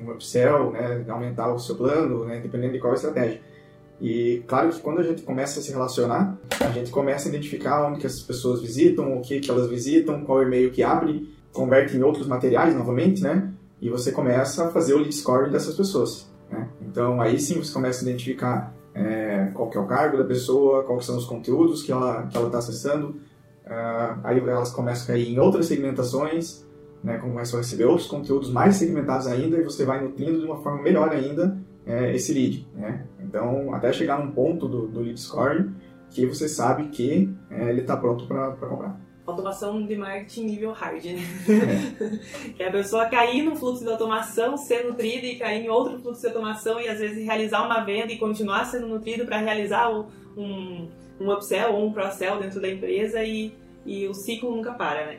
um 0.04 0.10
upsell, 0.10 0.72
né? 0.72 1.04
aumentar 1.08 1.52
o 1.52 1.58
seu 1.58 1.76
plano, 1.76 2.24
né? 2.24 2.40
dependendo 2.40 2.72
de 2.72 2.80
qual 2.80 2.92
estratégia. 2.94 3.40
E 4.00 4.42
claro 4.46 4.70
que 4.70 4.80
quando 4.80 5.00
a 5.00 5.02
gente 5.02 5.22
começa 5.22 5.60
a 5.60 5.62
se 5.62 5.70
relacionar, 5.70 6.38
a 6.58 6.70
gente 6.70 6.90
começa 6.90 7.28
a 7.28 7.30
identificar 7.30 7.86
onde 7.86 8.00
que 8.00 8.06
as 8.06 8.20
pessoas 8.20 8.62
visitam, 8.62 9.16
o 9.16 9.20
que 9.20 9.40
que 9.40 9.50
elas 9.50 9.68
visitam, 9.68 10.24
qual 10.24 10.42
e-mail 10.42 10.70
que 10.70 10.82
abre, 10.82 11.28
converte 11.52 11.96
em 11.96 12.02
outros 12.02 12.26
materiais 12.26 12.74
novamente, 12.74 13.22
né? 13.22 13.52
E 13.80 13.90
você 13.90 14.10
começa 14.10 14.66
a 14.66 14.70
fazer 14.70 14.94
o 14.94 14.98
lead 14.98 15.50
dessas 15.52 15.76
pessoas. 15.76 16.30
Né? 16.50 16.66
Então 16.80 17.20
aí 17.20 17.38
sim 17.38 17.58
você 17.58 17.72
começa 17.72 18.00
a 18.00 18.08
identificar 18.08 18.74
é, 18.94 19.50
qual 19.54 19.68
que 19.68 19.76
é 19.76 19.80
o 19.80 19.86
cargo 19.86 20.16
da 20.16 20.24
pessoa, 20.24 20.82
quais 20.84 21.04
são 21.04 21.16
os 21.16 21.26
conteúdos 21.26 21.82
que 21.82 21.92
ela 21.92 22.20
está 22.20 22.28
que 22.28 22.36
ela 22.36 22.50
tá 22.50 22.58
acessando. 22.58 23.08
Uh, 23.66 24.18
aí 24.24 24.38
elas 24.38 24.72
começam 24.72 25.04
a 25.04 25.06
cair 25.08 25.28
em 25.28 25.38
outras 25.38 25.66
segmentações, 25.66 26.66
né, 27.02 27.18
começam 27.18 27.58
a 27.58 27.62
receber 27.62 27.84
outros 27.84 28.06
conteúdos 28.06 28.50
mais 28.50 28.76
segmentados 28.76 29.26
ainda 29.26 29.56
e 29.56 29.62
você 29.62 29.84
vai 29.84 30.02
nutrindo 30.02 30.38
de 30.38 30.44
uma 30.44 30.62
forma 30.62 30.82
melhor 30.82 31.10
ainda 31.10 31.56
é, 31.86 32.14
esse 32.14 32.32
lead. 32.32 32.66
Né? 32.74 33.06
Então, 33.20 33.74
até 33.74 33.92
chegar 33.92 34.22
num 34.22 34.32
ponto 34.32 34.68
do, 34.68 34.86
do 34.86 35.00
lead 35.00 35.20
scoring 35.20 35.74
que 36.10 36.26
você 36.26 36.48
sabe 36.48 36.88
que 36.88 37.32
é, 37.50 37.70
ele 37.70 37.82
está 37.82 37.96
pronto 37.96 38.26
para 38.26 38.52
comprar 38.52 38.98
automação 39.30 39.86
de 39.86 39.96
marketing 39.96 40.44
nível 40.44 40.72
hard, 40.72 41.04
né? 41.04 41.22
É. 41.48 42.48
que 42.50 42.62
é 42.62 42.68
a 42.68 42.72
pessoa 42.72 43.06
cair 43.06 43.42
num 43.42 43.56
fluxo 43.56 43.84
de 43.84 43.90
automação, 43.90 44.56
ser 44.56 44.84
nutrida 44.84 45.26
e 45.26 45.36
cair 45.36 45.64
em 45.64 45.68
outro 45.68 45.98
fluxo 46.00 46.20
de 46.20 46.26
automação 46.28 46.80
e 46.80 46.88
às 46.88 46.98
vezes 46.98 47.24
realizar 47.24 47.64
uma 47.64 47.80
venda 47.84 48.12
e 48.12 48.18
continuar 48.18 48.64
sendo 48.64 48.88
nutrido 48.88 49.24
para 49.24 49.38
realizar 49.38 49.90
um, 49.90 50.88
um 51.20 51.32
upsell 51.32 51.74
ou 51.74 51.86
um 51.86 51.92
cross-sell 51.92 52.38
dentro 52.38 52.60
da 52.60 52.68
empresa 52.68 53.22
e, 53.22 53.54
e 53.86 54.06
o 54.06 54.14
ciclo 54.14 54.54
nunca 54.54 54.72
para, 54.72 55.06
né? 55.06 55.18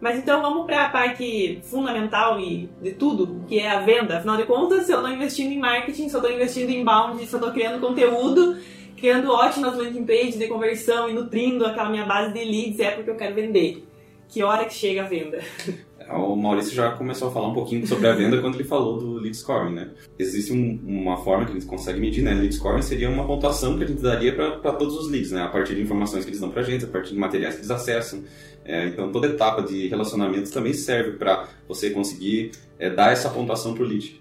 Mas 0.00 0.18
então 0.18 0.40
vamos 0.40 0.66
para 0.66 0.86
a 0.86 0.88
parte 0.88 1.60
fundamental 1.62 2.38
e 2.40 2.68
de 2.80 2.92
tudo, 2.92 3.44
que 3.48 3.58
é 3.58 3.68
a 3.68 3.80
venda. 3.80 4.18
Afinal 4.18 4.36
de 4.36 4.44
contas, 4.44 4.86
se 4.86 4.92
eu 4.92 4.98
estou 4.98 5.12
investindo 5.12 5.50
em 5.50 5.58
marketing, 5.58 6.08
se 6.08 6.14
eu 6.14 6.20
estou 6.20 6.32
investindo 6.32 6.70
em 6.70 6.80
inbound, 6.80 7.26
se 7.26 7.32
eu 7.32 7.38
estou 7.38 7.52
criando 7.52 7.80
conteúdo, 7.80 8.56
criando 8.96 9.30
ótimas 9.32 9.76
landing 9.76 10.04
pages 10.04 10.38
de 10.38 10.46
conversão 10.46 11.08
e 11.08 11.12
nutrindo 11.12 11.66
aquela 11.66 11.90
minha 11.90 12.04
base 12.04 12.32
de 12.32 12.44
leads 12.44 12.80
é 12.80 12.92
porque 12.92 13.10
eu 13.10 13.16
quero 13.16 13.34
vender. 13.34 13.84
Que 14.28 14.42
hora 14.42 14.66
que 14.66 14.74
chega 14.74 15.04
a 15.04 15.08
venda? 15.08 15.40
O 16.10 16.34
Maurício 16.36 16.74
já 16.74 16.92
começou 16.92 17.28
a 17.28 17.30
falar 17.30 17.48
um 17.48 17.52
pouquinho 17.52 17.86
sobre 17.86 18.08
a 18.08 18.14
venda 18.14 18.40
quando 18.40 18.54
ele 18.54 18.64
falou 18.64 18.98
do 18.98 19.14
lead 19.14 19.36
scoring, 19.36 19.74
né? 19.74 19.90
Existe 20.18 20.52
um, 20.52 20.80
uma 20.86 21.18
forma 21.18 21.44
que 21.44 21.50
a 21.50 21.54
gente 21.54 21.66
consegue 21.66 22.00
medir, 22.00 22.22
né? 22.22 22.32
Lead 22.32 22.54
scoring 22.54 22.80
seria 22.80 23.10
uma 23.10 23.26
pontuação 23.26 23.76
que 23.76 23.84
a 23.84 23.86
gente 23.86 24.00
daria 24.00 24.34
para 24.34 24.72
todos 24.72 24.96
os 24.96 25.10
leads, 25.10 25.32
né? 25.32 25.42
A 25.42 25.48
partir 25.48 25.74
de 25.74 25.82
informações 25.82 26.24
que 26.24 26.30
eles 26.30 26.40
dão 26.40 26.50
para 26.50 26.62
a 26.62 26.64
gente, 26.64 26.84
a 26.84 26.88
partir 26.88 27.12
de 27.12 27.18
materiais 27.18 27.54
que 27.54 27.60
eles 27.60 27.70
acessam. 27.70 28.22
É, 28.68 28.86
então, 28.86 29.10
toda 29.10 29.26
etapa 29.26 29.62
de 29.62 29.88
relacionamento 29.88 30.52
também 30.52 30.74
serve 30.74 31.12
para 31.12 31.48
você 31.66 31.88
conseguir 31.88 32.50
é, 32.78 32.90
dar 32.90 33.10
essa 33.10 33.30
pontuação 33.30 33.72
para 33.72 33.82
o 33.82 33.86
lead. 33.86 34.20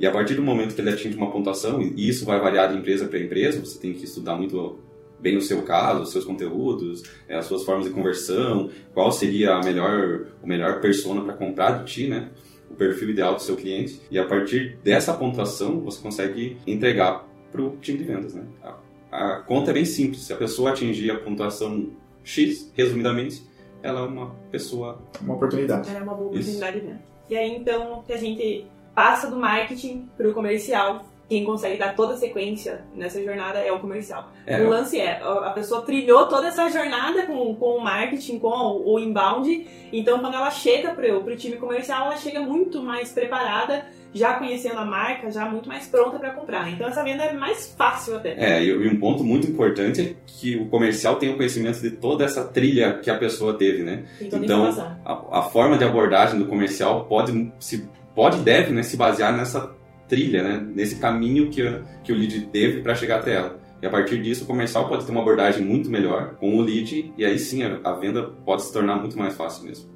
E 0.00 0.04
a 0.04 0.10
partir 0.10 0.34
do 0.34 0.42
momento 0.42 0.74
que 0.74 0.80
ele 0.80 0.90
atinge 0.90 1.16
uma 1.16 1.30
pontuação, 1.30 1.80
e 1.80 2.08
isso 2.08 2.24
vai 2.24 2.40
variar 2.40 2.72
de 2.72 2.76
empresa 2.76 3.06
para 3.06 3.20
empresa, 3.20 3.60
você 3.60 3.78
tem 3.78 3.92
que 3.94 4.04
estudar 4.04 4.34
muito 4.34 4.80
bem 5.20 5.36
o 5.36 5.40
seu 5.40 5.62
caso, 5.62 6.02
os 6.02 6.10
seus 6.10 6.24
conteúdos, 6.24 7.04
é, 7.28 7.36
as 7.36 7.46
suas 7.46 7.62
formas 7.62 7.86
de 7.86 7.92
conversão, 7.92 8.68
qual 8.92 9.12
seria 9.12 9.54
a 9.54 9.62
melhor, 9.62 10.26
o 10.42 10.46
melhor 10.46 10.80
persona 10.80 11.22
para 11.22 11.34
comprar 11.34 11.84
de 11.84 11.92
ti, 11.92 12.08
né? 12.08 12.30
O 12.68 12.74
perfil 12.74 13.10
ideal 13.10 13.36
do 13.36 13.42
seu 13.42 13.54
cliente. 13.54 14.00
E 14.10 14.18
a 14.18 14.24
partir 14.24 14.76
dessa 14.82 15.14
pontuação, 15.14 15.80
você 15.80 16.02
consegue 16.02 16.56
entregar 16.66 17.24
para 17.52 17.62
o 17.62 17.76
time 17.80 17.98
de 17.98 18.04
vendas, 18.04 18.34
né? 18.34 18.42
A, 18.60 19.36
a 19.36 19.36
conta 19.42 19.70
é 19.70 19.74
bem 19.74 19.84
simples. 19.84 20.22
Se 20.22 20.32
a 20.32 20.36
pessoa 20.36 20.70
atingir 20.70 21.12
a 21.12 21.16
pontuação 21.16 21.90
X, 22.24 22.72
resumidamente, 22.74 23.53
ela 23.84 24.00
é 24.00 24.04
uma 24.04 24.34
pessoa... 24.50 24.98
Uma 25.20 25.34
oportunidade. 25.34 25.94
É 25.94 25.98
uma 25.98 26.14
boa 26.14 26.30
oportunidade 26.30 26.80
mesmo. 26.80 27.02
E 27.28 27.36
aí, 27.36 27.54
então, 27.54 28.02
que 28.06 28.12
a 28.14 28.16
gente 28.16 28.66
passa 28.94 29.28
do 29.28 29.36
marketing 29.36 30.08
para 30.16 30.26
o 30.26 30.32
comercial. 30.32 31.04
Quem 31.28 31.44
consegue 31.44 31.78
dar 31.78 31.94
toda 31.94 32.14
a 32.14 32.16
sequência 32.16 32.84
nessa 32.94 33.22
jornada 33.22 33.58
é 33.58 33.70
o 33.70 33.80
comercial. 33.80 34.30
É. 34.46 34.62
O 34.62 34.68
lance 34.68 34.98
é, 34.98 35.20
a 35.22 35.50
pessoa 35.50 35.82
trilhou 35.82 36.28
toda 36.28 36.48
essa 36.48 36.68
jornada 36.70 37.26
com, 37.26 37.54
com 37.54 37.76
o 37.76 37.80
marketing, 37.80 38.38
com 38.38 38.48
o, 38.48 38.94
o 38.94 38.98
inbound, 38.98 39.66
então 39.90 40.18
quando 40.18 40.34
ela 40.34 40.50
chega 40.50 40.94
para 40.94 41.16
o 41.16 41.36
time 41.36 41.56
comercial, 41.56 42.06
ela 42.06 42.16
chega 42.16 42.40
muito 42.40 42.82
mais 42.82 43.10
preparada 43.10 43.86
já 44.14 44.34
conhecendo 44.34 44.78
a 44.78 44.84
marca, 44.84 45.30
já 45.30 45.44
muito 45.44 45.68
mais 45.68 45.86
pronta 45.88 46.18
para 46.18 46.30
comprar. 46.30 46.70
Então 46.70 46.86
essa 46.86 47.02
venda 47.02 47.24
é 47.24 47.32
mais 47.32 47.74
fácil 47.76 48.16
até. 48.16 48.34
É, 48.38 48.64
e 48.64 48.88
um 48.88 48.98
ponto 48.98 49.24
muito 49.24 49.50
importante 49.50 50.00
é 50.00 50.14
que 50.24 50.56
o 50.56 50.66
comercial 50.66 51.16
tem 51.16 51.30
o 51.30 51.36
conhecimento 51.36 51.80
de 51.80 51.90
toda 51.90 52.24
essa 52.24 52.44
trilha 52.44 52.98
que 52.98 53.10
a 53.10 53.18
pessoa 53.18 53.54
teve, 53.54 53.82
né? 53.82 54.04
Então 54.20 54.66
a, 55.04 55.38
a, 55.40 55.42
forma 55.42 55.76
de 55.76 55.84
abordagem 55.84 56.38
do 56.38 56.46
comercial 56.46 57.06
pode 57.06 57.52
se 57.58 57.88
pode 58.14 58.38
e 58.38 58.42
deve 58.42 58.72
né, 58.72 58.84
se 58.84 58.96
basear 58.96 59.36
nessa 59.36 59.74
trilha, 60.08 60.42
né, 60.42 60.64
nesse 60.74 60.96
caminho 60.96 61.50
que, 61.50 61.62
que 62.04 62.12
o 62.12 62.16
lead 62.16 62.46
teve 62.52 62.80
para 62.80 62.94
chegar 62.94 63.18
até 63.18 63.34
ela. 63.34 63.58
E 63.82 63.86
a 63.86 63.90
partir 63.90 64.22
disso, 64.22 64.44
o 64.44 64.46
comercial 64.46 64.88
pode 64.88 65.04
ter 65.04 65.10
uma 65.10 65.20
abordagem 65.20 65.64
muito 65.64 65.90
melhor 65.90 66.36
com 66.36 66.56
o 66.56 66.60
lead, 66.60 67.12
e 67.18 67.24
aí 67.24 67.38
sim 67.38 67.64
a, 67.64 67.80
a 67.82 67.92
venda 67.92 68.22
pode 68.44 68.62
se 68.62 68.72
tornar 68.72 68.96
muito 68.96 69.18
mais 69.18 69.34
fácil 69.34 69.64
mesmo. 69.64 69.92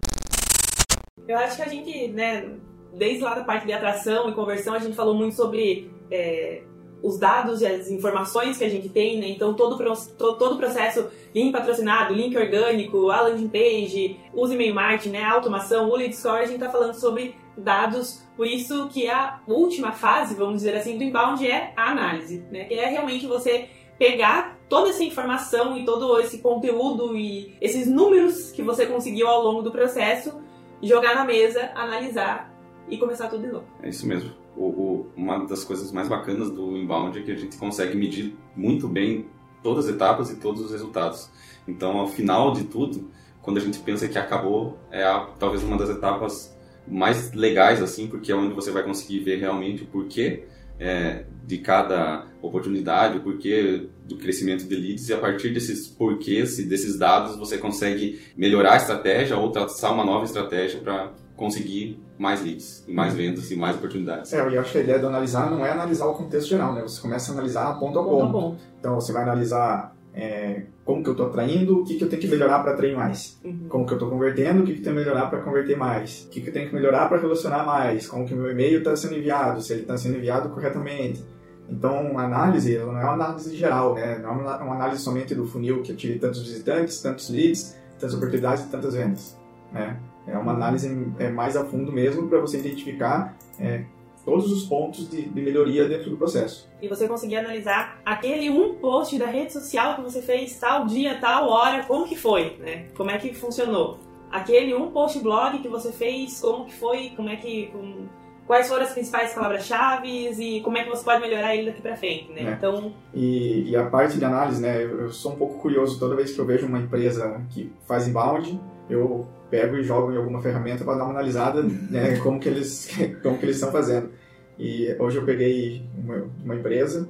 Eu 1.26 1.38
acho 1.38 1.57
que 1.57 1.62
a 1.62 1.68
gente, 1.68 2.09
né, 2.09 2.44
desde 2.92 3.22
lá 3.22 3.35
da 3.35 3.44
parte 3.44 3.66
de 3.66 3.72
atração 3.72 4.29
e 4.29 4.35
conversão, 4.35 4.74
a 4.74 4.79
gente 4.79 4.96
falou 4.96 5.14
muito 5.14 5.35
sobre 5.35 5.90
é, 6.11 6.62
os 7.03 7.18
dados 7.18 7.61
e 7.61 7.66
as 7.66 7.90
informações 7.90 8.59
que 8.59 8.64
a 8.64 8.68
gente 8.68 8.88
tem, 8.88 9.18
né? 9.18 9.29
Então 9.29 9.55
todo, 9.55 9.77
todo 10.16 10.55
o 10.55 10.59
processo 10.59 11.09
link 11.35 11.53
patrocinado, 11.53 12.14
link 12.14 12.37
orgânico, 12.37 13.11
a 13.11 13.22
landing 13.22 13.48
page, 13.48 14.18
uso 14.35 14.55
e-mail 14.55 14.74
marketing, 14.74 15.11
né? 15.11 15.24
automação, 15.24 15.88
o 15.88 15.96
lead 15.96 16.14
score, 16.14 16.42
a 16.42 16.46
gente 16.46 16.57
está 16.57 16.70
falando 16.70 16.94
sobre 16.94 17.35
dados, 17.57 18.22
por 18.37 18.46
isso 18.46 18.88
que 18.88 19.09
a 19.09 19.40
última 19.46 19.92
fase, 19.92 20.35
vamos 20.35 20.59
dizer 20.59 20.77
assim, 20.77 20.96
do 20.96 21.05
inbound 21.05 21.46
é 21.46 21.72
a 21.77 21.90
análise, 21.90 22.44
né? 22.51 22.64
Que 22.64 22.74
é 22.74 22.87
realmente 22.87 23.27
você 23.27 23.68
pegar 23.98 24.57
toda 24.68 24.90
essa 24.90 25.03
informação 25.03 25.77
e 25.77 25.85
todo 25.85 26.20
esse 26.20 26.38
conteúdo 26.38 27.16
e 27.16 27.57
esses 27.61 27.88
números 27.88 28.53
que 28.53 28.62
você 28.62 28.87
conseguiu 28.87 29.27
ao 29.27 29.42
longo 29.42 29.62
do 29.62 29.72
processo, 29.72 30.40
jogar 30.81 31.16
na 31.16 31.24
mesa, 31.24 31.72
analisar 31.74 32.58
e 32.90 32.96
começar 32.98 33.29
tudo 33.29 33.42
de 33.42 33.53
novo. 33.53 33.66
É 33.83 33.88
isso 33.88 34.07
mesmo. 34.07 34.31
O, 34.57 34.64
o, 34.64 35.07
uma 35.16 35.46
das 35.46 35.64
coisas 35.64 35.92
mais 35.92 36.09
bacanas 36.09 36.51
do 36.51 36.77
inbound 36.77 37.18
é 37.18 37.22
que 37.22 37.31
a 37.31 37.37
gente 37.37 37.57
consegue 37.57 37.96
medir 37.96 38.35
muito 38.57 38.88
bem 38.88 39.27
todas 39.62 39.87
as 39.87 39.94
etapas 39.94 40.31
e 40.31 40.37
todos 40.37 40.62
os 40.62 40.70
resultados. 40.70 41.31
Então, 41.66 41.98
ao 41.98 42.09
final 42.09 42.53
de 42.53 42.64
tudo, 42.64 43.11
quando 43.42 43.59
a 43.59 43.61
gente 43.61 43.79
pensa 43.79 44.09
que 44.09 44.18
acabou, 44.18 44.79
é 44.90 45.05
a, 45.05 45.20
talvez 45.38 45.62
uma 45.62 45.77
das 45.77 45.90
etapas 45.90 46.57
mais 46.87 47.33
legais, 47.33 47.83
assim, 47.83 48.07
porque 48.07 48.33
é 48.33 48.35
onde 48.35 48.55
você 48.55 48.70
vai 48.70 48.83
conseguir 48.83 49.20
ver 49.20 49.38
realmente 49.38 49.83
o 49.83 49.87
porquê 49.87 50.44
é, 50.79 51.24
de 51.44 51.59
cada 51.59 52.27
oportunidade, 52.40 53.18
o 53.18 53.20
porquê 53.20 53.88
do 54.05 54.16
crescimento 54.16 54.64
de 54.64 54.74
leads, 54.74 55.09
e 55.09 55.12
a 55.12 55.18
partir 55.18 55.51
desses 55.51 55.88
porquês 55.88 56.59
e 56.59 56.64
desses 56.64 56.98
dados 56.98 57.37
você 57.37 57.59
consegue 57.59 58.20
melhorar 58.37 58.74
a 58.74 58.77
estratégia 58.77 59.37
ou 59.37 59.51
traçar 59.51 59.92
uma 59.92 60.05
nova 60.05 60.24
estratégia 60.24 60.81
para 60.81 61.12
conseguir 61.38 62.03
mais 62.18 62.42
leads, 62.42 62.85
mais 62.88 63.14
vendas 63.14 63.48
e 63.51 63.57
mais 63.57 63.77
oportunidades. 63.77 64.33
É, 64.33 64.40
eu 64.40 64.61
acho 64.61 64.72
que 64.72 64.79
a 64.79 64.81
ideia 64.81 64.98
de 64.98 65.07
analisar 65.07 65.48
não 65.48 65.64
é 65.64 65.70
analisar 65.70 66.07
o 66.07 66.14
contexto 66.14 66.48
geral, 66.48 66.74
né? 66.74 66.83
Você 66.83 67.01
começa 67.01 67.31
a 67.31 67.35
analisar 67.35 67.79
ponto 67.79 67.98
a 67.98 68.05
ponto. 68.05 68.33
ponto. 68.33 68.59
Então 68.79 68.96
você 68.96 69.12
vai 69.12 69.22
analisar 69.22 69.96
é, 70.12 70.62
como 70.85 71.01
que 71.01 71.09
eu 71.09 71.12
estou 71.12 71.29
atraindo, 71.29 71.81
o 71.81 71.85
que, 71.85 71.96
que 71.96 72.03
eu 72.03 72.09
tenho 72.09 72.20
que 72.20 72.27
melhorar 72.27 72.59
para 72.59 72.72
atrair 72.72 72.96
mais, 72.96 73.38
uhum. 73.44 73.66
como 73.68 73.87
que 73.87 73.92
eu 73.92 73.96
estou 73.96 74.11
convertendo, 74.11 74.62
o 74.62 74.66
que, 74.66 74.72
que 74.72 74.81
eu 74.81 74.85
tenho 74.85 74.96
que 74.96 75.03
melhorar 75.05 75.31
para 75.31 75.40
converter 75.42 75.77
mais, 75.77 76.24
o 76.24 76.29
que, 76.31 76.40
que 76.40 76.48
eu 76.48 76.53
tenho 76.53 76.68
que 76.68 76.74
melhorar 76.74 77.09
para 77.09 77.18
relacionar 77.18 77.64
mais, 77.64 78.09
como 78.09 78.27
que 78.27 78.35
o 78.35 78.37
meu 78.37 78.51
e-mail 78.51 78.79
está 78.79 78.96
sendo 78.96 79.14
enviado, 79.14 79.62
se 79.62 79.72
ele 79.72 79.83
está 79.83 79.96
sendo 79.96 80.16
enviado 80.16 80.48
corretamente. 80.48 81.24
Então, 81.70 82.18
a 82.18 82.24
análise 82.24 82.77
não 82.79 82.98
é 82.98 83.05
uma 83.05 83.12
análise 83.12 83.55
geral, 83.55 83.94
né? 83.94 84.18
não 84.18 84.31
é 84.31 84.57
uma 84.57 84.74
análise 84.74 85.03
somente 85.03 85.37
do 85.37 85.46
funil 85.46 85.83
que 85.83 85.92
eu 85.92 85.96
tive 85.96 86.18
tantos 86.18 86.42
visitantes, 86.42 87.01
tantos 87.01 87.31
leads, 87.31 87.77
tantas 87.98 88.14
oportunidades 88.14 88.64
e 88.64 88.68
tantas 88.68 88.94
vendas. 88.94 89.38
Né? 89.72 90.01
É 90.29 90.37
uma 90.37 90.53
análise 90.53 91.12
é, 91.19 91.29
mais 91.29 91.57
a 91.57 91.64
fundo 91.64 91.91
mesmo 91.91 92.29
para 92.29 92.38
você 92.41 92.59
identificar 92.59 93.37
é, 93.59 93.85
todos 94.25 94.53
os 94.53 94.64
pontos 94.64 95.09
de, 95.09 95.23
de, 95.23 95.41
melhoria 95.41 95.88
dentro 95.88 96.11
do 96.11 96.17
processo. 96.17 96.69
E 96.83 96.88
você 96.88 97.09
conseguir 97.09 97.37
analisar 97.37 97.99
aquele 98.05 98.51
um 98.51 98.75
post 98.75 99.19
da 99.19 99.27
rede 99.27 99.53
social 99.53 99.97
que 99.97 100.03
você 100.03 100.21
fez 100.21 100.59
tal 100.59 100.87
dia, 100.87 101.19
tal 101.19 101.49
hora, 101.49 101.85
como 101.85 102.07
que 102.07 102.14
foi, 102.14 102.57
né? 102.59 102.88
Como 102.95 103.11
é 103.11 103.17
que 103.17 103.33
funcionou? 103.33 103.99
Aquele 104.31 104.75
um 104.75 104.91
post 104.91 105.19
blog 105.21 105.59
que 105.61 105.69
você 105.69 105.91
fez, 105.91 106.41
como 106.41 106.67
que 106.67 106.75
foi, 106.75 107.12
como 107.17 107.31
é 107.31 107.37
que... 107.37 107.69
Com, 107.69 108.07
quais 108.47 108.67
foram 108.67 108.83
as 108.83 108.93
principais 108.93 109.35
palavras-chave 109.35 110.31
e 110.31 110.62
como 110.62 110.79
é 110.79 110.85
que 110.85 110.88
você 110.88 111.05
pode 111.05 111.21
melhorar 111.21 111.55
ele 111.55 111.67
daqui 111.67 111.83
para 111.83 111.97
frente, 111.97 112.31
né? 112.33 112.43
É. 112.43 112.53
Então... 112.53 112.93
E, 113.14 113.71
e, 113.71 113.77
a 113.77 113.87
parte 113.87 114.19
de 114.19 114.25
análise, 114.25 114.61
né? 114.61 114.83
Eu 114.83 115.11
sou 115.11 115.33
um 115.33 115.37
pouco 115.37 115.59
curioso 115.59 115.99
toda 115.99 116.17
vez 116.17 116.33
que 116.33 116.38
eu 116.38 116.47
vejo 116.47 116.67
uma 116.67 116.79
empresa 116.79 117.43
que 117.51 117.71
faz 117.87 118.09
inbound, 118.09 118.59
eu 118.88 119.27
pego 119.50 119.76
e 119.76 119.82
jogo 119.82 120.12
em 120.12 120.16
alguma 120.16 120.40
ferramenta 120.40 120.84
para 120.84 120.98
dar 120.98 121.04
uma 121.04 121.12
analisada, 121.12 121.62
né, 121.62 122.16
como 122.18 122.38
que 122.38 122.48
eles 122.48 122.88
como 123.22 123.38
que 123.38 123.44
eles 123.44 123.56
estão 123.56 123.72
fazendo. 123.72 124.11
E 124.58 124.94
hoje 124.98 125.16
eu 125.16 125.24
peguei 125.24 125.82
uma, 125.96 126.26
uma 126.44 126.56
empresa 126.56 127.08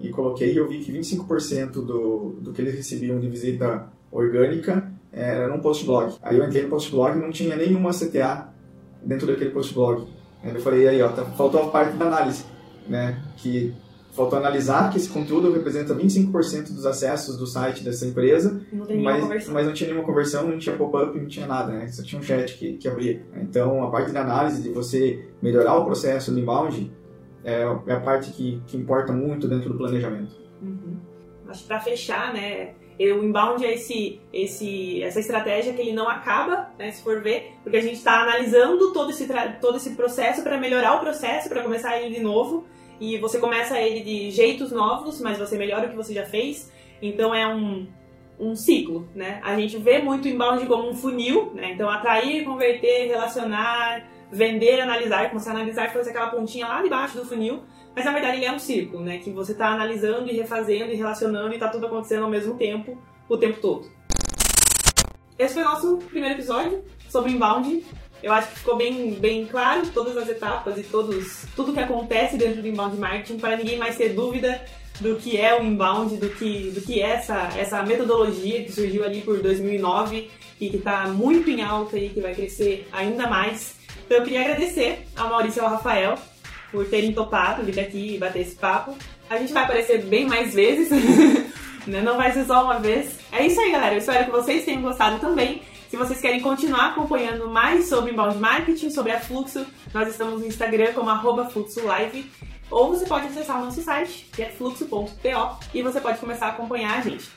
e 0.00 0.08
coloquei 0.10 0.52
e 0.52 0.56
eu 0.56 0.68
vi 0.68 0.78
que 0.80 0.92
25% 0.92 1.72
do, 1.72 2.38
do 2.40 2.52
que 2.52 2.62
eles 2.62 2.74
recebiam 2.74 3.18
de 3.18 3.28
visita 3.28 3.86
orgânica 4.10 4.90
era 5.12 5.48
num 5.48 5.60
post 5.60 5.84
blog. 5.84 6.14
Aí 6.22 6.38
eu 6.38 6.44
entrei 6.44 6.62
no 6.62 6.68
post 6.68 6.90
blog 6.90 7.16
e 7.16 7.20
não 7.20 7.30
tinha 7.30 7.56
nenhuma 7.56 7.90
CTA 7.90 8.48
dentro 9.02 9.26
daquele 9.26 9.50
post 9.50 9.72
blog. 9.74 10.06
Aí 10.42 10.54
eu 10.54 10.60
falei 10.60 10.86
aí, 10.88 11.02
ó, 11.02 11.08
tá, 11.08 11.24
faltou 11.24 11.62
a 11.62 11.68
parte 11.68 11.96
da 11.96 12.06
análise, 12.06 12.44
né, 12.88 13.22
que 13.36 13.74
faltou 14.16 14.38
analisar 14.38 14.90
que 14.90 14.96
esse 14.96 15.08
conteúdo 15.10 15.52
representa 15.52 15.94
25% 15.94 16.72
dos 16.72 16.86
acessos 16.86 17.36
do 17.36 17.46
site 17.46 17.84
dessa 17.84 18.06
empresa, 18.06 18.62
não 18.72 18.86
mas, 19.02 19.46
mas 19.48 19.66
não 19.66 19.74
tinha 19.74 19.90
nenhuma 19.90 20.06
conversão, 20.06 20.48
não 20.48 20.58
tinha 20.58 20.74
pop-up, 20.74 21.16
não 21.18 21.26
tinha 21.26 21.46
nada, 21.46 21.70
né? 21.70 21.86
Só 21.88 22.02
tinha 22.02 22.18
um 22.18 22.22
chat 22.22 22.56
que, 22.56 22.78
que 22.78 22.88
abria. 22.88 23.22
Então, 23.36 23.84
a 23.84 23.90
parte 23.90 24.12
da 24.12 24.22
análise, 24.22 24.62
de 24.62 24.70
você 24.70 25.28
melhorar 25.42 25.76
o 25.76 25.84
processo 25.84 26.32
do 26.32 26.40
inbound, 26.40 26.90
é, 27.44 27.62
é 27.86 27.92
a 27.92 28.00
parte 28.00 28.30
que, 28.32 28.62
que 28.66 28.76
importa 28.76 29.12
muito 29.12 29.46
dentro 29.46 29.68
do 29.68 29.76
planejamento. 29.76 30.34
Uhum. 30.62 30.96
Acho 31.46 31.62
que 31.62 31.68
para 31.68 31.80
fechar, 31.80 32.32
né, 32.32 32.70
o 32.98 33.22
inbound 33.22 33.64
é 33.64 33.74
esse, 33.74 34.18
esse, 34.32 35.02
essa 35.02 35.20
estratégia 35.20 35.74
que 35.74 35.82
ele 35.82 35.92
não 35.92 36.08
acaba, 36.08 36.70
né, 36.78 36.90
se 36.90 37.02
for 37.02 37.22
ver, 37.22 37.52
porque 37.62 37.76
a 37.76 37.82
gente 37.82 37.96
está 37.96 38.22
analisando 38.22 38.94
todo 38.94 39.10
esse, 39.10 39.28
todo 39.60 39.76
esse 39.76 39.94
processo 39.94 40.42
para 40.42 40.58
melhorar 40.58 40.96
o 40.96 41.00
processo, 41.00 41.50
para 41.50 41.62
começar 41.62 42.00
ele 42.00 42.14
de 42.14 42.22
novo 42.22 42.64
e 43.00 43.18
você 43.18 43.38
começa 43.38 43.78
ele 43.80 44.00
de 44.00 44.30
jeitos 44.30 44.70
novos, 44.72 45.20
mas 45.20 45.38
você 45.38 45.56
melhora 45.56 45.86
o 45.86 45.90
que 45.90 45.96
você 45.96 46.14
já 46.14 46.24
fez. 46.24 46.72
Então 47.00 47.34
é 47.34 47.46
um, 47.46 47.86
um 48.38 48.54
ciclo, 48.54 49.08
né? 49.14 49.40
A 49.42 49.54
gente 49.56 49.76
vê 49.78 49.98
muito 49.98 50.28
inbound 50.28 50.64
como 50.66 50.88
um 50.88 50.94
funil, 50.94 51.52
né? 51.54 51.72
Então 51.72 51.88
atrair, 51.90 52.44
converter, 52.44 53.08
relacionar, 53.08 54.08
vender, 54.30 54.80
analisar, 54.80 55.28
começar 55.28 55.50
a 55.50 55.54
analisar, 55.54 55.92
fazer 55.92 56.10
aquela 56.10 56.30
pontinha 56.30 56.66
lá 56.66 56.82
debaixo 56.82 57.16
do 57.16 57.24
funil. 57.24 57.62
Mas 57.94 58.04
na 58.04 58.12
verdade 58.12 58.36
ele 58.36 58.46
é 58.46 58.52
um 58.52 58.58
ciclo, 58.58 59.00
né? 59.00 59.18
Que 59.18 59.30
você 59.30 59.52
está 59.52 59.68
analisando 59.68 60.30
e 60.30 60.36
refazendo 60.36 60.92
e 60.92 60.96
relacionando 60.96 61.50
e 61.50 61.54
está 61.54 61.68
tudo 61.68 61.86
acontecendo 61.86 62.24
ao 62.24 62.30
mesmo 62.30 62.54
tempo, 62.54 62.98
o 63.28 63.36
tempo 63.36 63.60
todo. 63.60 63.90
Esse 65.38 65.54
foi 65.54 65.62
o 65.62 65.66
nosso 65.66 65.98
primeiro 65.98 66.34
episódio 66.34 66.82
sobre 67.08 67.32
inbound. 67.32 67.84
Eu 68.26 68.32
acho 68.32 68.48
que 68.48 68.58
ficou 68.58 68.74
bem, 68.74 69.12
bem 69.12 69.46
claro 69.46 69.86
todas 69.94 70.16
as 70.16 70.28
etapas 70.28 70.76
e 70.76 70.82
todos, 70.82 71.44
tudo 71.54 71.72
que 71.72 71.78
acontece 71.78 72.36
dentro 72.36 72.60
do 72.60 72.66
inbound 72.66 72.96
marketing 72.96 73.38
para 73.38 73.56
ninguém 73.56 73.78
mais 73.78 73.96
ter 73.96 74.14
dúvida 74.14 74.64
do 74.98 75.14
que 75.14 75.36
é 75.36 75.56
o 75.56 75.62
inbound, 75.62 76.16
do 76.16 76.28
que, 76.30 76.72
do 76.72 76.80
que 76.80 77.00
é 77.00 77.10
essa, 77.10 77.50
essa 77.56 77.84
metodologia 77.84 78.64
que 78.64 78.72
surgiu 78.72 79.04
ali 79.04 79.20
por 79.20 79.38
2009 79.38 80.28
e 80.60 80.68
que 80.68 80.76
está 80.76 81.06
muito 81.06 81.48
em 81.48 81.62
alta 81.62 81.96
e 81.96 82.08
que 82.08 82.20
vai 82.20 82.34
crescer 82.34 82.88
ainda 82.90 83.28
mais. 83.28 83.76
Então 84.04 84.18
eu 84.18 84.24
queria 84.24 84.40
agradecer 84.40 85.06
ao 85.16 85.30
Maurício 85.30 85.60
e 85.60 85.64
ao 85.64 85.70
Rafael 85.70 86.18
por 86.72 86.84
terem 86.86 87.12
topado 87.12 87.62
vir 87.62 87.78
aqui 87.78 88.16
e 88.16 88.18
bater 88.18 88.42
esse 88.42 88.56
papo. 88.56 88.96
A 89.30 89.38
gente 89.38 89.52
vai 89.52 89.62
aparecer 89.62 90.02
bem 90.02 90.26
mais 90.26 90.52
vezes, 90.52 90.90
né? 91.86 92.00
não 92.00 92.16
vai 92.16 92.32
ser 92.32 92.44
só 92.44 92.64
uma 92.64 92.80
vez. 92.80 93.20
É 93.30 93.46
isso 93.46 93.60
aí, 93.60 93.70
galera. 93.70 93.94
Eu 93.94 93.98
espero 94.00 94.24
que 94.24 94.32
vocês 94.32 94.64
tenham 94.64 94.82
gostado 94.82 95.20
também. 95.20 95.62
Se 95.88 95.96
vocês 95.96 96.20
querem 96.20 96.40
continuar 96.40 96.88
acompanhando 96.88 97.48
mais 97.48 97.88
sobre 97.88 98.12
inbound 98.12 98.38
marketing, 98.38 98.90
sobre 98.90 99.12
a 99.12 99.20
Fluxo, 99.20 99.64
nós 99.94 100.08
estamos 100.08 100.40
no 100.40 100.46
Instagram 100.46 100.92
como 100.92 101.10
arroba 101.10 101.48
FluxoLive. 101.48 102.30
Ou 102.70 102.88
você 102.88 103.06
pode 103.06 103.26
acessar 103.26 103.60
o 103.60 103.66
nosso 103.66 103.80
site, 103.80 104.28
que 104.32 104.42
é 104.42 104.50
fluxo.to, 104.50 105.08
e 105.72 105.82
você 105.82 106.00
pode 106.00 106.18
começar 106.18 106.46
a 106.46 106.50
acompanhar 106.50 106.98
a 106.98 107.00
gente. 107.00 107.28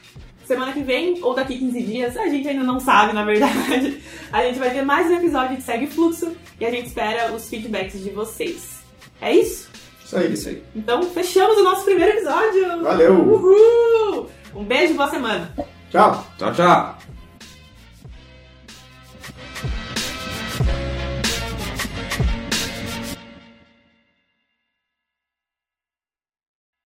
Semana 0.45 0.73
que 0.73 0.81
vem, 0.81 1.19
ou 1.21 1.35
daqui 1.35 1.59
15 1.59 1.83
dias, 1.83 2.17
a 2.17 2.27
gente 2.27 2.47
ainda 2.47 2.63
não 2.63 2.79
sabe, 2.79 3.13
na 3.13 3.23
verdade. 3.23 4.01
A 4.33 4.43
gente 4.43 4.59
vai 4.59 4.71
ter 4.71 4.83
mais 4.83 5.09
um 5.09 5.15
episódio 5.15 5.57
de 5.57 5.63
Segue 5.63 5.87
Fluxo 5.87 6.35
e 6.59 6.65
a 6.65 6.69
gente 6.69 6.85
espera 6.85 7.31
os 7.31 7.49
feedbacks 7.49 8.03
de 8.03 8.11
vocês. 8.11 8.83
É 9.19 9.33
isso? 9.33 9.69
Isso 10.05 10.17
aí, 10.17 10.33
isso 10.33 10.49
aí. 10.49 10.63
Então, 10.75 11.01
fechamos 11.03 11.57
o 11.57 11.63
nosso 11.63 11.83
primeiro 11.83 12.17
episódio. 12.17 12.83
Valeu! 12.83 13.13
Uhul! 13.15 14.29
Um 14.55 14.63
beijo, 14.63 14.93
boa 14.93 15.09
semana. 15.09 15.51
Tchau. 15.89 16.25
Tchau, 16.37 16.53
tchau. 16.53 16.98